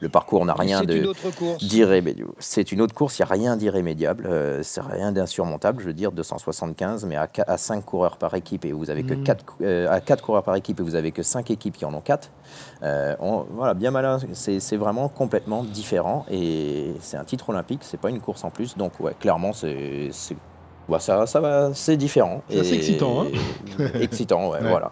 Le 0.00 0.08
parcours 0.08 0.44
n'a 0.44 0.54
rien 0.54 0.82
d'irrémédiable. 0.82 2.32
C'est 2.38 2.72
une 2.72 2.80
autre 2.80 2.94
course, 2.94 3.18
il 3.18 3.22
n'y 3.22 3.28
a 3.30 3.32
rien 3.32 3.56
d'irrémédiable, 3.56 4.26
euh, 4.26 4.62
c'est 4.62 4.82
rien 4.82 5.12
d'insurmontable. 5.12 5.80
Je 5.80 5.86
veux 5.86 5.94
dire, 5.94 6.12
275, 6.12 7.06
mais 7.06 7.16
à, 7.16 7.28
à 7.46 7.56
5 7.56 7.84
coureurs 7.84 8.16
par 8.18 8.34
équipe 8.34 8.64
et 8.64 8.72
vous 8.72 8.90
avez 8.90 9.04
que 9.04 9.14
4, 9.14 9.44
hmm. 9.44 9.62
euh, 9.62 9.90
à 9.90 10.00
4 10.00 10.22
coureurs 10.22 10.42
par 10.42 10.56
équipe 10.56 10.80
et 10.80 10.82
vous 10.82 10.94
avez 10.94 11.12
que 11.12 11.22
5 11.22 11.50
équipes 11.50 11.76
qui 11.76 11.84
en 11.84 11.94
ont 11.94 12.00
4. 12.00 12.30
Euh, 12.82 13.16
voilà, 13.50 13.74
bien 13.74 13.90
malin, 13.90 14.18
c'est 14.32 14.76
vraiment 14.76 15.08
complètement 15.08 15.64
différent 15.64 16.26
et 16.30 16.94
c'est 17.00 17.16
un 17.16 17.24
titre 17.24 17.50
olympique, 17.50 17.80
c'est 17.82 18.00
pas 18.00 18.10
une 18.10 18.20
course 18.20 18.44
en 18.44 18.50
plus. 18.50 18.76
Donc, 18.76 19.00
ouais, 19.00 19.14
clairement, 19.18 19.52
c'est 19.52 20.10
bah, 20.88 21.00
ça, 21.00 21.26
ça 21.26 21.40
va, 21.40 21.70
c'est 21.74 21.96
différent. 21.96 22.42
C'est 22.48 22.60
assez 22.60 22.74
excitant. 22.74 23.22
Hein 23.22 23.26
excitant, 24.00 24.50
ouais, 24.50 24.60
voilà. 24.62 24.90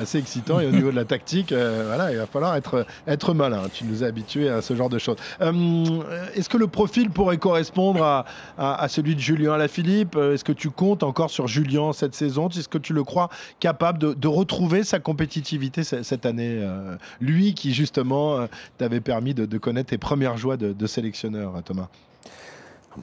Assez 0.00 0.18
excitant. 0.18 0.58
Et 0.58 0.66
au 0.66 0.70
niveau 0.72 0.90
de 0.90 0.96
la 0.96 1.04
tactique, 1.04 1.52
euh, 1.52 1.84
voilà, 1.86 2.10
il 2.10 2.18
va 2.18 2.26
falloir 2.26 2.56
être, 2.56 2.84
être 3.06 3.32
malin. 3.32 3.62
Tu 3.72 3.84
nous 3.84 4.02
as 4.02 4.06
habitués 4.06 4.48
à 4.48 4.60
ce 4.60 4.74
genre 4.74 4.88
de 4.88 4.98
choses. 4.98 5.16
Euh, 5.40 6.02
est-ce 6.34 6.48
que 6.48 6.56
le 6.56 6.66
profil 6.66 7.10
pourrait 7.10 7.38
correspondre 7.38 8.02
à, 8.02 8.24
à, 8.58 8.88
celui 8.88 9.14
de 9.14 9.20
Julien 9.20 9.52
Alaphilippe 9.52 10.16
Est-ce 10.16 10.44
que 10.44 10.52
tu 10.52 10.70
comptes 10.70 11.04
encore 11.04 11.30
sur 11.30 11.46
Julien 11.46 11.92
cette 11.92 12.14
saison? 12.14 12.48
Est-ce 12.48 12.68
que 12.68 12.78
tu 12.78 12.92
le 12.92 13.04
crois 13.04 13.28
capable 13.60 13.98
de, 13.98 14.14
de 14.14 14.28
retrouver 14.28 14.82
sa 14.82 14.98
compétitivité 14.98 15.84
cette 15.84 16.26
année 16.26 16.58
euh, 16.60 16.96
Lui 17.20 17.54
qui, 17.54 17.72
justement, 17.72 18.48
t'avait 18.78 19.00
permis 19.00 19.34
de, 19.34 19.46
de, 19.46 19.58
connaître 19.58 19.90
tes 19.90 19.98
premières 19.98 20.36
joies 20.36 20.56
de, 20.56 20.72
de 20.72 20.86
sélectionneur, 20.86 21.54
Thomas? 21.64 21.88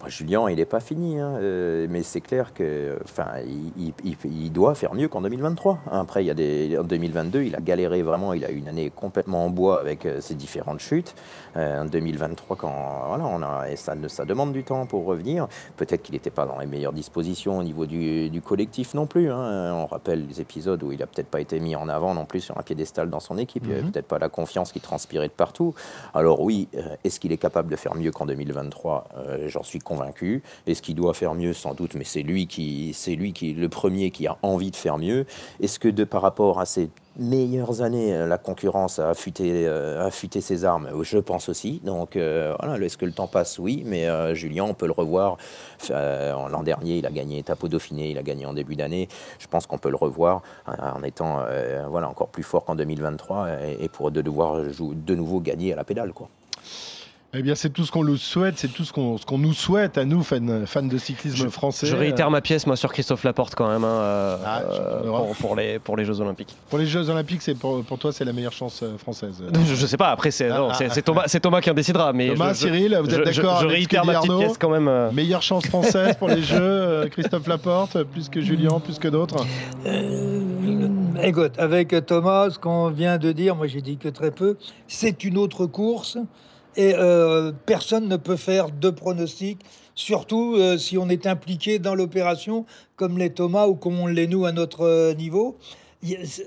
Julien, 0.08 0.50
il 0.50 0.58
n'est 0.58 0.66
pas 0.66 0.80
fini, 0.80 1.20
hein, 1.20 1.38
euh, 1.42 1.88
mais 1.90 2.04
c'est 2.04 2.22
clair 2.22 2.54
que, 2.54 2.98
enfin, 3.04 3.28
il, 3.78 4.52
doit 4.52 4.76
faire 4.76 4.94
mieux 4.94 5.08
qu'en 5.08 5.22
2023. 5.22 5.80
Après, 5.92 6.24
il 6.24 6.28
y 6.28 6.32
a 6.32 6.34
des, 6.34 6.78
en 6.78 6.84
2022, 6.84 7.44
il 7.44 7.56
a 7.56 7.60
galéré 7.60 8.02
vraiment. 8.04 8.34
Il 8.34 8.46
a 8.46 8.52
eu 8.52 8.58
une 8.58 8.68
année 8.68 8.92
complètement 8.94 9.46
en 9.46 9.50
bois 9.50 9.80
avec 9.80 10.06
euh, 10.06 10.22
ses 10.22 10.36
différentes 10.36 10.80
chutes. 10.80 11.16
Euh, 11.56 11.84
en 11.84 11.86
2023, 11.86 12.58
quand 12.58 13.06
voilà, 13.08 13.26
on 13.26 13.42
a, 13.42 13.70
et 13.70 13.76
ça, 13.76 13.96
ça 14.08 14.26
demande 14.26 14.54
du 14.54 14.64
temps 14.64 14.86
pour 14.86 15.06
revenir. 15.06 15.48
Peut-être 15.78 16.04
qu'il 16.04 16.14
n'était 16.14 16.30
pas 16.30 16.46
dans 16.46 16.60
les 16.60 16.68
meilleures 16.68 16.94
dispositions 16.94 17.58
au 17.58 17.64
niveau 17.64 17.86
du, 17.86 18.42
collectif 18.46 18.94
non 18.94 19.08
plus. 19.08 19.32
Hein. 19.32 19.74
On 19.74 19.88
rappelle 19.88 20.28
les 20.28 20.42
épisodes 20.42 20.82
où 20.84 20.92
il 20.92 21.02
a 21.02 21.08
peut-être 21.08 21.28
pas 21.28 21.42
été 21.42 21.60
mis 21.60 21.76
en 21.76 21.90
avant 21.90 22.14
non 22.14 22.26
plus 22.26 22.42
sur 22.42 22.58
un 22.58 22.62
piédestal 22.62 23.10
dans 23.10 23.20
son 23.20 23.38
équipe. 23.38 23.64
Il 23.66 23.74
avait 23.74 23.82
mhm. 23.82 23.92
peut-être 23.92 24.08
pas 24.08 24.20
la 24.20 24.30
confiance 24.30 24.72
qui 24.72 24.80
transpirait 24.80 25.28
de 25.28 25.34
partout. 25.34 25.74
Alors 26.14 26.42
oui, 26.42 26.68
est-ce 27.04 27.20
qu'il 27.20 27.32
est 27.32 27.38
capable 27.38 27.72
de 27.72 27.76
faire 27.76 27.96
mieux 27.96 28.12
qu'en 28.12 28.26
2023 28.26 29.06
J'en 29.48 29.64
suis 29.64 29.77
convaincu. 29.80 30.44
Est-ce 30.66 30.82
qu'il 30.82 30.96
doit 30.96 31.14
faire 31.14 31.34
mieux 31.34 31.54
Sans 31.54 31.74
doute, 31.74 31.96
mais 31.96 32.04
c'est 32.04 32.24
lui 32.24 32.48
qui, 32.48 32.94
c'est 32.94 33.16
lui 33.16 33.34
qui 33.34 33.54
le 33.54 33.70
premier 33.70 34.12
qui 34.12 34.28
a 34.28 34.38
envie 34.42 34.72
de 34.72 34.76
faire 34.76 34.98
mieux. 34.98 35.26
Est-ce 35.62 35.80
que 35.80 35.88
de 35.88 36.04
par 36.04 36.22
rapport 36.22 36.60
à 36.60 36.66
ses 36.66 36.90
meilleures 37.18 37.82
années, 37.82 38.14
euh, 38.14 38.28
la 38.28 38.38
concurrence 38.38 39.00
a 39.00 39.10
affûté, 39.10 39.68
euh, 39.68 40.06
affûté 40.06 40.42
ses 40.42 40.66
armes? 40.66 40.90
Je 41.02 41.18
pense 41.18 41.50
aussi. 41.50 41.82
Donc 41.84 42.16
euh, 42.16 42.56
est-ce 42.82 42.98
que 42.98 43.06
le 43.06 43.12
temps 43.12 43.28
passe? 43.28 43.60
Oui, 43.60 43.84
mais 43.86 44.08
Julien, 44.36 44.64
on 44.64 44.74
peut 44.74 44.86
le 44.86 44.92
revoir. 44.94 45.38
L'an 45.90 46.64
dernier, 46.64 46.98
il 46.98 47.06
a 47.06 47.12
gagné 47.12 47.40
étape 47.40 47.64
au 47.64 47.68
Dauphiné, 47.68 48.12
il 48.12 48.18
a 48.18 48.24
gagné 48.24 48.46
en 48.46 48.54
début 48.54 48.76
d'année. 48.76 49.08
Je 49.40 49.48
pense 49.48 49.66
qu'on 49.66 49.78
peut 49.78 49.90
le 49.90 49.96
revoir 49.96 50.42
en 50.68 51.04
étant 51.04 51.46
voilà, 51.90 52.08
encore 52.10 52.30
plus 52.30 52.44
fort 52.44 52.66
qu'en 52.66 52.76
2023 52.76 53.48
et, 53.80 53.90
pour 53.90 54.12
de 54.12 54.22
devoir 54.22 54.62
de 54.62 55.16
nouveau 55.16 55.40
gagner 55.40 55.74
à 55.74 55.76
la 55.76 55.84
pédale. 55.84 56.14
Quoi. 56.14 56.30
Eh 57.40 57.44
bien, 57.44 57.54
c'est 57.54 57.70
tout 57.70 57.86
ce 57.86 57.92
qu'on 57.92 58.04
nous 58.04 58.18
souhaite, 58.18 58.58
c'est 58.58 58.68
tout 58.68 58.84
ce 58.84 58.92
qu'on 58.92 59.20
ce 59.20 59.24
nous 59.36 59.54
souhaite 59.54 60.00
à 60.00 60.06
nous, 60.06 60.24
fans, 60.24 60.66
fans 60.66 60.82
de 60.82 60.98
cyclisme 60.98 61.52
français. 61.52 61.86
Je 61.86 61.96
réitère 61.96 62.32
ma 62.32 62.42
pièce, 62.42 62.66
moi, 62.66 62.76
sur 62.76 62.92
Christophe 62.92 63.24
Laporte 63.24 63.54
quand 63.54 63.70
même, 63.70 63.84
hein, 63.84 64.00
euh, 64.00 64.38
ah, 64.44 64.62
euh, 64.72 65.34
pour, 65.40 65.56
les, 65.56 65.78
pour 65.78 65.96
les 65.98 66.04
Jeux 66.04 66.20
Olympiques. 66.20 66.56
Pour 66.68 66.80
les 66.80 66.88
Jeux 66.88 67.12
Olympiques, 67.12 67.44
c'est 67.44 67.54
pour, 67.54 67.84
pour 67.84 68.00
toi, 68.00 68.12
c'est 68.12 68.26
la 68.26 68.34
meilleure 68.34 68.54
chance 68.54 68.82
euh, 68.82 68.98
française. 68.98 69.44
Je, 69.54 69.72
ne 69.80 69.88
sais 69.88 69.98
pas, 69.98 70.10
après, 70.10 70.32
c'est 70.32 70.50
ah, 70.50 70.70
ah, 70.72 71.02
Thomas, 71.02 71.26
Thomas 71.28 71.62
qui 71.62 71.70
en 71.70 71.76
décidera. 71.76 72.12
Mais 72.12 72.30
Thomas, 72.30 72.56
Cyril, 72.56 72.98
vous 73.04 73.14
êtes 73.14 73.26
d'accord 73.26 73.62
Je, 73.62 73.68
réitère 73.68 74.04
ma 74.04 74.16
petite 74.16 74.36
pièce 74.36 74.58
quand 74.58 74.72
même. 74.72 75.12
Meilleure 75.14 75.44
chance 75.44 75.68
française 75.68 76.16
pour 76.16 76.30
les 76.30 76.42
Jeux, 76.42 77.08
Christophe 77.12 77.46
Laporte, 77.46 78.02
plus 78.02 78.30
que 78.30 78.42
Julien, 78.42 78.80
plus 78.80 78.98
que 78.98 79.10
d'autres? 79.10 79.46
Écoute, 81.22 81.54
avec 81.60 81.94
Thomas, 82.08 82.50
ce 82.50 82.58
qu'on 82.58 82.90
vient 82.90 83.20
de 83.20 83.32
dire, 83.32 83.56
moi 83.56 83.68
j'ai 83.68 83.82
dit 83.82 83.98
que 83.98 84.10
très 84.10 84.32
peu, 84.32 84.58
c'est 84.88 85.24
une 85.24 85.38
autre 85.38 85.68
course 85.68 86.18
et 86.78 86.94
euh, 86.96 87.52
personne 87.66 88.08
ne 88.08 88.18
peut 88.18 88.38
faire 88.38 88.70
de 88.70 88.90
pronostic, 88.92 89.60
surtout 89.96 90.56
euh, 90.56 90.78
si 90.78 90.98
on 90.98 91.10
est 91.10 91.26
impliqué 91.26 91.80
dans 91.80 91.96
l'opération, 91.96 92.66
comme 92.96 93.18
les 93.18 93.32
Thomas 93.32 93.66
ou 93.66 93.76
comme 93.76 94.00
on 94.00 94.08
l'est 94.08 94.28
nous 94.28 94.46
à 94.46 94.52
notre 94.52 94.82
euh, 94.82 95.14
niveau. 95.16 95.58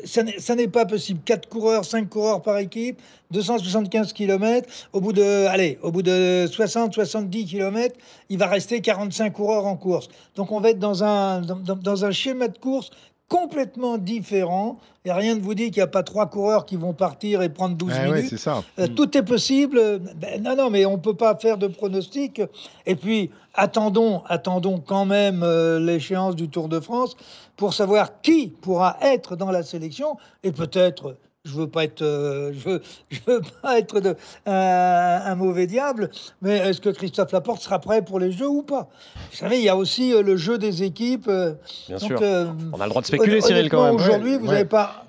Ça 0.05 0.55
n'est 0.55 0.69
pas 0.69 0.87
possible. 0.87 1.21
4 1.25 1.49
coureurs, 1.49 1.85
5 1.85 2.09
coureurs 2.09 2.41
par 2.41 2.57
équipe, 2.59 3.03
275 3.33 4.13
km. 4.13 4.69
Au 4.93 5.01
bout 5.01 5.13
de, 5.13 5.47
allez, 5.49 5.77
au 5.83 5.91
bout 5.91 6.03
de 6.03 6.47
60, 6.49 6.95
70 6.95 7.47
km, 7.47 7.97
il 8.29 8.39
va 8.39 8.47
rester 8.47 8.81
45 8.81 9.33
coureurs 9.33 9.67
en 9.67 9.77
course. 9.77 10.09
Donc 10.37 10.53
on 10.53 10.61
va 10.61 10.71
être 10.71 10.79
dans 10.79 11.03
un, 11.03 11.41
dans 11.41 12.05
un 12.05 12.11
schéma 12.13 12.47
de 12.47 12.59
course 12.59 12.91
complètement 13.31 13.97
différent. 13.97 14.79
Et 15.07 15.13
rien 15.13 15.37
ne 15.37 15.41
vous 15.41 15.55
dit 15.55 15.71
qu'il 15.71 15.77
n'y 15.77 15.85
a 15.85 15.87
pas 15.87 16.03
trois 16.03 16.27
coureurs 16.27 16.67
qui 16.67 16.77
vont 16.77 16.93
partir 16.93 17.41
et 17.41 17.49
prendre 17.49 17.77
12 17.77 17.93
eh 17.97 18.11
minutes. 18.11 18.37
ça. 18.37 18.63
Euh, 18.79 18.89
mm. 18.89 18.95
tout 18.95 19.17
est 19.17 19.23
possible. 19.23 20.01
Ben, 20.17 20.43
non, 20.43 20.57
non, 20.57 20.69
mais 20.69 20.85
on 20.85 20.99
ne 20.99 21.03
peut 21.03 21.15
pas 21.15 21.35
faire 21.37 21.57
de 21.57 21.69
pronostic. 21.69 22.43
Et 22.85 22.97
puis, 22.97 23.31
attendons, 23.55 24.23
attendons 24.27 24.81
quand 24.81 25.07
même 25.07 25.43
euh, 25.43 25.79
l'échéance 25.79 26.37
du 26.37 26.51
Tour 26.51 26.69
de 26.69 26.81
France 26.81 27.17
pour 27.57 27.73
savoir 27.73 28.21
qui 28.21 28.49
pourra 28.49 28.99
être 29.01 29.37
dans 29.37 29.51
la 29.51 29.63
sélection 29.63 30.19
et 30.43 30.53
peut-être 30.53 31.17
je 31.45 31.55
veux 31.55 31.69
pas 31.69 31.85
être, 31.85 32.03
euh, 32.03 32.53
je, 32.53 32.69
veux, 32.69 32.83
je 33.11 33.21
veux 33.27 33.41
pas 33.63 33.79
être 33.79 34.01
de, 34.01 34.17
un 34.47 35.35
mauvais 35.35 35.67
diable, 35.67 36.11
mais 36.43 36.59
est-ce 36.59 36.81
que 36.81 36.91
Christophe 36.91 37.33
Laporte 37.33 37.63
sera 37.63 37.79
prêt 37.79 38.03
pour 38.03 38.19
les 38.19 38.33
Jeux 38.33 38.49
ou 38.49 38.63
pas? 38.63 38.89
Vous 39.31 39.37
savez, 39.37 39.59
il 39.59 39.65
y 39.65 39.69
a 39.69 39.77
aussi 39.77 40.13
euh, 40.13 40.23
le 40.23 40.37
jeu 40.37 40.59
des 40.59 40.83
équipes. 40.83 41.29
Euh, 41.29 41.55
Bien 41.89 41.99
sûr. 41.99 42.19
On 42.21 42.81
a 42.81 42.85
le 42.85 42.91
droit 42.91 43.03
de 43.03 43.07
spéculer, 43.07 43.41
Cyril, 43.41 43.71
quand 43.71 43.85
même. 43.85 43.95
Aujourd'hui, 43.95 44.37
vous 44.37 44.47
n'avez 44.47 44.65
pas. 44.65 45.07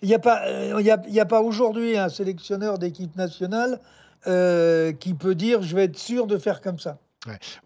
Il 0.00 0.08
n'y 0.08 0.14
a 0.14 0.20
pas, 0.20 0.42
il 0.78 0.88
a, 0.90 1.22
a 1.22 1.24
pas 1.24 1.42
aujourd'hui 1.42 1.98
un 1.98 2.08
sélectionneur 2.08 2.78
d'équipe 2.78 3.16
nationale 3.16 3.80
qui 4.24 5.14
peut 5.14 5.34
dire 5.34 5.62
je 5.62 5.74
vais 5.74 5.84
être 5.84 5.98
sûr 5.98 6.28
de 6.28 6.38
faire 6.38 6.60
comme 6.60 6.78
ça. 6.78 6.98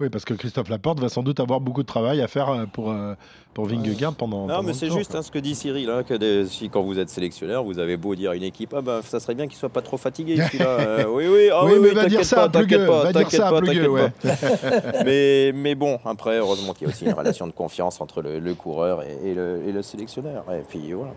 Oui, 0.00 0.08
parce 0.08 0.24
que 0.24 0.34
Christophe 0.34 0.68
Laporte 0.68 1.00
va 1.00 1.08
sans 1.08 1.22
doute 1.22 1.40
avoir 1.40 1.60
beaucoup 1.60 1.82
de 1.82 1.86
travail 1.86 2.20
à 2.20 2.28
faire 2.28 2.66
pour, 2.72 2.90
euh, 2.90 3.14
pour 3.54 3.66
Vingegaard 3.66 4.14
pendant. 4.14 4.42
Non, 4.42 4.46
pendant 4.48 4.62
mais 4.62 4.72
c'est 4.72 4.90
juste 4.90 5.14
hein, 5.14 5.22
ce 5.22 5.30
que 5.30 5.38
dit 5.38 5.54
Cyril, 5.54 5.90
hein, 5.90 6.02
que 6.02 6.14
des- 6.14 6.46
si, 6.46 6.68
quand 6.70 6.82
vous 6.82 6.98
êtes 6.98 7.08
sélectionneur, 7.10 7.64
vous 7.64 7.78
avez 7.78 7.96
beau 7.96 8.14
dire 8.14 8.30
à 8.30 8.36
une 8.36 8.42
équipe, 8.42 8.72
ah 8.76 8.80
bah, 8.80 9.00
ça 9.04 9.20
serait 9.20 9.34
bien 9.34 9.46
qu'il 9.46 9.56
soit 9.56 9.68
pas 9.68 9.82
trop 9.82 9.96
fatigué. 9.96 10.36
Euh, 10.62 11.04
oui, 11.08 11.24
oui, 11.28 11.48
ah, 11.52 11.64
Oui, 11.64 11.72
oui, 11.74 11.78
mais 11.82 11.88
oui, 11.88 11.94
va 11.94 12.02
dire 12.08 12.10
t'inquiète 12.20 12.24
ça 12.24 12.36
pas, 12.36 12.48
t'inquiète 12.48 12.86
pas, 12.86 13.02
va 13.04 13.12
dire 13.12 13.22
t'inquiète 13.22 13.40
ça 13.40 13.48
à 13.48 13.50
pas, 13.50 13.60
pas. 13.60 15.02
mais, 15.04 15.52
mais 15.54 15.74
bon, 15.74 15.98
après, 16.04 16.38
heureusement 16.38 16.72
qu'il 16.72 16.86
y 16.86 16.90
a 16.90 16.94
aussi 16.94 17.04
une 17.04 17.12
relation 17.12 17.46
de 17.46 17.52
confiance 17.52 18.00
entre 18.00 18.22
le, 18.22 18.38
le 18.38 18.54
coureur 18.54 19.02
et, 19.02 19.30
et 19.30 19.34
le, 19.34 19.60
et 19.66 19.72
le 19.72 19.82
sélectionneur. 19.82 20.44
Et 20.52 20.62
puis 20.68 20.92
voilà. 20.92 21.12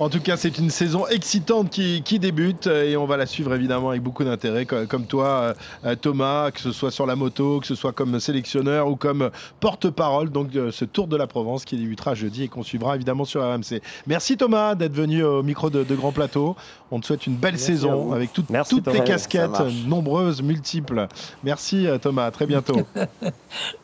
En 0.00 0.08
tout 0.08 0.20
cas, 0.20 0.36
c'est 0.36 0.58
une 0.58 0.70
saison 0.70 1.06
excitante 1.08 1.70
qui, 1.70 2.02
qui 2.02 2.18
débute 2.18 2.66
euh, 2.66 2.84
et 2.84 2.96
on 2.96 3.06
va 3.06 3.16
la 3.16 3.26
suivre 3.26 3.54
évidemment 3.54 3.90
avec 3.90 4.02
beaucoup 4.02 4.24
d'intérêt, 4.24 4.66
co- 4.66 4.86
comme 4.88 5.06
toi, 5.06 5.54
euh, 5.84 5.94
Thomas, 6.00 6.50
que 6.50 6.60
ce 6.60 6.72
soit 6.72 6.90
sur 6.90 7.06
la 7.06 7.16
moto, 7.16 7.60
que 7.60 7.66
ce 7.66 7.74
soit 7.74 7.92
comme 7.92 8.18
sélectionneur 8.20 8.88
ou 8.88 8.96
comme 8.96 9.30
porte-parole. 9.60 10.30
Donc, 10.30 10.50
de 10.50 10.70
ce 10.70 10.84
Tour 10.84 11.06
de 11.06 11.16
la 11.16 11.26
Provence 11.26 11.63
qui 11.64 11.76
débutera 11.76 12.14
jeudi 12.14 12.44
et 12.44 12.48
qu'on 12.48 12.62
suivra 12.62 12.94
évidemment 12.94 13.24
sur 13.24 13.42
RMC. 13.42 13.80
Merci 14.06 14.36
Thomas 14.36 14.74
d'être 14.74 14.92
venu 14.94 15.22
au 15.22 15.42
micro 15.42 15.70
de, 15.70 15.84
de 15.84 15.94
Grand 15.94 16.12
Plateau. 16.12 16.56
On 16.90 17.00
te 17.00 17.06
souhaite 17.06 17.26
une 17.26 17.36
belle 17.36 17.52
Merci 17.52 17.66
saison 17.66 18.12
avec 18.12 18.32
toutes- 18.32 18.50
Merci, 18.50 18.76
toutes 18.76 18.90
tes 18.92 19.02
casquettes, 19.04 19.60
nombreuses, 19.86 20.42
multiples. 20.42 21.08
Merci 21.42 21.86
euh, 21.86 21.98
Thomas, 21.98 22.26
à 22.26 22.30
très 22.30 22.46
bientôt. 22.46 22.80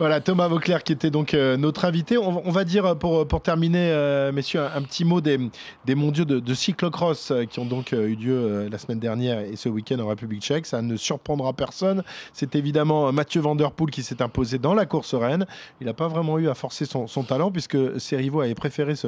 Voilà, 0.00 0.20
Thomas 0.20 0.48
Vauclair 0.48 0.82
qui 0.82 0.92
était 0.92 1.10
donc 1.10 1.34
euh, 1.34 1.56
notre 1.56 1.84
invité. 1.84 2.18
On, 2.18 2.50
va- 2.50 2.64
dire, 2.64 2.84
euh, 2.84 2.94
pour, 2.96 3.28
pour 3.28 3.42
terminer, 3.42 3.90
euh, 3.92 4.32
messieurs, 4.32 4.60
un, 4.62 4.82
petit 4.82 5.04
mot 5.04 5.20
des, 5.20 5.38
des 5.84 5.94
mondiaux 5.94 6.24
de, 6.24 6.40
de 6.40 6.54
cyclocross 6.54 7.32
qui 7.48 7.60
ont 7.60 7.64
donc 7.64 7.92
eu 7.92 8.16
lieu 8.16 8.68
la 8.68 8.76
semaine 8.78 8.98
dernière 8.98 9.38
et 9.38 9.54
ce 9.54 9.68
week-end 9.68 10.00
en 10.00 10.08
République 10.08 10.42
tchèque. 10.42 10.66
Ça 10.66 10.82
ne 10.82 10.96
surprendra 10.96 11.52
personne. 11.52 12.02
C'est 12.32 12.56
évidemment 12.56 13.12
Mathieu 13.12 13.40
Van 13.40 13.54
Der 13.54 13.70
Poel 13.70 13.90
qui 13.92 14.02
s'est 14.02 14.20
imposé 14.20 14.58
dans 14.58 14.74
la 14.74 14.84
course 14.84 15.14
reine. 15.14 15.46
Il 15.80 15.86
n'a 15.86 15.94
pas 15.94 16.08
vraiment 16.08 16.40
eu 16.40 16.48
à 16.48 16.54
forcer 16.54 16.86
son, 16.86 17.06
talent 17.22 17.52
puisque 17.52 17.78
ses 18.00 18.16
rivaux 18.16 18.40
avaient 18.40 18.54
préféré 18.56 18.96
se, 18.96 19.06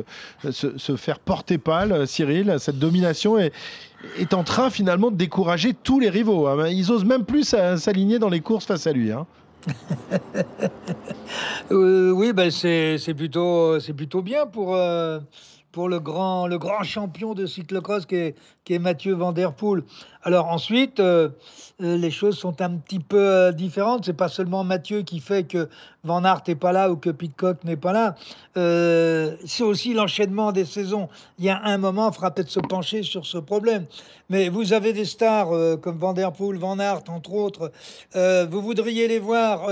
se- 0.53 0.97
faire 0.97 1.18
porter 1.18 1.59
pâle. 1.59 2.07
Cyril, 2.07 2.55
cette 2.61 2.78
domination 2.78 3.39
est, 3.39 3.53
est 4.18 4.34
en 4.34 4.45
train 4.45 4.70
finalement 4.70 5.11
de 5.11 5.16
décourager 5.16 5.74
tous 5.74 5.99
les 5.99 6.11
rivaux. 6.11 6.47
hein. 6.47 6.68
Ils 6.68 6.93
osent 6.93 7.05
même 7.05 7.24
plus 7.24 7.57
s'aligner 7.76 8.20
dans 8.20 8.28
les 8.28 8.41
courses 8.41 8.66
face 8.66 8.87
à 8.87 8.93
lui. 8.93 9.11
hein. 9.11 9.26
Euh, 11.72 12.12
oui, 12.12 12.32
ben 12.32 12.50
c'est 12.50 13.14
plutôt, 13.16 13.76
plutôt 13.96 14.22
bien 14.22 14.46
pour, 14.46 14.76
euh, 14.76 15.18
pour 15.72 15.88
le, 15.88 15.98
grand, 15.98 16.46
le 16.46 16.58
grand 16.58 16.84
champion 16.84 17.34
de 17.34 17.44
cyclocross 17.44 18.06
qui 18.06 18.14
est, 18.14 18.36
qui 18.64 18.74
est 18.74 18.78
Mathieu 18.78 19.14
Van 19.14 19.32
Der 19.32 19.52
Poel. 19.52 19.82
Alors 20.27 20.49
ensuite, 20.49 20.99
euh, 20.99 21.29
euh, 21.81 21.97
les 21.97 22.11
choses 22.11 22.37
sont 22.37 22.61
un 22.61 22.70
petit 22.70 22.99
peu 22.99 23.16
euh, 23.16 23.53
différentes. 23.53 24.07
C'est 24.07 24.12
pas 24.12 24.29
seulement 24.29 24.64
Mathieu 24.64 25.03
qui 25.03 25.20
fait 25.20 25.45
que 25.45 25.68
Van 26.03 26.24
Aert 26.24 26.43
n'est 26.49 26.57
pas 26.57 26.72
là 26.72 26.91
ou 26.91 26.97
que 26.97 27.11
Pitcock 27.11 27.62
n'est 27.62 27.77
pas 27.77 27.93
là. 27.93 28.16
C'est 29.45 29.62
aussi 29.62 29.93
l'enchaînement 29.95 30.51
des 30.51 30.64
saisons. 30.64 31.09
Il 31.39 31.45
y 31.45 31.49
a 31.49 31.61
un 31.62 31.79
moment, 31.79 32.11
faudra 32.11 32.33
peut-être 32.33 32.51
se 32.51 32.61
pencher 32.61 33.03
sur 33.03 33.27
ce 33.27 33.39
problème. 33.39 33.87
Mais 34.31 34.49
vous 34.49 34.72
avez 34.72 34.93
des 34.93 35.05
stars 35.05 35.51
comme 35.83 35.99
Van 35.99 36.12
Der 36.12 36.33
Poel, 36.33 36.57
Van 36.59 36.79
Aert, 36.79 37.03
entre 37.09 37.33
autres. 37.33 37.72
Vous 38.14 38.62
voudriez 38.62 39.09
les 39.09 39.18
voir 39.18 39.68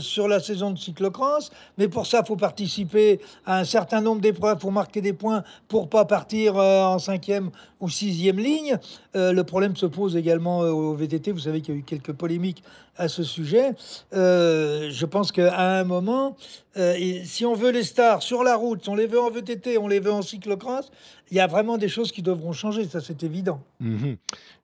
sur 0.00 0.28
la 0.28 0.38
saison 0.38 0.70
de 0.70 0.78
cyclocross, 0.78 1.50
mais 1.78 1.88
pour 1.88 2.06
ça, 2.06 2.22
faut 2.24 2.36
participer 2.36 3.18
à 3.46 3.58
un 3.58 3.64
certain 3.64 4.02
nombre 4.02 4.20
d'épreuves 4.20 4.58
pour 4.58 4.72
marquer 4.72 5.00
des 5.00 5.14
points, 5.14 5.42
pour 5.66 5.88
pas 5.88 6.04
partir 6.04 6.56
en 6.56 6.98
cinquième 6.98 7.50
ou 7.80 7.88
sixième 7.88 8.38
ligne. 8.38 8.78
Le 9.14 9.42
problème 9.42 9.74
se 9.76 9.86
pose 9.90 10.16
également 10.16 10.62
euh, 10.62 10.70
au 10.70 10.94
VTT. 10.94 11.32
Vous 11.32 11.40
savez 11.40 11.60
qu'il 11.60 11.74
y 11.74 11.76
a 11.76 11.80
eu 11.80 11.82
quelques 11.82 12.12
polémiques 12.12 12.62
à 12.96 13.08
ce 13.08 13.22
sujet. 13.22 13.72
Euh, 14.12 14.88
je 14.90 15.06
pense 15.06 15.32
qu'à 15.32 15.78
un 15.78 15.84
moment, 15.84 16.36
euh, 16.76 16.94
et 16.98 17.24
si 17.24 17.44
on 17.44 17.54
veut 17.54 17.70
les 17.70 17.82
stars 17.84 18.22
sur 18.22 18.44
la 18.44 18.56
route, 18.56 18.82
si 18.84 18.88
on 18.90 18.94
les 18.94 19.06
veut 19.06 19.20
en 19.20 19.30
VTT, 19.30 19.78
on 19.78 19.88
les 19.88 20.00
veut 20.00 20.12
en 20.12 20.22
cyclocross, 20.22 20.90
il 21.32 21.36
y 21.36 21.40
a 21.40 21.46
vraiment 21.46 21.78
des 21.78 21.88
choses 21.88 22.10
qui 22.12 22.22
devront 22.22 22.52
changer. 22.52 22.84
Ça, 22.84 23.00
c'est 23.00 23.22
évident. 23.22 23.60
Mhm. 23.80 24.16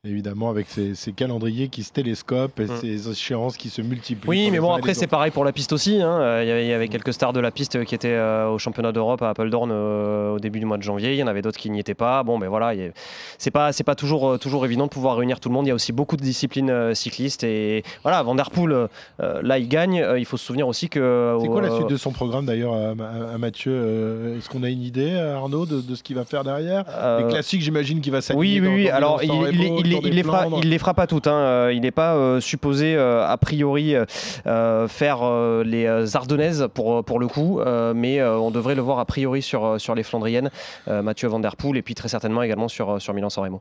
Évidemment, 0.04 0.50
avec 0.50 0.68
ces, 0.68 0.94
ces 0.94 1.12
calendriers 1.12 1.68
qui 1.68 1.82
se 1.82 1.92
télescopent 1.92 2.60
et 2.60 2.66
Mm. 2.66 2.76
ces 2.80 3.08
échéances 3.10 3.56
qui 3.56 3.70
se 3.70 3.82
multiplient. 3.82 4.28
Oui, 4.28 4.50
mais 4.52 4.60
bon, 4.60 4.72
après, 4.72 4.94
c'est 4.94 5.06
pareil 5.08 5.32
pour 5.32 5.44
la 5.44 5.50
piste 5.52 5.72
aussi. 5.72 6.00
hein. 6.00 6.20
Euh, 6.20 6.40
Il 6.44 6.48
y 6.48 6.52
avait- 6.52 6.64
il 6.64 6.68
y 6.68 6.72
avait 6.72 6.86
quelques 6.88 7.12
stars 7.12 7.32
de 7.32 7.40
la 7.40 7.50
piste 7.50 7.84
qui 7.84 7.94
étaient 7.94 8.12
euh, 8.12 8.48
au 8.50 8.58
championnat 8.58 8.92
d'Europe 8.92 9.22
à 9.22 9.30
Apeldoorn 9.30 9.70
euh, 9.72 10.34
au 10.34 10.38
début 10.38 10.60
du 10.60 10.66
mois 10.66 10.76
de 10.78 10.82
janvier. 10.84 11.12
Il 11.12 11.18
y 11.18 11.22
en 11.24 11.26
avait 11.26 11.42
d'autres 11.42 11.58
qui 11.58 11.70
n'y 11.70 11.80
étaient 11.80 11.94
pas. 11.94 12.22
Bon, 12.22 12.38
ben 12.38 12.48
voilà, 12.48 12.68
a- 12.68 12.90
c'est 13.38 13.50
pas, 13.50 13.72
c'est 13.72 13.82
pas 13.84 13.96
toujours, 13.96 14.28
euh, 14.30 14.38
toujours 14.38 14.64
évident 14.64 14.84
de 14.84 14.90
pouvoir 14.90 15.16
réunir 15.16 15.40
tout 15.40 15.48
le 15.48 15.54
monde. 15.54 15.66
Il 15.66 15.70
y 15.70 15.72
a 15.72 15.74
aussi 15.74 15.92
beaucoup 15.92 16.16
de 16.16 16.22
disciplines 16.22 16.70
euh, 16.70 16.94
cyclistes. 16.94 17.42
Et 17.42 17.82
voilà, 18.02 18.22
Van 18.22 18.34
Der 18.36 18.50
Poel, 18.52 18.70
euh, 18.72 18.86
euh, 19.20 19.40
là, 19.42 19.58
il 19.58 19.68
gagne. 19.68 20.00
Euh, 20.00 20.18
il 20.20 20.24
faut 20.24 20.36
se 20.36 20.44
souvenir 20.46 20.68
aussi 20.68 20.88
que. 20.88 21.36
C'est 21.40 21.48
quoi 21.48 21.62
la 21.62 21.72
euh, 21.72 21.76
suite 21.76 21.88
de 21.88 21.95
son 21.98 22.12
programme 22.12 22.46
d'ailleurs 22.46 22.74
à, 22.74 22.90
à- 22.90 23.34
à 23.34 23.38
Mathieu 23.38 23.72
Euh, 23.74 24.38
Est-ce 24.38 24.48
qu'on 24.48 24.62
a 24.62 24.68
une 24.68 24.82
idée, 24.82 25.12
Arnaud, 25.14 25.66
de, 25.66 25.80
de 25.80 25.94
ce 25.94 26.02
qu'il 26.02 26.16
va 26.16 26.24
faire 26.24 26.44
derrière? 26.44 26.84
Euh, 26.88 27.22
Les 27.26 27.28
classiques, 27.32 27.62
j'imagine 27.62 28.00
qu'il 28.00 28.12
va 28.12 28.20
s'aligner. 28.20 28.60
oui, 28.60 28.66
dans- 28.66 28.74
oui. 28.74 28.86
dans 28.88 28.94
Alors, 28.94 29.20
il, 29.22 30.10
les 30.10 30.22
fera, 30.22 30.40
Flandres. 30.42 30.60
il 30.62 30.70
les 30.70 30.78
fera 30.78 30.94
pas 30.94 31.06
toutes. 31.06 31.26
hein. 31.26 31.32
Euh, 31.36 31.72
Il 31.74 31.80
n'est 31.82 31.90
pas 31.90 32.14
euh, 32.16 32.40
supposé, 32.40 32.94
euh, 32.96 33.26
a 33.26 33.36
priori, 33.36 33.94
euh, 33.94 34.04
euh, 34.46 34.88
faire 34.88 35.20
euh, 35.22 35.62
les 35.64 35.86
euh, 35.86 36.06
Ardennaises 36.14 36.68
pour, 36.74 37.04
pour 37.04 37.18
le 37.18 37.28
coup, 37.28 37.60
euh, 37.60 37.92
mais 37.94 38.20
euh, 38.20 38.36
on 38.38 38.50
devrait 38.50 38.74
le 38.74 38.82
voir 38.82 38.98
a 38.98 39.04
priori 39.04 39.42
sur, 39.42 39.64
euh, 39.64 39.78
sur 39.78 39.94
les 39.94 40.02
Flandriennes, 40.02 40.50
euh, 40.88 41.02
Mathieu 41.02 41.28
Van 41.28 41.38
Der 41.40 41.56
Poel, 41.56 41.76
et 41.76 41.82
puis 41.82 41.94
très 41.94 42.08
certainement 42.08 42.42
également 42.42 42.68
sur, 42.68 42.90
euh, 42.94 42.98
sur 42.98 43.14
Milan-San 43.14 43.44
Remo. 43.44 43.60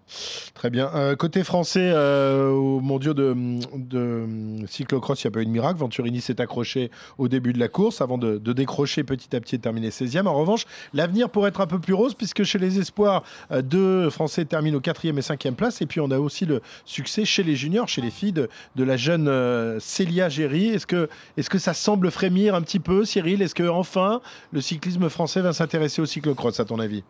Très 0.54 0.70
bien. 0.70 0.90
Euh, 0.96 1.16
côté 1.16 1.44
français, 1.44 1.92
euh, 1.94 2.50
au 2.52 2.80
mondiaux 2.80 3.14
de, 3.14 3.36
de 3.76 4.26
cyclocross, 4.68 5.24
il 5.24 5.28
n'y 5.28 5.32
a 5.32 5.34
pas 5.34 5.42
eu 5.42 5.46
de 5.46 5.52
miracle. 5.52 5.80
Venturini 5.80 6.22
s'est 6.22 6.42
accroché 6.42 6.92
au 7.18 7.28
début 7.28 7.54
de 7.54 7.60
la 7.60 7.68
course 7.68 8.02
avant 8.02 8.18
de, 8.18 8.25
de 8.40 8.54
décrocher 8.54 9.04
petit 9.04 9.36
à 9.36 9.40
petit 9.40 9.56
et 9.56 9.60
terminer 9.60 9.90
16e. 9.90 10.28
En 10.28 10.34
revanche, 10.34 10.66
l'avenir 10.94 11.30
pourrait 11.30 11.50
être 11.50 11.62
un 11.62 11.68
peu 11.68 11.80
plus 11.80 11.94
rose 11.94 12.14
puisque 12.14 12.44
chez 12.44 12.60
les 12.60 12.80
espoirs, 12.80 13.24
euh, 13.52 13.62
deux 13.62 14.10
Français 14.10 14.46
terminent 14.46 14.78
au 14.78 14.82
4e 14.82 15.18
et 15.18 15.22
5e 15.22 15.54
place. 15.54 15.82
Et 15.82 15.86
puis 15.86 16.00
on 16.00 16.12
a 16.12 16.20
aussi 16.20 16.46
le 16.46 16.62
succès 16.86 17.26
chez 17.26 17.44
les 17.44 17.56
juniors, 17.56 17.88
chez 17.88 18.02
les 18.02 18.12
filles 18.12 18.34
de, 18.34 18.50
la 18.78 18.98
jeune 18.98 19.28
euh, 19.28 19.80
Célia 19.80 20.30
Géry. 20.30 20.70
Est-ce 20.70 20.88
que, 20.88 21.10
est 21.38 21.48
que 21.48 21.60
ça 21.60 21.74
semble 21.74 22.12
frémir 22.12 22.56
un 22.56 22.62
petit 22.62 22.80
peu, 22.80 23.06
Cyril? 23.06 23.42
Est-ce 23.42 23.56
que 23.56 23.68
enfin 23.68 24.22
le 24.52 24.62
cyclisme 24.62 25.10
français 25.10 25.42
va 25.42 25.54
s'intéresser 25.54 26.02
au 26.02 26.06
cyclocross, 26.06 26.60
à 26.60 26.66
ton 26.66 26.80
avis? 26.80 27.04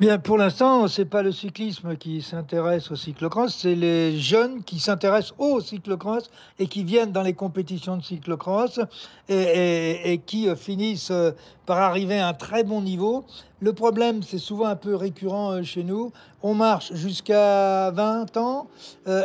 Bien, 0.00 0.18
pour 0.18 0.38
l'instant, 0.38 0.88
c'est 0.88 1.04
pas 1.04 1.20
le 1.22 1.30
cyclisme 1.30 1.94
qui 1.94 2.22
s'intéresse 2.22 2.90
au 2.90 2.96
cyclocross, 2.96 3.54
c'est 3.54 3.74
les 3.74 4.16
jeunes 4.18 4.62
qui 4.64 4.80
s'intéressent 4.80 5.34
au 5.36 5.60
cyclocross 5.60 6.30
et 6.58 6.68
qui 6.68 6.84
viennent 6.84 7.12
dans 7.12 7.20
les 7.20 7.34
compétitions 7.34 7.98
de 7.98 8.02
cyclocross 8.02 8.80
et, 9.28 10.12
et- 10.14 10.18
qui 10.24 10.48
euh, 10.48 10.56
finissent 10.56 11.10
euh, 11.10 11.32
par 11.66 11.76
arriver 11.76 12.18
à 12.18 12.28
un 12.28 12.32
très 12.32 12.64
bon 12.64 12.80
niveau. 12.80 13.26
Le 13.60 13.74
problème, 13.74 14.22
c'est 14.22 14.38
souvent 14.38 14.64
un 14.68 14.76
peu 14.76 14.96
récurrent 14.96 15.52
euh, 15.52 15.62
chez 15.64 15.84
nous. 15.84 16.12
On 16.42 16.54
marche 16.54 16.94
jusqu'à 16.94 17.90
20 17.90 18.38
ans 18.38 18.68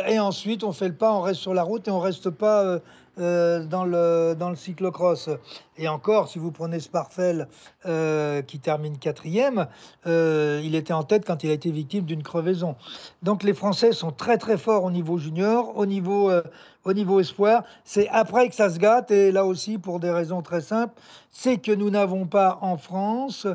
et 0.06 0.20
ensuite 0.20 0.62
on 0.62 0.72
fait 0.72 0.88
le 0.88 0.94
pas, 0.94 1.14
on 1.14 1.22
reste 1.22 1.40
sur 1.40 1.54
la 1.54 1.62
route 1.62 1.88
et 1.88 1.90
on 1.90 2.00
reste 2.00 2.28
pas 2.28 2.80
euh, 3.18 3.64
dans, 3.64 3.84
le, 3.84 4.34
dans 4.38 4.50
le 4.50 4.56
cyclocross. 4.56 5.30
Et 5.78 5.88
encore, 5.88 6.28
si 6.28 6.38
vous 6.38 6.50
prenez 6.50 6.80
Sparfel 6.80 7.48
euh, 7.84 8.42
qui 8.42 8.58
termine 8.58 8.98
quatrième, 8.98 9.66
euh, 10.06 10.60
il 10.64 10.74
était 10.74 10.92
en 10.92 11.02
tête 11.02 11.26
quand 11.26 11.44
il 11.44 11.50
a 11.50 11.52
été 11.52 11.70
victime 11.70 12.04
d'une 12.04 12.22
crevaison. 12.22 12.76
Donc 13.22 13.42
les 13.42 13.54
Français 13.54 13.92
sont 13.92 14.10
très 14.10 14.38
très 14.38 14.56
forts 14.56 14.84
au 14.84 14.90
niveau 14.90 15.18
junior, 15.18 15.76
au 15.76 15.86
niveau, 15.86 16.30
euh, 16.30 16.42
au 16.86 16.92
niveau 16.92 17.20
espoir. 17.20 17.64
C'est 17.84 18.08
après 18.08 18.48
que 18.48 18.54
ça 18.54 18.70
se 18.70 18.78
gâte, 18.78 19.10
et 19.10 19.32
là 19.32 19.44
aussi 19.44 19.76
pour 19.76 20.00
des 20.00 20.10
raisons 20.10 20.40
très 20.40 20.60
simples, 20.60 20.94
c'est 21.30 21.58
que 21.58 21.72
nous 21.72 21.90
n'avons 21.90 22.26
pas 22.26 22.58
en 22.62 22.78
France 22.78 23.46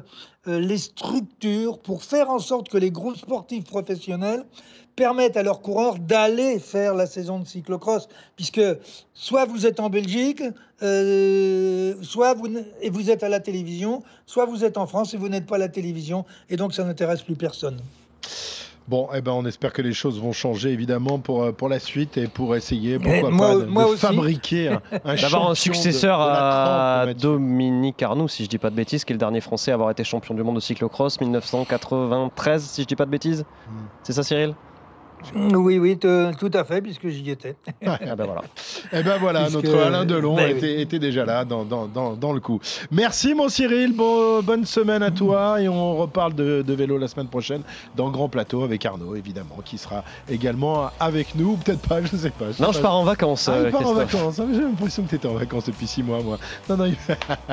euh, 0.47 0.59
les 0.59 0.77
structures 0.77 1.79
pour 1.79 2.03
faire 2.03 2.29
en 2.29 2.39
sorte 2.39 2.69
que 2.69 2.77
les 2.77 2.91
groupes 2.91 3.17
sportifs 3.17 3.63
professionnels 3.63 4.45
permettent 4.95 5.37
à 5.37 5.43
leurs 5.43 5.61
coureurs 5.61 5.97
d'aller 5.97 6.59
faire 6.59 6.93
la 6.93 7.07
saison 7.07 7.39
de 7.39 7.47
cyclocross, 7.47 8.09
puisque 8.35 8.61
soit 9.13 9.45
vous 9.45 9.65
êtes 9.65 9.79
en 9.79 9.89
Belgique, 9.89 10.43
euh, 10.83 11.95
soit 12.01 12.33
vous, 12.33 12.49
et 12.81 12.89
vous 12.89 13.09
êtes 13.09 13.23
à 13.23 13.29
la 13.29 13.39
télévision, 13.39 14.03
soit 14.25 14.45
vous 14.45 14.65
êtes 14.65 14.77
en 14.77 14.87
France 14.87 15.13
et 15.13 15.17
vous 15.17 15.29
n'êtes 15.29 15.45
pas 15.45 15.55
à 15.55 15.59
la 15.59 15.69
télévision, 15.69 16.25
et 16.49 16.57
donc 16.57 16.73
ça 16.73 16.83
n'intéresse 16.83 17.21
plus 17.21 17.35
personne. 17.35 17.79
Bon, 18.91 19.07
eh 19.15 19.21
ben, 19.21 19.31
on 19.31 19.45
espère 19.45 19.71
que 19.71 19.81
les 19.81 19.93
choses 19.93 20.19
vont 20.19 20.33
changer 20.33 20.69
évidemment 20.71 21.17
pour, 21.17 21.43
euh, 21.43 21.51
pour 21.53 21.69
la 21.69 21.79
suite 21.79 22.17
et 22.17 22.27
pour 22.27 22.57
essayer, 22.57 22.99
Mais 22.99 23.21
pourquoi 23.21 23.31
moi- 23.31 23.47
pas, 23.47 23.55
de, 23.55 23.65
moi 23.65 23.83
de 23.85 23.87
aussi. 23.91 24.01
fabriquer 24.01 24.67
un, 24.67 24.81
un 25.05 25.15
D'avoir 25.15 25.47
un 25.47 25.49
de- 25.51 25.55
successeur 25.55 26.19
de 26.19 26.23
à 26.29 27.03
trempe. 27.05 27.15
Dominique 27.17 28.03
Arnoux, 28.03 28.27
si 28.27 28.43
je 28.43 28.49
dis 28.49 28.57
pas 28.57 28.69
de 28.69 28.75
bêtises, 28.75 29.05
qui 29.05 29.13
est 29.13 29.15
le 29.15 29.19
dernier 29.19 29.39
Français 29.39 29.71
à 29.71 29.75
avoir 29.75 29.91
été 29.91 30.03
champion 30.03 30.35
du 30.35 30.43
monde 30.43 30.55
de 30.55 30.59
cyclocross 30.59 31.21
1993, 31.21 32.63
si 32.63 32.81
je 32.81 32.87
dis 32.87 32.97
pas 32.97 33.05
de 33.05 33.11
bêtises. 33.11 33.45
Hmm. 33.69 33.85
C'est 34.03 34.13
ça, 34.13 34.23
Cyril? 34.23 34.55
Oui, 35.35 35.77
oui, 35.79 35.97
te- 35.97 36.33
tout 36.35 36.51
à 36.53 36.63
fait, 36.63 36.81
puisque 36.81 37.07
j'y 37.09 37.29
étais. 37.29 37.55
Ah 37.85 37.97
ben 38.15 38.25
voilà. 38.25 38.41
Eh 38.93 39.03
ben 39.03 39.17
voilà, 39.19 39.41
Puisque- 39.43 39.55
notre 39.65 39.77
Alain 39.79 40.05
Delon 40.05 40.35
Ben 40.35 40.55
oui. 40.59 40.69
était, 40.81 40.99
déjà 40.99 41.25
là 41.25 41.45
dans, 41.45 41.63
dans, 41.63 41.85
dans, 41.87 42.13
dans 42.13 42.33
le 42.33 42.39
coup. 42.39 42.59
Merci 42.91 43.33
mon 43.33 43.49
Cyril, 43.49 43.93
bon, 43.95 44.41
bonne 44.41 44.65
semaine 44.65 45.03
à 45.03 45.11
toi 45.11 45.61
et 45.61 45.67
on 45.69 45.95
reparle 45.97 46.33
de, 46.35 46.61
de 46.61 46.73
vélo 46.73 46.97
la 46.97 47.07
semaine 47.07 47.27
prochaine 47.27 47.61
dans 47.95 48.09
Grand 48.09 48.29
Plateau 48.29 48.63
avec 48.63 48.85
Arnaud 48.85 49.15
évidemment 49.15 49.57
qui 49.63 49.77
sera 49.77 50.03
également 50.29 50.89
avec 50.99 51.35
nous, 51.35 51.51
ou 51.51 51.57
peut-être 51.57 51.87
pas, 51.87 52.01
je 52.01 52.15
sais 52.15 52.29
pas. 52.31 52.51
sais 52.53 52.61
Non, 52.61 52.69
pas. 52.69 52.73
je 52.77 52.79
pars 52.81 52.95
en 52.95 53.03
vacances, 53.03 53.47
Ah, 53.49 53.57
il 53.59 53.65
euh, 53.67 53.71
part 53.71 53.87
en 53.87 53.93
vacances. 53.93 54.39
Ah, 54.39 54.45
J'ai 54.53 54.61
l'impression 54.61 55.03
que 55.03 55.09
tu 55.09 55.15
étais 55.15 55.27
en 55.27 55.33
vacances 55.35 55.65
depuis 55.65 55.87
six 55.87 56.03
mois, 56.03 56.21
moi. 56.21 56.37
Non, 56.69 56.77
non, 56.77 56.85
il- 56.85 56.97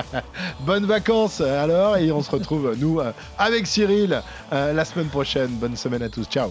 Bonnes 0.66 0.86
vacances 0.86 1.40
alors, 1.40 1.96
et 1.96 2.10
on 2.12 2.22
se 2.22 2.30
retrouve, 2.30 2.74
nous, 2.78 3.00
euh, 3.00 3.12
avec 3.38 3.66
Cyril 3.66 4.20
euh, 4.52 4.72
la 4.72 4.84
semaine 4.84 5.08
prochaine. 5.08 5.50
Bonne 5.52 5.76
semaine 5.76 6.02
à 6.02 6.08
tous. 6.08 6.24
Ciao. 6.26 6.50